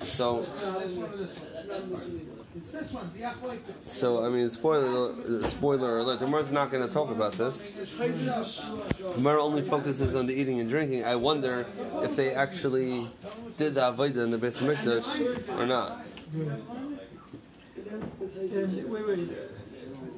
So, 0.00 0.46
so 3.84 4.24
I 4.24 4.28
mean, 4.28 4.50
spoiler 4.50 5.42
spoiler 5.44 5.98
alert. 5.98 6.20
The 6.20 6.26
Gemara's 6.26 6.52
not 6.52 6.70
going 6.70 6.86
to 6.86 6.92
talk 6.92 7.10
about 7.10 7.32
this. 7.32 7.62
The 7.96 9.12
Gemara 9.14 9.42
only 9.42 9.62
focuses 9.62 10.14
on 10.14 10.26
the 10.26 10.34
eating 10.34 10.60
and 10.60 10.68
drinking. 10.68 11.04
I 11.04 11.16
wonder 11.16 11.66
if 12.02 12.14
they 12.14 12.34
actually 12.34 13.08
did 13.56 13.74
the 13.74 13.80
avodah 13.80 14.24
in 14.24 14.30
the 14.30 14.38
Beis 14.38 14.60
Hamikdash 14.60 15.58
or 15.58 15.66
not. 15.66 16.04
And 18.34 18.90
wait, 18.90 19.06
wait. 19.06 19.28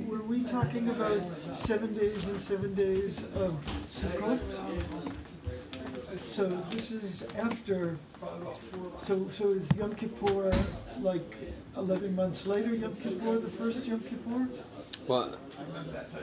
were 0.06 0.22
we 0.22 0.42
talking 0.44 0.88
about 0.88 1.20
seven 1.56 1.94
days 1.94 2.26
and 2.26 2.40
seven 2.40 2.74
days 2.74 3.24
of 3.34 3.58
Sukkot? 3.88 4.40
So 6.26 6.48
this 6.70 6.92
is 6.92 7.26
after, 7.36 7.96
so, 9.02 9.28
so 9.28 9.48
is 9.48 9.68
Yom 9.76 9.94
Kippur 9.94 10.52
like 11.00 11.36
eleven 11.76 12.14
months 12.14 12.46
later, 12.46 12.74
Yom 12.74 12.96
Kippur, 12.96 13.38
the 13.38 13.50
first 13.50 13.86
Yom 13.86 14.00
Kippur? 14.00 14.48
Well, 15.06 15.36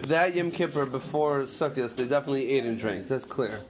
that 0.03 0.35
Yom 0.35 0.51
Kippur 0.51 0.85
before 0.85 1.41
Sukkot, 1.41 1.95
they 1.95 2.07
definitely 2.07 2.49
ate 2.49 2.65
and 2.65 2.79
drank. 2.79 3.07
That's 3.07 3.25
clear 3.25 3.61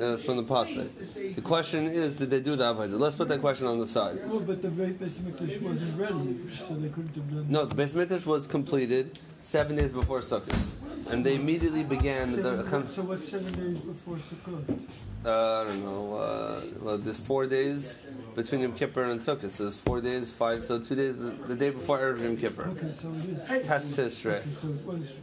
uh, 0.00 0.16
from 0.16 0.38
the 0.38 0.42
pasuk. 0.42 1.34
The 1.34 1.42
question 1.42 1.84
is, 1.86 2.14
did 2.14 2.30
they 2.30 2.40
do 2.40 2.56
the 2.56 2.64
avodah? 2.64 2.98
Let's 2.98 3.16
put 3.16 3.28
that 3.28 3.40
question 3.40 3.66
on 3.66 3.78
the 3.78 3.86
side. 3.86 4.18
Well, 4.26 4.40
but 4.40 4.62
the 4.62 4.68
Beis 4.68 5.18
Mikdash 5.20 5.60
wasn't 5.60 5.98
ready, 5.98 6.38
so 6.50 6.74
they 6.74 6.88
couldn't 6.88 7.14
have 7.14 7.30
done. 7.30 7.46
No, 7.48 7.64
the 7.66 7.74
Beis 7.74 7.90
Mikdash 7.94 8.24
was 8.24 8.46
completed 8.46 9.18
seven 9.40 9.76
days 9.76 9.92
before 9.92 10.20
Sukkot, 10.20 10.74
and 11.10 11.24
they 11.24 11.34
immediately 11.34 11.84
began 11.84 12.32
the. 12.32 12.64
So 12.88 13.02
what's 13.02 13.28
seven 13.28 13.52
days 13.54 13.78
before 13.78 14.16
Sukkot? 14.16 14.80
Uh, 15.24 15.62
I 15.62 15.64
don't 15.64 15.84
know. 15.84 16.14
Uh, 16.14 16.62
well, 16.80 16.98
there's 16.98 17.20
four 17.20 17.46
days 17.46 17.98
between 18.36 18.60
Yom 18.60 18.74
Kippur 18.74 19.04
and 19.04 19.20
Sukkot. 19.20 19.50
So 19.50 19.64
there's 19.64 19.76
four 19.76 20.00
days, 20.00 20.30
five. 20.30 20.62
So 20.62 20.78
two 20.78 20.94
days, 20.94 21.16
the 21.16 21.56
day 21.56 21.70
before 21.70 21.98
Erev 21.98 22.22
Yom 22.22 22.36
Kippur. 22.36 22.68
Okay, 22.68 22.92
so 22.92 23.12
it 23.12 23.60
is. 23.60 23.66
Test 23.66 23.92
Tishrei. 23.92 24.40
Okay, 24.40 24.48
so 24.48 24.68
it 24.68 24.84
was 24.84 25.16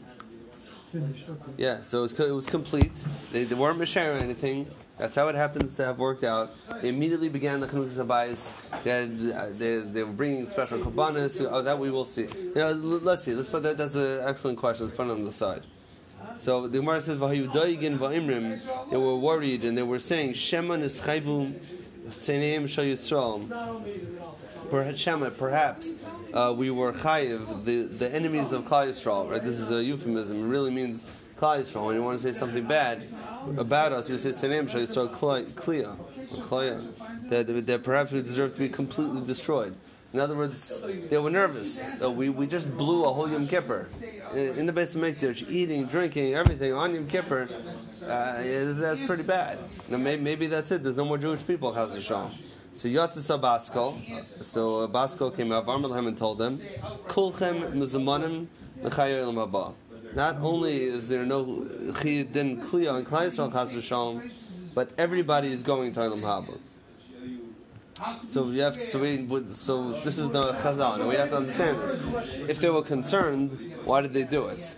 finished. 0.92 1.30
Okay. 1.30 1.52
Yeah, 1.58 1.82
so 1.84 2.00
it 2.00 2.02
was, 2.02 2.20
it 2.20 2.32
was 2.32 2.48
complete. 2.48 3.06
They, 3.32 3.44
they 3.44 3.56
weren't 3.56 3.80
Mishar 3.80 4.16
or 4.16 4.18
anything. 4.18 4.70
That's 4.98 5.16
how 5.16 5.28
it 5.28 5.36
happens 5.36 5.76
to 5.78 5.86
have 5.86 5.98
worked 5.98 6.24
out. 6.24 6.56
They 6.82 6.90
immediately 6.90 7.30
began 7.30 7.60
the 7.60 7.68
Chanukas 7.68 7.98
Abayis. 8.04 8.52
They, 8.84 8.92
had, 8.92 9.60
they, 9.60 9.80
they 9.80 10.04
were 10.04 10.12
bringing 10.12 10.46
special 10.48 10.80
Kabbanas. 10.80 11.46
Oh, 11.50 11.62
that 11.62 11.80
we 11.80 11.90
will 11.90 12.06
see. 12.06 12.24
You 12.24 12.54
know, 12.56 12.72
let's 12.72 13.26
see. 13.26 13.34
Let's 13.34 13.50
put 13.50 13.64
that. 13.64 13.78
That's 13.78 13.96
an 13.96 14.22
excellent 14.28 14.60
question. 14.60 14.86
Let's 14.86 14.98
put 14.98 15.08
it 15.08 15.12
on 15.12 15.24
the 15.24 15.32
side. 15.32 15.64
So 16.38 16.68
the 16.68 16.80
Gemara 16.80 17.02
says, 17.02 17.18
"V'hayu 17.18 17.52
va'imrim." 17.52 18.90
They 18.90 18.98
were 18.98 19.16
worried 19.16 19.64
and 19.64 19.78
they 19.78 19.84
were 19.84 20.00
saying, 20.00 20.34
"Shema 20.34 20.76
nischayvu 20.76 21.83
seneim 22.14 22.68
shal 22.68 22.86
Yisrael." 22.86 23.50
Perhaps, 24.70 25.06
perhaps 25.38 25.94
uh, 26.34 26.54
we 26.56 26.72
were 26.72 26.94
chayiv, 26.94 27.66
the, 27.66 27.84
the 27.84 28.14
enemies 28.14 28.52
of 28.52 28.64
Klal 28.64 28.88
Yisrael. 28.88 29.30
Right? 29.30 29.44
This 29.44 29.60
is 29.60 29.70
a 29.70 29.84
euphemism. 29.84 30.46
It 30.46 30.48
really 30.48 30.72
means 30.72 31.06
Klal 31.38 31.62
Yisrael. 31.62 31.86
When 31.88 31.96
you 31.96 32.04
want 32.04 32.20
to 32.20 32.28
say 32.28 32.38
something 32.38 32.66
bad 32.66 33.04
about 33.58 33.92
us, 33.92 34.10
you 34.10 34.18
say 34.18 34.30
seneim 34.30 34.70
shal 34.70 34.82
Yisrael. 34.82 35.10
That, 37.30 37.48
that, 37.48 37.66
that 37.68 37.84
perhaps 37.84 38.12
we 38.12 38.22
deserve 38.22 38.54
to 38.54 38.60
be 38.60 38.70
completely 38.70 39.22
destroyed. 39.22 39.76
In 40.14 40.20
other 40.20 40.36
words, 40.36 40.82
they 41.10 41.18
were 41.18 41.32
nervous. 41.32 41.84
Uh, 42.02 42.12
we, 42.12 42.30
we 42.30 42.46
just 42.46 42.78
blew 42.78 43.04
a 43.04 43.12
whole 43.12 43.28
Yom 43.30 43.48
Kippur. 43.48 43.88
In, 44.36 44.68
the 44.68 44.74
Beis 44.74 44.96
Hamikdash, 44.96 45.50
eating, 45.50 45.88
drinking, 45.88 46.36
everything 46.36 46.72
on 46.72 46.94
Yom 46.94 47.08
Kippur, 47.08 47.50
uh, 48.06 48.44
that's 48.44 49.04
pretty 49.08 49.24
bad. 49.24 49.58
Now, 49.90 49.98
maybe, 49.98 50.22
maybe 50.22 50.46
that's 50.48 50.72
it. 50.72 50.84
There's 50.84 50.98
no 50.98 51.06
more 51.06 51.18
Jewish 51.18 51.46
people, 51.48 51.74
Chaz 51.74 51.96
Hashem. 51.96 52.32
So 52.76 52.88
Yatzis 52.88 53.42
Baskal, 53.42 54.44
so 54.44 54.82
uh, 54.82 54.88
Baskal 54.88 55.36
came 55.36 55.52
out, 55.52 55.66
Varmalhem 55.66 56.08
and 56.08 56.18
told 56.18 56.38
them, 56.38 56.58
Kulchem 57.08 57.72
Muzamanim 57.74 58.48
L'chayolim 58.84 59.48
Haba. 59.48 59.74
Not 60.16 60.38
only 60.42 60.78
is 60.84 61.10
there 61.10 61.26
no 61.26 61.44
Chiyud 61.44 62.32
Din 62.32 62.62
Kliya 62.62 62.98
and 62.98 63.08
Klai 63.08 63.28
Yisrael 63.28 63.52
Chaz 63.52 64.32
but 64.76 64.92
everybody 64.98 65.52
is 65.52 65.64
going 65.64 65.92
to 65.92 66.00
Olam 66.00 66.22
Haba. 66.22 66.60
So 68.28 68.44
we 68.44 68.58
have 68.60 68.76
so 68.76 69.00
we 69.00 69.24
would- 69.24 69.56
so 69.56 69.92
this 70.06 70.18
is 70.18 70.30
the 70.32 70.54
chazal, 70.54 71.00
and 71.00 71.08
we 71.08 71.16
have 71.16 71.30
to 71.30 71.38
understand 71.38 71.78
this. 71.78 72.36
If 72.50 72.60
they 72.60 72.70
were 72.70 72.82
concerned, 72.82 73.50
why 73.86 74.02
did 74.02 74.14
they 74.14 74.24
do 74.24 74.48
it? 74.48 74.74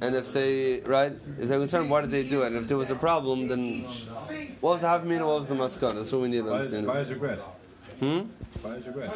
And 0.00 0.14
if 0.14 0.32
they 0.32 0.80
right, 0.80 1.12
if 1.12 1.46
they're 1.48 1.58
concerned, 1.58 1.88
why 1.90 2.00
did 2.02 2.10
they 2.10 2.22
do 2.24 2.42
it? 2.42 2.48
And 2.48 2.56
if 2.56 2.66
there 2.68 2.76
was 2.76 2.90
a 2.90 2.96
problem, 2.96 3.48
then 3.48 3.84
what 4.60 4.72
was 4.74 4.80
the 4.82 4.88
havmina? 4.88 5.24
What 5.26 5.40
was 5.40 5.48
the 5.48 5.54
maskana? 5.54 5.94
That's 5.96 6.12
what 6.12 6.22
we 6.22 6.28
need 6.28 6.38
to 6.44 6.50
Buyer's, 6.50 6.72
understand. 6.72 6.86
buyer's 6.86 7.08
regret. 7.10 7.38
Hmm? 8.00 8.20
Buyer's 8.62 8.86
regret. 8.86 9.10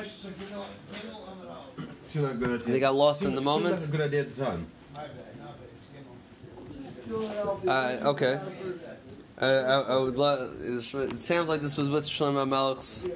Seemed 2.07 2.25
like 2.25 2.35
a 2.35 2.39
good 2.39 2.63
idea. 2.63 2.73
They 2.73 2.81
got 2.81 2.95
lost 2.95 3.23
in 3.23 3.35
the 3.35 3.43
Seemed 3.43 3.47
like 3.47 3.63
moment. 3.63 3.85
a 3.85 3.89
good 3.89 4.01
idea 4.01 4.21
at 4.23 4.35
the 4.35 4.45
time. 4.45 4.67
Uh, 7.69 7.97
okay. 8.13 8.39
I, 9.41 9.47
I 9.47 9.97
would. 9.97 10.17
Lo- 10.17 10.51
it 10.61 10.83
sounds 11.25 11.49
like 11.49 11.63
this 11.63 11.79
was 11.79 11.89
with 11.89 12.05
Shlomo 12.05 12.47
Melech's 12.47 13.07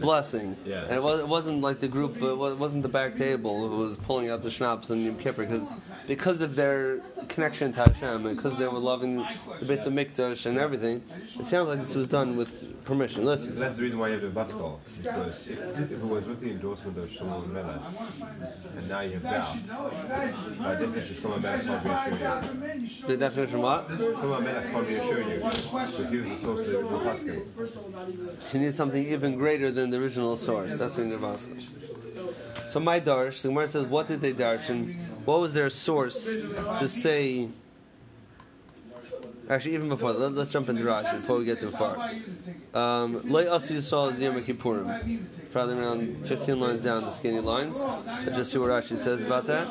blessing, 0.00 0.56
Yeah. 0.64 0.82
and 0.84 0.92
it, 0.92 1.02
was, 1.02 1.20
it 1.20 1.28
wasn't 1.28 1.60
like 1.60 1.80
the 1.80 1.88
group. 1.88 2.16
It 2.22 2.36
wasn't 2.36 2.82
the 2.82 2.88
back 2.88 3.16
table 3.16 3.68
who 3.68 3.76
was 3.76 3.98
pulling 3.98 4.30
out 4.30 4.42
the 4.42 4.50
schnapps 4.50 4.88
and 4.90 5.04
Yom 5.04 5.16
Kippur 5.18 5.44
because 5.44 5.72
because 6.06 6.40
of 6.40 6.56
their 6.56 7.00
connection 7.28 7.72
to 7.72 7.80
Hashem 7.80 8.24
and 8.26 8.36
because 8.36 8.56
they 8.58 8.66
were 8.66 8.78
loving 8.78 9.16
the 9.60 9.66
Beit 9.66 9.80
of 9.80 9.92
Mikdash 9.92 10.46
and 10.46 10.56
everything. 10.58 11.02
It 11.38 11.44
sounds 11.44 11.68
like 11.68 11.80
this 11.80 11.94
was 11.94 12.08
done 12.08 12.36
with 12.36 12.73
permission. 12.84 13.24
Listen, 13.24 13.54
That's 13.56 13.76
the 13.76 13.82
reason 13.82 13.98
why 13.98 14.08
you 14.08 14.14
have 14.14 14.22
the 14.22 14.40
Baskal. 14.40 14.78
Because 15.02 15.48
if, 15.48 15.80
if 15.80 15.92
it 15.92 16.00
was 16.00 16.26
with 16.26 16.40
the 16.40 16.50
endorsement 16.50 16.98
of 16.98 17.04
Shlomo 17.06 17.46
Melech, 17.50 17.80
and 18.76 18.88
now 18.88 19.00
you 19.00 19.12
have 19.12 19.22
doubt, 19.22 19.56
by 20.58 20.74
definition, 20.74 21.14
Shlomo 21.14 21.42
Melech 21.42 21.62
can't 21.64 21.84
reassure 21.84 23.00
you. 23.00 23.06
the 23.06 23.16
definition 23.16 23.62
what? 23.62 23.88
Shlomo 23.88 24.42
Melech 24.42 24.70
can't 24.70 24.88
reassure 24.88 25.22
you. 25.22 25.36
Because 25.36 26.10
he 26.10 26.16
was 26.18 26.28
the 26.28 26.36
source 26.36 26.74
of 26.74 26.90
the 26.90 26.98
Baskal. 26.98 28.50
She 28.50 28.58
needs 28.58 28.76
something 28.76 29.02
even 29.02 29.36
greater 29.36 29.70
than 29.70 29.90
the 29.90 29.98
original 29.98 30.36
source. 30.36 30.74
That's 30.74 30.96
what 30.96 31.08
you're. 31.08 31.18
So 32.66 32.80
my 32.80 32.98
darsh, 33.00 33.42
the 33.42 33.48
Gemara 33.48 33.68
says, 33.68 33.86
what 33.86 34.08
did 34.08 34.20
they 34.20 34.32
darsh 34.32 34.68
and 34.70 34.96
what 35.24 35.40
was 35.40 35.54
their 35.54 35.70
source 35.70 36.24
to 36.78 36.88
say? 36.88 37.48
Actually, 39.48 39.74
even 39.74 39.88
before, 39.90 40.12
let, 40.12 40.32
us 40.32 40.50
jump 40.50 40.68
into 40.70 40.82
Rashi 40.82 41.16
before 41.16 41.38
we 41.38 41.44
get 41.44 41.60
too 41.60 41.68
far. 41.68 41.96
Um, 42.72 43.30
Lay 43.30 43.44
Asu 43.44 43.76
Yisrael 43.76 44.12
is 44.12 44.18
Yom 44.18 44.40
Kippurim. 44.42 45.52
Probably 45.52 45.78
around 45.78 46.26
15 46.26 46.58
lines 46.58 46.82
down 46.82 47.04
the 47.04 47.10
skinny 47.10 47.40
lines. 47.40 47.84
Let's 48.06 48.36
just 48.36 48.52
see 48.52 48.58
what 48.58 48.70
Rashi 48.70 48.96
says 48.96 49.20
about 49.20 49.46
that. 49.46 49.68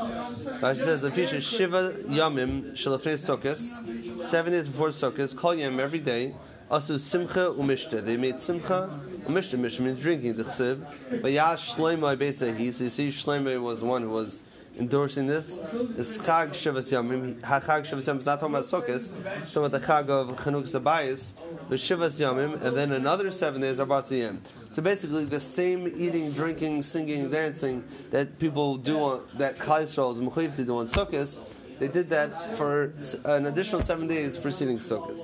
Rashi 0.62 0.78
says, 0.78 1.02
the 1.02 1.10
fish 1.10 1.34
is 1.34 1.44
Shiva 1.44 1.96
Yamim 2.04 2.74
Shalafnei 2.74 3.16
Sukkot, 3.16 4.22
seven 4.22 4.54
days 4.54 4.68
before 4.68 4.90
Sukkot, 4.90 5.36
call 5.36 5.56
Yam 5.56 5.80
every 5.80 6.00
day. 6.00 6.34
Asu 6.70 7.00
Simcha 7.00 7.54
Umishta. 7.58 8.04
They 8.04 8.18
made 8.18 8.40
Simcha 8.40 8.90
Umishta. 9.26 9.58
Mishta 9.60 9.80
means 9.80 10.00
drinking, 10.00 10.36
the 10.36 10.44
chsiv. 10.44 10.86
But 11.22 11.32
Yash 11.32 11.76
Shlomo 11.76 12.16
Beisahi. 12.16 12.74
So 12.74 12.84
you 12.86 12.90
see, 12.90 13.10
Shlomo 13.10 13.62
was 13.62 13.82
the 13.82 13.86
one 13.86 14.04
who 14.04 14.10
was 14.10 14.44
endorsing 14.78 15.28
this. 15.28 15.60
It's 15.98 16.18
Chag 16.18 16.50
Shivas 16.50 16.92
Yamim. 16.92 17.40
HaChag 17.42 17.82
Shivas 17.82 18.08
Yamim 18.08 18.20
is 18.20 18.26
not 18.26 18.40
talking 18.40 18.56
about 18.56 18.66
Sukkot. 18.66 18.90
It's 18.90 19.54
talking 19.54 19.66
about 19.66 19.72
the 19.72 19.86
Chag 19.86 20.10
of 20.10 20.36
Chanuk 20.38 20.64
Zabayis. 20.64 21.34
The 21.70 21.76
Shivas 21.76 22.20
Yamim. 22.20 22.62
And 22.62 22.78
then 22.78 22.92
another 22.92 23.32
seven 23.32 23.62
days 23.62 23.80
are 23.80 23.86
Batziyim. 23.86 24.40
So 24.72 24.82
basically, 24.82 25.26
the 25.26 25.40
same 25.40 25.92
eating, 25.96 26.32
drinking, 26.32 26.84
singing, 26.84 27.30
dancing 27.30 27.84
that 28.10 28.40
people 28.40 28.78
do 28.78 28.98
on 29.00 29.24
that 29.36 29.58
Klal 29.58 29.84
Yisrael 29.84 30.14
is 30.16 30.20
mechuyev 30.20 30.56
to 30.56 30.66
do 30.66 30.78
on 30.78 30.88
Sukkot, 30.88 31.42
they 31.80 31.88
did 31.88 32.10
that 32.10 32.54
for 32.54 32.94
an 33.26 33.46
additional 33.46 33.82
seven 33.82 34.08
days 34.08 34.38
preceding 34.38 34.80
Sukkot. 34.80 35.20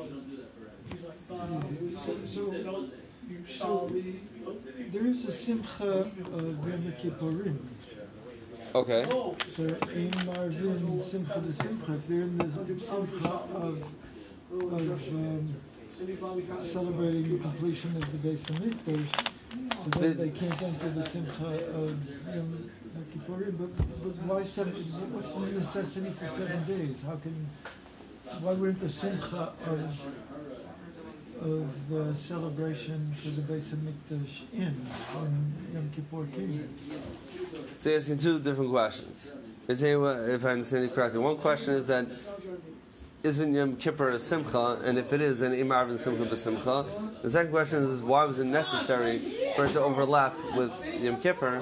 So, 3.48 3.92
there 4.92 5.06
is 5.06 5.26
a 5.26 5.32
simcha 5.32 5.84
uh, 5.84 6.38
of 6.38 6.68
Yom 6.68 6.94
Kippurim. 7.00 7.58
Okay. 8.76 9.06
So 9.10 9.64
in 9.96 10.12
Marvin 10.26 11.02
simcha 11.02 11.40
the 11.40 11.52
simcha, 11.52 11.92
they're 12.08 12.22
in 12.22 12.38
the 12.38 12.80
simcha 12.80 13.28
of 13.56 13.84
of 14.52 15.14
um, 15.14 15.56
celebrating 16.62 17.38
the 17.38 17.40
completion 17.40 17.96
of 17.96 18.12
the 18.12 18.30
Beis 18.30 18.42
Hamikdash, 18.46 19.10
so 19.84 19.90
then 20.00 20.18
they 20.18 20.30
can't 20.30 20.62
enter 20.62 20.90
the 20.90 21.04
simcha 21.04 21.46
of 21.74 21.98
Yom 22.28 22.70
Kippurim. 23.12 23.58
But, 23.58 23.76
but 24.04 24.16
why 24.28 24.44
seven? 24.44 24.74
What's 24.74 25.34
the 25.34 25.46
necessity 25.48 26.12
for 26.12 26.28
seven 26.28 26.64
days? 26.66 27.02
How 27.02 27.16
can? 27.16 27.48
Why 28.42 28.54
wouldn't 28.54 28.80
the 28.82 28.90
simcha 28.90 29.54
of 29.66 29.80
of 31.42 31.90
the 31.90 32.14
celebration 32.14 32.98
for 33.14 33.30
the 33.30 33.42
Beis 33.42 33.74
Hamikdash 33.74 34.42
end 34.56 34.86
when 35.14 35.54
Yom 35.74 35.90
Kippur? 35.96 36.28
So 37.78 37.96
asking 37.96 38.18
two 38.18 38.40
different 38.40 38.72
questions. 38.72 39.32
If 39.68 40.46
I 40.46 40.50
understand 40.50 40.84
you 40.84 40.90
correctly, 40.90 41.20
one 41.20 41.38
question 41.38 41.74
is 41.76 41.88
that 41.88 42.08
isn't 43.24 43.54
Yom 43.54 43.76
Kippur 43.76 44.10
a 44.10 44.20
simcha, 44.20 44.80
and 44.84 44.98
if 44.98 45.14
it 45.14 45.22
is, 45.22 45.40
then 45.40 45.52
Imar 45.52 45.90
and 45.90 46.00
Simcha 46.00 46.26
b'Simcha. 46.26 47.22
The 47.22 47.30
second 47.30 47.52
question 47.52 47.84
is 47.84 48.02
why 48.02 48.26
was 48.26 48.40
it 48.40 48.46
necessary 48.46 49.20
for 49.56 49.66
it 49.66 49.70
to 49.74 49.82
overlap 49.82 50.36
with 50.56 50.74
Yom 51.02 51.20
Kippur? 51.22 51.60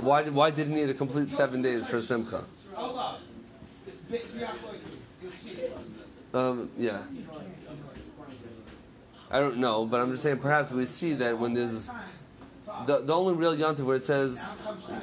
Why 0.00 0.22
did, 0.24 0.34
why 0.34 0.50
did 0.50 0.68
it 0.68 0.70
need 0.70 0.90
a 0.90 0.94
complete 0.94 1.32
seven 1.32 1.62
days 1.62 1.88
for 1.88 2.02
Simcha? 2.02 2.44
Um, 6.32 6.70
yeah. 6.76 7.02
I 9.30 9.38
don't 9.38 9.58
know, 9.58 9.86
but 9.86 10.00
I'm 10.00 10.10
just 10.10 10.22
saying 10.22 10.38
perhaps 10.38 10.70
we 10.70 10.86
see 10.86 11.12
that 11.14 11.38
when 11.38 11.54
there's 11.54 11.88
the, 12.86 12.98
the 12.98 13.14
only 13.14 13.34
real 13.34 13.56
yontif 13.56 13.80
where 13.80 13.96
it 13.96 14.04
says 14.04 14.52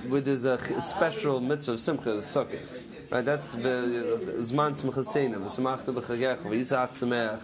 where 0.08 0.22
there's 0.22 0.46
a 0.46 0.58
special 0.82 1.40
mitzvah 1.40 1.74
of 1.74 1.80
simcha 1.80 2.12
is 2.12 2.26
sukkahs. 2.26 2.82
Right, 3.10 3.24
that's 3.24 3.54
the 3.54 4.36
Zman 4.40 4.76
Smachasena, 4.76 5.38
V'samachta 5.38 5.94
B'chagech, 5.94 6.40
V'yisach 6.40 6.90
Sameach. 6.90 7.40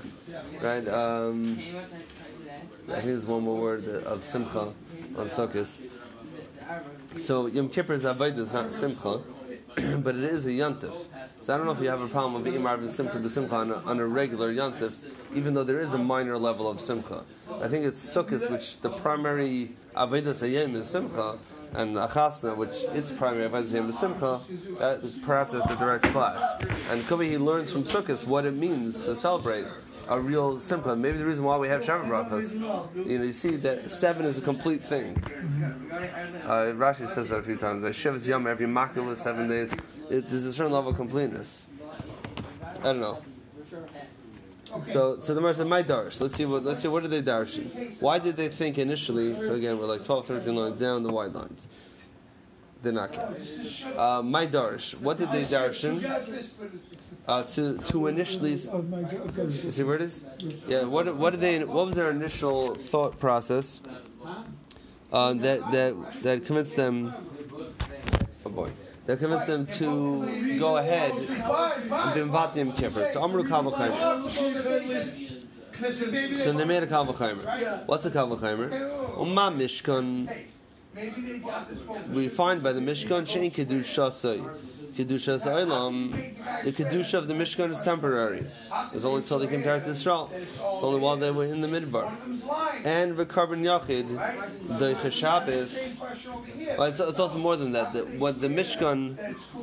Right, 0.61 0.85
um, 0.89 1.57
I 2.89 2.95
think 2.95 3.05
there's 3.05 3.25
one 3.25 3.43
more 3.43 3.61
word 3.61 3.87
of 3.87 4.23
Simcha 4.23 4.73
on 5.15 5.27
Sukkot. 5.27 5.79
So 7.15 7.45
Yom 7.45 7.69
Kippur's 7.69 8.03
Avodah 8.03 8.39
is 8.39 8.51
not 8.51 8.73
Simcha, 8.73 9.21
but 10.03 10.15
it 10.15 10.23
is 10.23 10.45
a 10.45 10.51
Yantif. 10.51 11.07
So 11.41 11.53
I 11.53 11.57
don't 11.57 11.65
know 11.65 11.71
if 11.71 11.81
you 11.81 11.89
have 11.89 12.01
a 12.01 12.07
problem 12.07 12.41
with 12.41 12.53
Imar 12.53 12.77
and 12.77 12.89
Simcha 12.89 13.17
B'Simcha 13.17 13.51
on 13.51 13.71
a, 13.71 13.75
on 13.75 13.99
a 13.99 14.05
regular 14.05 14.53
Yantif, 14.53 15.09
even 15.35 15.53
though 15.53 15.63
there 15.63 15.79
is 15.79 15.93
a 15.93 15.97
minor 15.97 16.37
level 16.37 16.69
of 16.69 16.79
Simcha. 16.79 17.23
I 17.61 17.67
think 17.67 17.85
it's 17.85 18.03
Sukkot, 18.03 18.51
which 18.51 18.79
the 18.81 18.89
primary 18.89 19.71
Avodah 19.95 20.33
Sayyim 20.33 20.75
is 20.75 20.89
Simcha, 20.89 21.37
and 21.73 21.95
Achasna, 21.95 22.55
which 22.55 22.83
its 22.93 23.11
primary 23.11 23.49
Avodah 23.49 23.65
Sayyim 23.65 23.89
is 23.89 23.99
Simcha, 23.99 24.39
that, 24.79 25.21
perhaps 25.23 25.53
that's 25.53 25.73
a 25.73 25.77
direct 25.77 26.05
class. 26.05 26.61
And 26.91 27.03
could 27.07 27.21
he 27.25 27.37
learns 27.37 27.71
from 27.71 27.83
Sukkot 27.83 28.27
what 28.27 28.45
it 28.45 28.53
means 28.53 29.01
to 29.05 29.15
celebrate 29.15 29.65
a 30.07 30.19
real 30.19 30.59
simcha. 30.59 30.95
Maybe 30.95 31.17
the 31.17 31.25
reason 31.25 31.43
why 31.43 31.57
we 31.57 31.67
have 31.67 31.83
Shabbat 31.83 32.07
brachas, 32.07 32.53
you 32.53 32.59
know, 33.17 33.23
you 33.23 33.31
see 33.31 33.55
that 33.57 33.89
seven 33.89 34.25
is 34.25 34.37
a 34.37 34.41
complete 34.41 34.83
thing. 34.83 35.15
Uh, 36.09 36.73
Rashi 36.73 37.09
says 37.09 37.29
that 37.29 37.39
a 37.39 37.43
few 37.43 37.55
times. 37.55 37.83
Like 37.83 37.93
Shiv's 37.93 38.27
Yom, 38.27 38.47
every 38.47 38.67
makil 38.67 39.11
is 39.11 39.21
seven 39.21 39.47
days. 39.47 39.71
It, 40.09 40.29
there's 40.29 40.45
a 40.45 40.53
certain 40.53 40.73
level 40.73 40.91
of 40.91 40.97
completeness. 40.97 41.65
I 42.79 42.83
don't 42.83 42.99
know. 42.99 43.21
So, 44.83 45.19
so 45.19 45.33
the 45.33 45.39
Gemara 45.39 45.53
said, 45.53 45.67
"My 45.67 45.83
darsh." 45.83 46.19
Let's 46.19 46.35
see 46.35 46.45
what. 46.45 46.63
Let's 46.63 46.81
see 46.81 46.87
what 46.87 47.03
did 47.03 47.11
they 47.11 47.21
darsh? 47.21 48.01
Why 48.01 48.19
did 48.19 48.35
they 48.35 48.47
think 48.47 48.77
initially? 48.77 49.33
So 49.35 49.53
again, 49.53 49.77
we're 49.77 49.85
like 49.85 50.03
12, 50.03 50.25
13 50.25 50.55
lines 50.55 50.79
down 50.79 51.03
the 51.03 51.11
wide 51.11 51.33
lines. 51.33 51.67
Did 52.81 52.95
not 52.95 53.13
count. 53.13 53.37
Uh, 53.95 54.21
my 54.23 54.45
darsh. 54.45 54.99
What 54.99 55.17
did 55.17 55.31
they 55.31 55.43
darshan? 55.43 56.03
Uh, 57.25 57.43
to 57.43 57.77
to 57.77 58.07
initially. 58.07 58.57
See 58.57 59.83
where 59.83 59.95
it 59.95 60.01
is? 60.01 60.25
Yeah. 60.67 60.83
What 60.83 61.15
what 61.15 61.31
did 61.31 61.39
they? 61.41 61.63
What 61.63 61.85
was 61.85 61.95
their 61.95 62.09
initial 62.11 62.75
thought 62.75 63.19
process? 63.19 63.79
Uh, 65.13 65.33
that 65.33 65.71
that 65.71 66.23
that 66.23 66.45
convinced 66.45 66.75
them. 66.75 67.13
Oh 68.45 68.49
boy. 68.49 68.71
That 69.05 69.19
convinced 69.19 69.45
them 69.47 69.67
to 69.67 70.57
go 70.57 70.77
ahead 70.77 71.11
and 71.11 71.27
do 72.15 72.25
Mvatim 72.25 72.75
Kippur. 72.75 73.09
So 73.13 73.23
Amru 73.23 73.43
Kavachaymer. 73.43 74.29
So 76.37 76.53
they 76.53 76.65
made 76.65 76.81
a 76.81 76.87
Kavachaymer. 76.87 77.85
What's 77.85 78.05
a 78.05 78.11
Kavachaymer? 78.11 78.71
Umma 79.15 79.53
Mishkan. 79.55 80.29
We 82.11 82.27
find 82.29 82.63
by 82.63 82.73
the 82.73 82.81
Mishkan 82.81 83.23
Shein 83.23 83.51
Kedusha 83.51 84.11
Say. 84.11 84.41
Kedusha 84.95 85.39
the 86.63 86.71
Kedusha 86.71 87.15
of 87.15 87.27
the 87.27 87.33
Mishkan 87.33 87.71
is 87.71 87.81
temporary. 87.81 88.45
It's 88.93 89.05
only 89.05 89.21
until 89.21 89.39
they 89.39 89.47
came 89.47 89.63
to 89.63 89.75
Israel. 89.75 90.29
It's 90.33 90.59
only 90.61 90.99
while 90.99 91.15
they 91.15 91.31
were 91.31 91.45
in 91.45 91.61
the 91.61 91.67
Midbar. 91.67 92.05
And 92.85 93.17
the 93.17 93.25
Korban 93.25 93.63
Yachid, 93.63 94.09
the 94.79 94.93
Cheshabis, 94.95 96.77
well, 96.77 96.87
it's, 96.87 96.99
it's 96.99 97.19
also 97.19 97.37
more 97.37 97.55
than 97.55 97.71
that. 97.73 97.93
The, 97.93 98.01
what 98.17 98.41
the 98.41 98.47
Mishkan, 98.47 99.17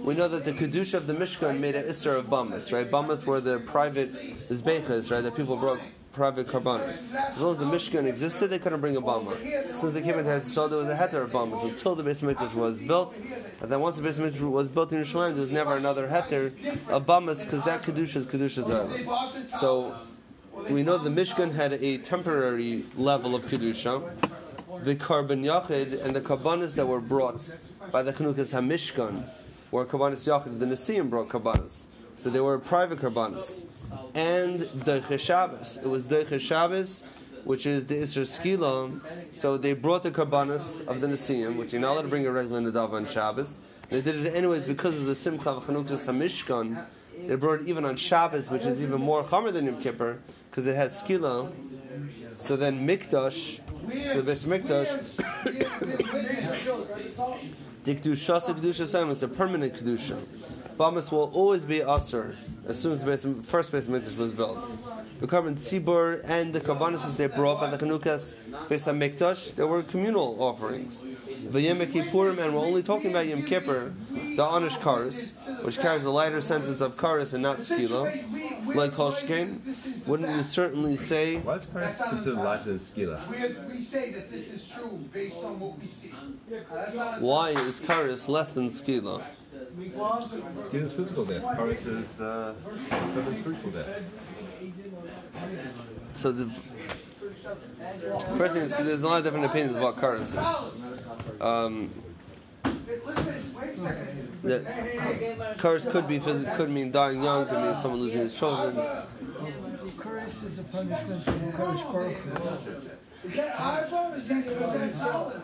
we 0.05 0.14
know 0.14 0.28
that 0.28 0.45
the 0.45 0.53
Kedusha 0.53 0.95
of 0.95 1.07
the 1.07 1.14
Mishkan 1.14 1.61
made 1.61 1.74
an 1.74 1.85
Isra 1.85 2.18
of 2.18 2.26
Bamas, 2.26 2.72
right? 2.72 2.91
Bamas 2.91 3.24
were 3.24 3.41
the 3.41 3.59
private 3.61 4.12
Izbechas, 4.49 5.11
right? 5.11 5.22
That 5.22 5.37
people 5.37 5.57
brought 5.57 5.81
private 6.12 6.46
karbanos. 6.48 7.14
As 7.14 7.40
long 7.40 7.52
as 7.52 7.58
the 7.58 7.64
Mishkan 7.66 8.06
existed, 8.06 8.48
they 8.48 8.58
couldn't 8.58 8.80
bring 8.80 8.96
a 8.96 9.00
bama. 9.00 9.36
Since 9.74 9.94
they 9.94 10.02
came 10.02 10.18
into 10.18 10.34
Israel, 10.34 10.68
there 10.68 10.78
was 10.78 10.88
a 10.88 10.96
heter 10.96 11.24
of 11.24 11.30
bamas 11.30 11.64
until 11.64 11.94
the 11.94 12.02
Beis 12.02 12.22
Mikdash 12.22 12.54
was 12.54 12.80
built. 12.80 13.18
And 13.61 13.70
then 13.70 13.80
once 13.80 13.98
the 13.98 14.08
Beis 14.08 14.18
Mikdash 14.18 14.40
was 14.40 14.68
built 14.68 14.92
in 14.92 15.02
Yerushalayim, 15.02 15.32
there 15.32 15.40
was 15.40 15.52
never 15.52 15.76
another 15.76 16.08
heter 16.08 16.52
of 16.88 17.06
bamas 17.06 17.44
because 17.44 17.62
that 17.64 17.82
kedusha 17.82 18.16
is 18.16 18.26
kedusha 18.26 18.64
zayla. 18.64 19.50
So 19.58 19.94
we 20.68 20.82
know 20.82 20.98
the 20.98 21.11
Mishkan 21.11 21.54
had 21.54 21.74
a 21.74 21.98
temporary 21.98 22.84
level 22.96 23.34
of 23.34 23.44
kedusha. 23.44 24.02
The 24.82 24.96
korban 24.96 25.44
yachid 25.44 26.04
and 26.04 26.16
the 26.16 26.20
karbanos 26.20 26.74
that 26.74 26.86
were 26.86 27.00
brought 27.00 27.48
by 27.92 28.02
the 28.02 28.12
Chanukas 28.12 28.54
Hamishkan 28.54 29.28
were 29.70 29.84
karbanos 29.84 30.26
yachid. 30.26 30.58
The 30.58 30.66
Nesiim 30.66 31.11
brought 31.11 31.28
karbanos, 31.28 31.86
so 32.21 32.29
they 32.29 32.41
were 32.41 32.59
private 32.59 32.99
karbanos 32.99 33.64
and 34.14 34.61
Deiche 34.61 35.18
Shabbos. 35.18 35.79
It 35.79 35.89
was 35.89 36.07
Deiche 36.07 36.39
Shabbos, 36.39 37.05
which 37.45 37.64
is 37.64 37.87
the 37.87 37.95
Isra 37.95 38.25
Skila. 38.25 39.01
So 39.33 39.57
they 39.57 39.73
brought 39.73 40.03
the 40.03 40.11
Karbanas 40.11 40.87
of 40.87 41.01
the 41.01 41.07
Nesiim, 41.07 41.57
which 41.57 41.73
you're 41.73 41.81
not 41.81 41.93
allowed 41.93 42.03
to 42.03 42.09
bring 42.09 42.27
a 42.27 42.31
regular 42.31 42.61
Nadav 42.61 42.93
on 42.93 43.07
Shabbos. 43.07 43.59
They 43.89 44.03
did 44.03 44.27
it 44.27 44.35
anyways 44.35 44.64
because 44.64 45.01
of 45.01 45.07
the 45.07 45.14
Simcha 45.14 45.49
of 45.49 45.64
Chanukah 45.64 45.97
Samishkan. 45.97 46.85
They 47.27 47.37
brought 47.37 47.62
it 47.62 47.68
even 47.68 47.87
on 47.87 47.97
Shabbos, 47.97 48.51
which 48.51 48.66
is 48.66 48.83
even 48.83 49.01
more 49.01 49.25
Chomer 49.25 49.51
than 49.51 49.64
Yom 49.64 49.81
Kippur, 49.81 50.18
because 50.51 50.66
it 50.66 50.77
has 50.77 51.03
Skila. 51.03 51.51
So 52.37 52.57
then 52.57 52.87
Mikdash, 52.87 53.61
so 54.12 54.21
this 54.21 54.45
Mikdash, 54.45 55.21
Kedusha, 57.85 58.41
Kedusha 58.43 59.11
it's 59.11 59.22
a 59.22 59.28
permanent 59.28 59.74
Kedusha. 59.74 60.18
Bamas 60.76 61.11
will 61.11 61.31
always 61.33 61.64
be 61.64 61.81
Aser 61.81 62.37
as 62.71 62.81
soon 62.81 62.93
as 62.93 63.01
the 63.01 63.07
base, 63.07 63.27
first 63.45 63.73
base 63.73 63.89
mitzvah 63.89 64.23
was 64.23 64.33
built. 64.33 64.59
The 65.21 65.27
korban 65.27 65.57
tzibur 65.57 66.23
and 66.25 66.53
the 66.53 66.61
karbanis 66.61 67.16
they 67.16 67.27
brought 67.27 67.61
by 67.61 67.68
the 67.68 67.77
Chanukas 67.77 68.35
Beis 68.68 68.87
Hamikdash, 68.89 69.57
there 69.57 69.66
were 69.66 69.83
communal 69.83 70.41
offerings. 70.41 71.03
V'yem 71.03 71.85
Kippurim, 71.85 72.39
and 72.39 72.55
we're 72.55 72.61
only 72.61 72.83
talking 72.83 73.11
about 73.11 73.27
Yom 73.27 73.43
Kippur, 73.43 73.93
the 74.11 74.45
Anish 74.57 74.79
Karis, 74.79 75.64
which 75.64 75.81
carries 75.81 76.05
a 76.05 76.11
lighter 76.11 76.41
sentence 76.41 76.81
of 76.81 76.97
Karis 76.97 77.35
and 77.35 77.43
not 77.43 77.59
Skila, 77.59 78.05
like 78.75 78.93
Kolshkein. 78.93 80.07
Wouldn't 80.07 80.37
you 80.37 80.45
certainly 80.45 80.97
say? 80.97 81.39
Why 81.39 81.57
is 81.57 81.66
Karis 81.66 82.09
considered 82.09 82.37
lighter 82.37 82.64
than 82.64 82.79
Skila? 82.79 83.29
We, 83.29 83.77
we 83.77 83.83
say 83.83 84.12
that 84.12 84.31
this 84.31 84.53
is 84.53 84.68
true 84.68 85.05
based 85.12 85.43
on 85.43 85.59
what 85.59 85.81
we 85.81 85.89
see. 85.89 86.11
Why 87.18 87.51
is 87.51 87.81
Karis 87.81 88.29
less 88.29 88.55
than 88.55 88.68
Skila? 88.68 89.25
Skila 89.51 90.74
is 90.74 90.94
physical 90.94 91.24
there. 91.24 91.40
Karis 91.40 91.86
is 91.86 92.20
uh, 92.20 92.55
spiritual 93.36 93.70
there. 93.70 94.03
So 96.12 96.32
the 96.32 96.46
first 98.36 98.55
thing 98.55 98.62
is 98.62 98.70
there's 98.76 99.03
a 99.03 99.09
lot 99.09 99.18
of 99.18 99.24
different 99.24 99.46
opinions 99.46 99.76
of 99.76 99.82
what 99.82 99.96
Karis 99.96 100.32
is. 100.32 101.40
Um, 101.40 101.90
Listen, 103.07 103.55
wait 103.55 103.76
that 104.42 105.59
Karis 105.59 105.90
could 105.90 106.09
be 106.09 106.18
phys- 106.18 106.57
could 106.57 106.70
mean 106.70 106.90
dying 106.90 107.22
young, 107.22 107.46
could 107.46 107.62
mean 107.62 107.76
someone 107.78 108.01
losing 108.01 108.20
his 108.20 108.38
children. 108.38 108.74
Curse 109.96 110.42
is 110.44 110.59
a 110.59 110.62
punishment 110.64 111.22
from 111.22 111.53
Kodesh 111.53 112.90
Is 113.24 113.36
that 113.36 113.61
eyebrow? 113.61 114.12
Is 114.12 114.28
that 114.28 114.92
solid? 114.92 115.42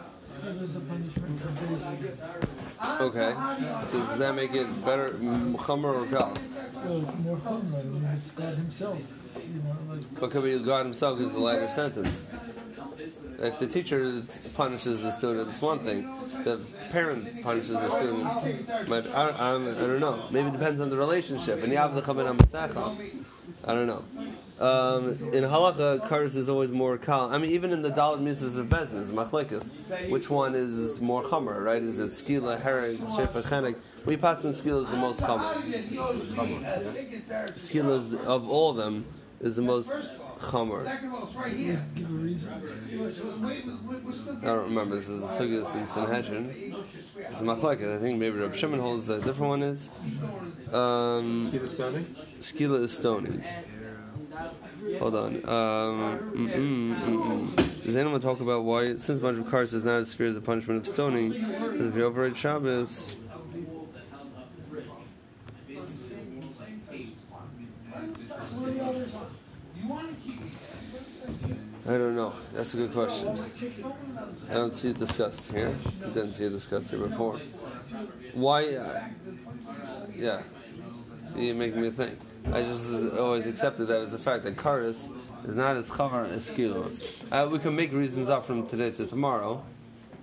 Okay, 3.00 3.34
does 3.92 4.18
that 4.18 4.34
make 4.34 4.54
it 4.54 4.84
better, 4.84 5.12
Muhammad 5.18 5.96
or 5.96 6.06
Kal? 6.06 6.36
Well, 6.84 7.00
more 7.22 7.38
it's 8.16 8.30
God 8.32 8.54
himself, 8.54 8.98
you 9.36 9.62
know, 9.62 9.94
like, 9.94 10.20
But 10.20 10.30
could 10.30 10.44
be 10.44 10.58
God 10.58 10.84
Himself 10.86 11.18
gives 11.18 11.34
a 11.34 11.40
lighter 11.40 11.68
sentence. 11.68 12.34
If 13.38 13.58
the 13.58 13.66
teacher 13.66 14.22
punishes 14.54 15.02
the 15.02 15.10
student, 15.10 15.48
it's 15.50 15.60
one 15.60 15.78
thing. 15.78 16.08
The 16.44 16.60
parent 16.90 17.42
punishes 17.42 17.70
the 17.70 17.88
student. 17.88 18.88
Might, 18.88 19.06
I, 19.14 19.28
I, 19.28 19.52
don't, 19.52 19.68
I 19.68 19.86
don't 19.86 20.00
know. 20.00 20.24
Maybe 20.30 20.48
it 20.48 20.52
depends 20.52 20.80
on 20.80 20.90
the 20.90 20.96
relationship. 20.96 21.62
And 21.62 21.72
you 21.72 21.78
have 21.78 21.94
the 21.94 22.02
Chamin 22.02 22.26
HaMasecha. 22.26 23.24
I 23.68 23.74
don't 23.74 23.86
know. 23.86 24.04
Um, 24.60 25.08
in 25.08 25.44
halacha, 25.44 26.08
kares 26.08 26.34
is 26.34 26.48
always 26.48 26.70
more 26.70 26.96
kal. 26.96 27.28
I 27.30 27.36
mean, 27.38 27.50
even 27.50 27.72
in 27.72 27.82
the 27.82 27.90
dalad 27.90 28.20
mitzvahs 28.20 28.56
of 28.58 28.66
bezin, 28.68 29.02
it's 29.02 29.10
machlekes. 29.10 30.08
Which 30.10 30.30
one 30.30 30.54
is 30.54 31.00
more 31.00 31.22
chamer, 31.22 31.62
right? 31.62 31.82
Is 31.82 31.98
it 31.98 32.10
skila, 32.10 32.58
hereg, 32.60 32.96
shefa, 32.96 33.42
chenek? 33.42 33.76
We 34.06 34.16
pass 34.16 34.44
in 34.44 34.52
skila 34.52 34.84
is 34.84 34.90
the 34.90 34.96
most 34.96 35.20
chamer. 35.20 35.52
Skila 37.54 37.98
is, 38.00 38.14
of 38.14 38.48
all 38.48 38.70
of 38.70 38.76
them 38.78 39.04
is 39.40 39.56
the 39.56 39.62
most 39.62 39.90
chamer. 40.40 40.82
Second 40.84 41.10
all, 41.10 41.24
it's 41.24 41.34
right 41.34 41.52
here. 41.52 41.84
give 41.94 42.08
a 42.08 42.12
reason. 42.14 42.52
Wait, 43.42 43.66
we- 43.66 43.96
we're 43.98 44.12
still 44.12 44.38
I 44.38 44.44
don't 44.46 44.64
remember. 44.68 44.96
This 44.96 45.08
is 45.10 45.22
a 45.22 45.26
sugis 45.26 45.74
in 45.74 45.86
Sanhedrin. 45.86 46.74
It's 47.30 47.40
a 47.40 47.44
machlekes. 47.44 47.94
I 47.94 47.98
think 48.00 48.18
maybe 48.18 48.38
Reb 48.38 48.54
Shimon 48.54 48.80
holds 48.80 49.08
a 49.10 49.16
different 49.18 49.50
one 49.50 49.62
is. 49.62 49.90
Um, 50.72 51.50
Skila 51.52 51.68
stoning? 51.68 52.16
skila 52.40 52.80
is 52.80 52.92
stoning. 52.92 53.44
Hold 54.98 55.14
on. 55.14 55.34
Um, 55.36 56.18
mm, 56.34 56.48
mm, 56.48 57.02
mm, 57.02 57.54
mm. 57.54 57.84
Does 57.84 57.96
anyone 57.96 58.20
talk 58.20 58.40
about 58.40 58.64
why, 58.64 58.96
since 58.96 59.20
bunch 59.20 59.38
of 59.38 59.50
cars 59.50 59.74
is 59.74 59.84
not 59.84 59.96
as 59.96 60.10
severe 60.10 60.28
as 60.28 60.34
the 60.34 60.40
punishment 60.40 60.80
of 60.80 60.86
stoning, 60.86 61.30
because 61.30 61.86
if 61.86 61.94
you 61.94 62.04
override 62.04 62.36
Shabbos, 62.36 63.16
I 71.88 71.92
don't 71.92 72.16
know. 72.16 72.34
That's 72.52 72.74
a 72.74 72.78
good 72.78 72.92
question. 72.92 73.38
I 74.50 74.54
don't 74.54 74.74
see 74.74 74.90
it 74.90 74.98
discussed 74.98 75.52
here. 75.52 75.72
I 76.04 76.08
didn't 76.08 76.32
see 76.32 76.44
it 76.46 76.50
discussed 76.50 76.90
here 76.90 76.98
before. 76.98 77.38
Why? 78.34 78.74
Uh, 78.74 79.04
yeah. 80.16 80.42
See, 81.28 81.46
you 81.46 81.54
make 81.54 81.76
me 81.76 81.90
think. 81.90 82.18
I 82.52 82.62
just 82.62 83.16
always 83.18 83.46
accepted 83.46 83.86
that 83.86 84.00
as 84.00 84.14
a 84.14 84.18
fact 84.18 84.44
that 84.44 84.56
karis 84.56 85.08
is 85.46 85.56
not 85.56 85.76
as 85.76 85.88
chavar 85.90 86.28
as 86.28 86.48
skilo. 86.50 86.86
Uh, 87.32 87.50
we 87.50 87.58
can 87.58 87.74
make 87.74 87.92
reasons 87.92 88.28
up 88.28 88.44
from 88.44 88.66
today 88.66 88.90
to 88.90 89.06
tomorrow, 89.06 89.62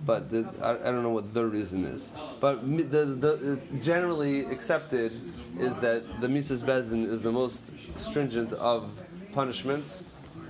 but 0.04 0.30
the, 0.30 0.48
I, 0.60 0.72
I 0.72 0.90
don't 0.90 1.02
know 1.02 1.12
what 1.12 1.32
the 1.32 1.44
reason 1.44 1.84
is. 1.84 2.12
But 2.40 2.66
mi- 2.66 2.82
the, 2.82 3.04
the 3.04 3.60
generally 3.80 4.44
accepted 4.46 5.12
is 5.58 5.80
that 5.80 6.20
the 6.20 6.28
Mises 6.28 6.62
Bezdin 6.62 7.04
is 7.04 7.22
the 7.22 7.32
most 7.32 7.72
stringent 7.98 8.52
of 8.54 9.02
punishments. 9.32 10.02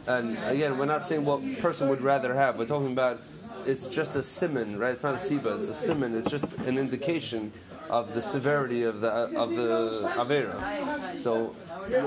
And 0.06 0.38
again, 0.46 0.78
we're 0.78 0.86
not 0.86 1.06
saying 1.06 1.24
what 1.24 1.40
person 1.60 1.88
would 1.88 2.02
rather 2.02 2.34
have. 2.34 2.58
We're 2.58 2.66
talking 2.66 2.92
about 2.92 3.20
it's 3.66 3.88
just 3.88 4.14
a 4.16 4.22
simon, 4.22 4.78
right? 4.78 4.92
It's 4.92 5.02
not 5.02 5.14
a 5.14 5.18
siba. 5.18 5.58
It's 5.58 5.70
a 5.70 5.74
simon. 5.74 6.16
It's 6.16 6.30
just 6.30 6.52
an 6.58 6.78
indication 6.78 7.52
of 7.90 8.14
the 8.14 8.22
severity 8.22 8.82
of 8.82 9.00
the 9.00 9.10
of 9.10 9.50
the 9.50 10.08
avera. 10.16 11.16
So 11.16 11.54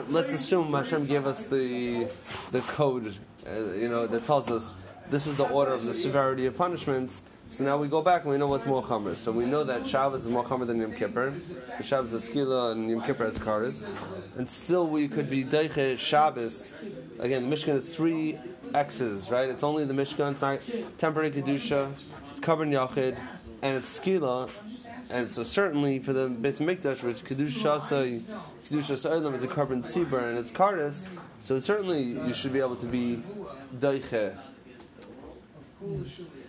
let's 0.09 0.34
assume 0.34 0.73
Hashem 0.73 1.05
gave 1.05 1.25
us 1.25 1.47
the 1.47 2.07
the 2.51 2.61
code, 2.61 3.15
uh, 3.45 3.73
you 3.73 3.89
know, 3.89 4.07
that 4.07 4.25
tells 4.25 4.49
us 4.49 4.73
this 5.09 5.28
is 5.28 5.38
the 5.38 5.47
order 5.49 5.73
of 5.73 5.86
the 5.86 5.93
severity 5.93 6.45
of 6.45 6.55
punishments. 6.55 7.21
So 7.49 7.63
now 7.63 7.78
we 7.78 7.88
go 7.88 8.01
back 8.01 8.23
and 8.23 8.32
we 8.32 8.38
know 8.38 8.47
what's 8.47 8.65
more 8.65 8.84
chomer. 8.84 9.15
So 9.15 9.32
we 9.32 9.45
know 9.45 9.63
that 9.63 9.88
Shabbos 9.88 10.25
is 10.25 10.32
more 10.32 10.43
chomer 10.43 10.67
than 10.67 10.82
Yom 10.82 10.91
Kippur. 10.91 11.34
Shabbos 11.82 12.11
is 12.11 12.28
skila 12.28 12.73
and 12.73 12.89
Yom 12.89 13.01
Kippur 13.01 13.25
is 13.25 13.38
karis. 13.38 13.88
And 14.38 14.49
still 14.49 14.88
we 14.88 15.07
could 15.07 15.30
be 15.30 15.45
deiche 15.45 15.97
Shabbos. 15.97 16.73
Again, 17.19 17.49
the 17.49 17.55
Mishkan 17.55 17.75
is 17.75 17.95
three 17.95 18.38
X's, 18.73 19.32
right? 19.32 19.47
It's 19.47 19.63
only 19.63 19.86
the 19.86 19.93
Mishkan. 19.93 20.34
It's 20.34 20.41
not 20.41 20.59
temporary 20.97 21.32
kedusha. 21.32 21.89
It's 22.32 22.41
korban 22.41 22.73
yachid, 22.73 23.17
and 23.61 23.78
it's 23.78 23.97
skila. 23.97 24.49
And 25.12 25.32
so 25.32 25.43
certainly 25.43 25.99
for 25.99 26.14
the 26.14 26.28
Beis 26.28 26.60
Mikdash, 26.60 27.03
which 27.03 27.24
kedusha 27.24 27.80
kedusha 27.80 28.97
sa'olam 28.97 29.34
is 29.34 29.43
a 29.43 29.47
korban 29.47 29.84
tzibur 29.84 30.22
and 30.30 30.38
it's 30.38 30.51
karis. 30.51 31.08
So 31.41 31.60
certainly 31.60 32.01
you 32.01 32.34
should 32.34 32.53
be 32.53 32.60
able 32.60 32.76
to 32.78 32.86
be 32.86 33.22
deiche. 33.78 34.38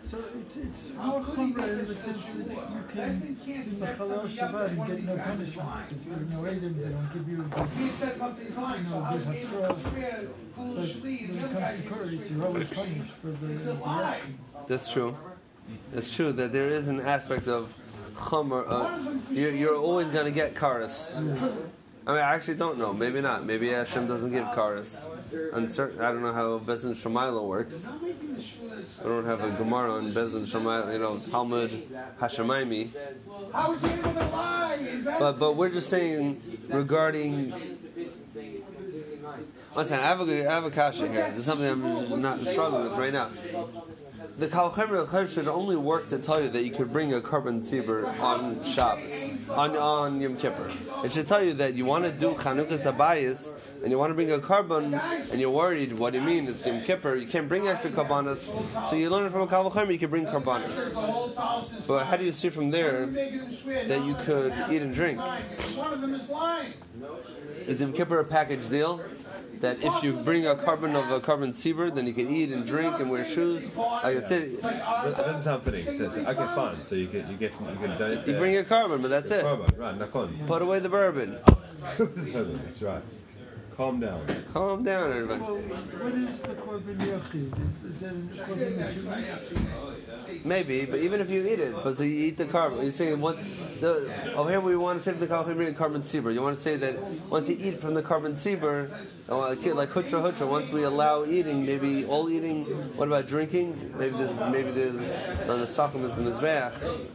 So 0.09 0.25
it's, 0.41 0.57
it's 0.57 0.91
more 0.95 1.21
chumrah 1.21 1.81
in 1.81 1.87
the 1.87 1.95
sense 1.95 2.25
that 2.25 2.47
you 2.49 2.85
can 2.95 3.21
be 3.21 3.35
machalal 3.77 4.27
Shabbat 4.27 4.69
and 4.69 4.87
get 4.87 5.05
no 5.05 5.19
punishment. 5.19 5.69
If 5.91 6.07
you're 6.07 6.17
no 6.17 6.47
Adam, 6.47 6.81
they 6.81 6.89
don't 6.89 7.13
give 7.13 7.29
you. 7.29 7.43
But 7.43 7.69
He 7.77 7.89
said 7.89 8.19
up 8.19 8.39
these 8.39 8.57
lines, 8.57 8.91
so 8.91 9.01
how 9.03 9.15
is 9.15 9.27
he 9.27 9.55
able 9.55 9.75
to 9.75 9.81
swear 9.81 10.29
cool 10.57 10.75
when 10.75 10.85
it 10.85 11.03
comes 11.03 11.03
to 11.03 11.49
didn't 11.49 11.89
Kurdish, 11.91 12.31
you're 12.31 12.47
always 12.47 12.69
punished 12.71 13.11
for 13.21 13.27
the. 13.29 13.47
A 13.47 13.59
the 13.59 13.87
action. 13.87 14.39
That's 14.67 14.91
true. 14.91 15.17
That's 15.93 16.11
true 16.11 16.33
that 16.33 16.53
there 16.55 16.71
is 16.71 16.89
an 16.89 17.01
aspect 17.01 17.47
of 17.47 17.75
Uh, 18.21 18.99
you're, 19.31 19.53
you're 19.53 19.77
always 19.77 20.09
going 20.09 20.27
to 20.27 20.33
get 20.33 20.55
karis. 20.55 21.19
I 22.07 22.12
mean, 22.12 22.21
I 22.21 22.35
actually 22.35 22.57
don't 22.57 22.79
know. 22.79 22.93
Maybe 22.93 23.21
not. 23.21 23.45
Maybe 23.45 23.69
Hashem 23.69 24.07
doesn't 24.07 24.33
give 24.33 24.45
karis. 24.47 25.07
Uncertain. 25.53 26.01
I 26.01 26.11
don't 26.11 26.23
know 26.23 26.33
how 26.33 26.59
Bezin 26.59 26.95
Shemaila 26.95 27.47
works. 27.47 27.87
I 27.87 29.05
don't 29.05 29.27
have 29.27 29.45
a 29.45 29.51
Gemara 29.51 29.93
on 29.93 30.11
Bezin 30.11 30.47
Shemaila. 30.47 30.93
You 30.93 30.99
know, 31.01 31.19
Talmud 31.19 31.71
Hashemaimi. 32.19 32.89
But 35.19 35.39
but 35.39 35.57
we're 35.57 35.71
just 35.71 35.89
saying 35.91 36.41
regarding. 36.69 37.53
Listen, 39.77 39.99
I 40.01 40.07
have 40.07 40.21
a, 40.27 40.49
I 40.49 40.55
have 40.55 40.64
a 40.64 40.71
kasha 40.71 41.09
here. 41.09 41.25
This 41.25 41.39
is 41.39 41.45
something 41.45 41.69
I'm 41.69 42.23
not 42.23 42.41
struggling 42.41 42.85
with 42.85 42.95
right 42.99 43.12
now. 43.12 43.29
The 44.39 44.47
Kalchemer 44.47 45.28
should 45.28 45.49
only 45.49 45.74
work 45.74 46.07
to 46.09 46.18
tell 46.18 46.41
you 46.41 46.49
that 46.51 46.64
you 46.64 46.70
could 46.70 46.93
bring 46.93 47.12
a 47.12 47.20
korban 47.20 47.59
tzibur 47.59 48.07
on 48.20 48.62
Shabbos, 48.62 49.32
on, 49.51 49.76
on 49.76 50.20
Yom 50.20 50.36
Kippur. 50.36 50.70
It 51.05 51.11
should 51.11 51.26
tell 51.26 51.43
you 51.43 51.55
that 51.55 51.74
you 51.74 51.84
want 51.84 52.05
to 52.05 52.12
do 52.12 52.34
Chanukah 52.34 52.78
Sabayis 52.78 53.53
and 53.82 53.91
you 53.91 53.99
want 53.99 54.11
to 54.11 54.14
bring 54.14 54.30
a 54.30 54.39
korban 54.39 54.95
and 55.32 55.41
you're 55.41 55.51
worried, 55.51 55.93
what 55.93 56.12
do 56.12 56.20
you 56.20 56.24
mean? 56.24 56.47
It's 56.47 56.64
Yom 56.64 56.82
Kippur. 56.82 57.16
You 57.16 57.26
can't 57.26 57.49
bring 57.49 57.66
extra 57.66 57.91
karbanas. 57.91 58.53
So 58.86 58.95
you 58.95 59.11
learn 59.11 59.26
it 59.26 59.32
from 59.32 59.41
a 59.41 59.47
Kalchemer, 59.49 59.91
you 59.91 59.99
can 59.99 60.09
bring 60.09 60.24
karbanas. 60.26 60.91
The 60.91 61.01
whole 61.01 61.34
house 61.34 61.72
is 61.72 61.84
But 61.84 62.07
how 62.07 62.16
do 62.16 62.24
you 62.24 62.30
see 62.30 62.51
from 62.51 62.70
there 62.70 63.09
making 63.09 63.41
him 63.41 63.51
swear. 63.51 63.86
that 63.89 64.05
you 64.05 64.14
could 64.14 64.55
eat 64.70 64.82
and 64.82 64.95
drink? 64.95 65.18
lying. 65.18 65.43
One 65.74 65.93
of 65.93 66.01
them 66.01 66.14
is 66.14 66.30
lying. 66.30 66.72
Is 67.66 67.80
Yom 67.80 67.93
Kippur 67.93 68.20
a 68.20 68.24
package 68.24 68.68
deal? 68.68 69.01
That 69.61 69.83
if 69.83 70.03
you 70.03 70.13
bring 70.15 70.47
a 70.47 70.55
korban 70.55 70.95
of 70.95 71.11
a 71.11 71.21
korban 71.21 71.49
tzibur, 71.51 71.95
then 71.95 72.07
you 72.07 72.13
can 72.13 72.29
eat 72.29 72.51
and 72.51 72.67
drink 72.67 72.99
and 73.01 73.11
wear 73.11 73.25
shoes. 73.25 73.69
Like 73.77 74.17
it's 74.17 74.31
it. 74.31 74.63
That 74.63 75.17
doesn't 75.17 75.43
sound 75.43 75.63
fitting. 75.65 75.83
So, 75.83 76.11
so, 76.11 76.21
okay, 76.21 76.47
fine. 76.55 76.83
So 76.85 76.95
you 76.95 77.07
get 77.07 77.29
you 77.29 77.37
get 77.37 77.53
you 77.53 77.77
can 77.81 77.99
donate. 77.99 78.27
You 78.27 78.35
bring 78.35 78.57
a 78.57 78.63
korban, 78.63 79.03
but 79.03 79.11
that's 79.11 79.31
it. 79.31 79.45
Korban, 79.45 79.77
Right, 79.79 79.99
nakon. 79.99 80.47
Put 80.47 80.63
away 80.63 80.79
the 80.81 80.89
bourbon. 80.89 81.39
That's 81.99 82.83
right. 82.83 83.03
Calm 83.79 84.01
down. 84.01 84.20
Calm 84.53 84.83
down, 84.83 85.12
everybody. 85.12 85.41
Well, 85.41 85.55
what 85.55 86.12
is 86.12 86.41
the 86.41 86.55
korban? 86.55 86.99
Maybe, 90.45 90.85
but 90.85 90.99
even 90.99 91.20
if 91.20 91.31
you 91.31 91.47
eat 91.47 91.61
it, 91.61 91.72
but 91.85 91.97
so 91.97 92.03
you 92.03 92.26
eat 92.26 92.37
the 92.39 92.47
korban, 92.47 92.83
you're 92.83 92.91
saying 92.91 93.20
once 93.20 93.47
the 93.79 94.11
over 94.35 94.51
here 94.51 94.61
we 94.61 94.74
want 94.74 94.99
to 94.99 95.05
say 95.05 95.12
from 95.12 95.20
the 95.20 95.29
korban 95.29 95.76
korban 95.76 96.01
tzibur. 96.01 96.35
You 96.35 96.43
want 96.43 96.57
to 96.57 96.61
say 96.61 96.74
that 96.74 97.01
once 97.31 97.49
you 97.49 97.57
eat 97.57 97.79
from 97.79 97.95
the 97.95 98.03
korban 98.03 98.33
tzibur, 98.33 98.91
uh, 99.31 99.39
like 99.76 99.91
hutra 99.91 100.24
hutra. 100.24 100.49
Once 100.49 100.72
we 100.72 100.83
allow 100.83 101.24
eating, 101.24 101.64
maybe 101.64 102.05
all 102.05 102.29
eating. 102.29 102.64
What 102.97 103.07
about 103.07 103.29
drinking? 103.29 103.95
Maybe 103.97 104.16
there's 104.16 104.35
maybe 104.51 104.72
there's 104.72 105.14
on 105.49 105.61
the 105.61 105.66
sakum 105.66 106.03
is 106.03 106.11
the 106.14 106.22
mizbeach. 106.22 107.14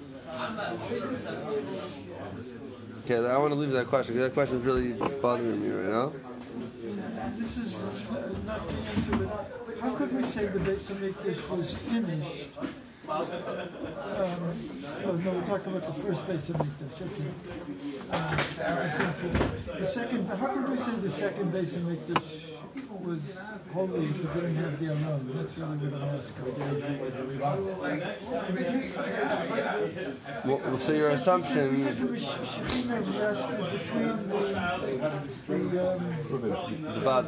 Okay, 3.03 3.29
I 3.29 3.37
want 3.37 3.51
to 3.51 3.59
leave 3.59 3.73
that 3.73 3.87
question 3.87 4.15
because 4.15 4.29
that 4.29 4.33
question 4.33 4.59
is 4.59 4.63
really 4.63 4.93
bothering 5.19 5.61
me 5.61 5.69
right 5.69 5.89
now. 5.89 6.13
This 7.37 7.57
is 7.57 7.73
not 8.45 8.67
the 8.67 8.73
answer, 8.75 9.15
but 9.17 9.79
how 9.81 9.95
could 9.95 10.13
we 10.15 10.23
say 10.23 10.45
the 10.47 10.59
Beis 10.59 10.87
this 11.23 11.49
was 11.49 11.73
finished? 11.73 12.57
Um, 12.57 13.19
oh, 15.05 15.19
no, 15.25 15.31
we're 15.31 15.45
talking 15.45 15.75
about 15.75 15.87
the 15.87 15.93
first 16.01 16.25
Beis 16.27 16.51
Hamikdash. 16.51 17.01
Okay. 17.01 17.29
Um, 18.11 19.79
the 19.79 19.87
second, 19.87 20.27
how 20.27 20.47
could 20.53 20.69
we 20.69 20.77
say 20.77 20.91
the 20.91 21.09
second 21.09 21.51
Beis 21.51 21.73
Hamikdash 21.77 22.52
was 23.03 23.37
holy 23.73 24.05
if 24.05 24.35
we 24.35 24.41
didn't 24.41 24.55
have 24.55 24.79
the 24.79 24.87
Aron? 24.87 25.31
That's 25.35 25.57
really 25.57 25.87
what 25.87 26.01
I'm 26.01 26.09
asking. 26.15 26.45
Well, 30.45 30.79
so 30.79 30.91
your 30.93 31.09
assumption, 31.11 31.75
Shekhinah 31.75 33.01
rested 33.19 33.59
between 33.73 35.69
the, 35.71 35.79
the 36.29 37.01
um, 37.01 37.19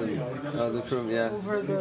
uh, 0.59 0.69
the 0.69 0.81
krum, 0.81 1.05
yeah, 1.11 1.29
over 1.31 1.61
the. 1.61 1.77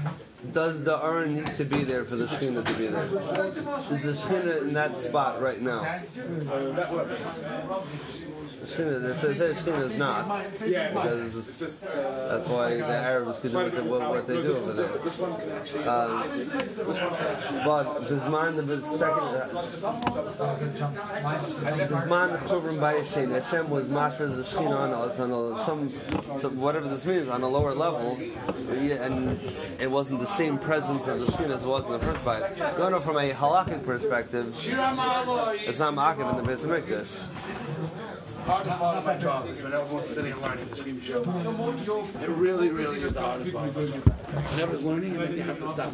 Yeah. 0.00 0.29
Shekhinah? 0.40 0.52
Does 0.52 0.84
the 0.84 1.04
urn 1.04 1.34
need 1.36 1.46
to 1.46 1.64
be 1.64 1.84
there 1.84 2.04
for 2.04 2.16
the 2.16 2.26
shechina 2.26 2.64
to 2.64 2.78
be 2.78 2.86
there? 2.86 3.04
Is 3.04 4.02
the 4.02 4.12
shechina 4.12 4.62
in 4.62 4.72
that 4.74 4.98
spot 4.98 5.40
right 5.40 5.60
now? 5.60 6.00
The 8.60 8.66
shechina, 8.66 9.10
it 9.10 9.14
says 9.16 9.38
that 9.38 9.56
shechina 9.56 9.82
is 9.90 9.98
not. 9.98 10.28
Because 10.52 11.36
it's 11.36 11.58
just, 11.58 11.80
that's 11.82 12.48
why 12.48 12.74
the 12.76 12.84
Arabs 12.86 13.38
could 13.38 13.52
do 13.52 13.56
what 13.58 13.74
they, 13.74 13.80
what, 13.82 14.08
what 14.10 14.26
they 14.26 14.34
do 14.34 14.54
over 14.54 14.72
there. 14.74 14.86
Uh, 15.88 16.22
but 17.64 18.02
Bisman, 18.08 18.66
the 18.66 18.82
second, 18.82 19.28
Bisman 21.88 22.36
Churban 22.48 22.76
Bayashin, 22.78 23.30
Hashem 23.32 23.70
was 23.70 23.90
Mashra 23.90 24.28
the 24.36 24.42
shechina 24.42 24.76
on, 24.78 24.90
a- 24.92 25.06
it's 25.08 25.20
on 25.20 25.30
a, 25.32 25.58
some, 25.64 25.90
so 26.38 26.48
whatever 26.50 26.86
this 26.88 27.06
means, 27.06 27.28
on 27.28 27.42
a 27.42 27.48
lower 27.48 27.74
level, 27.74 28.18
yeah, 28.78 29.04
and 29.04 29.40
it 29.80 29.90
wasn't 29.90 30.20
the 30.20 30.26
same 30.26 30.58
presence 30.58 31.08
of 31.08 31.18
the 31.20 31.26
shechina 31.26 31.50
as 31.54 31.64
it 31.64 31.68
was 31.68 31.84
in 31.86 31.92
the 31.92 31.98
first 31.98 32.20
place. 32.22 32.44
No, 32.78 32.88
no, 32.90 33.00
from 33.00 33.16
a 33.16 33.30
halachic 33.30 33.84
perspective, 33.84 34.48
it's 34.54 34.68
not 35.78 35.94
ma'akiv 35.94 36.30
in 36.30 36.36
the 36.44 36.52
Beis 36.52 36.64
Hamikdash. 36.66 37.26
Hardest 38.50 38.78
part 38.78 38.98
of 38.98 39.04
my 39.04 39.16
job 39.16 39.48
is 39.48 39.62
when 39.62 39.72
everyone's 39.72 40.08
sitting 40.08 40.32
and 40.32 40.42
learning 40.42 40.66
to 40.66 40.74
scream 40.74 41.00
show. 41.00 41.22
It 41.22 42.28
really, 42.28 42.70
really 42.70 43.00
is 43.02 43.14
the 43.14 43.20
hardest 43.20 43.52
part 43.52 43.68
of 43.68 43.76
my 43.76 43.84
job. 43.84 44.02
Whenever's 44.52 44.82
learning, 44.82 45.16
and 45.16 45.24
then 45.24 45.36
you 45.36 45.42
have 45.42 45.58
to 45.60 45.68
stop. 45.68 45.92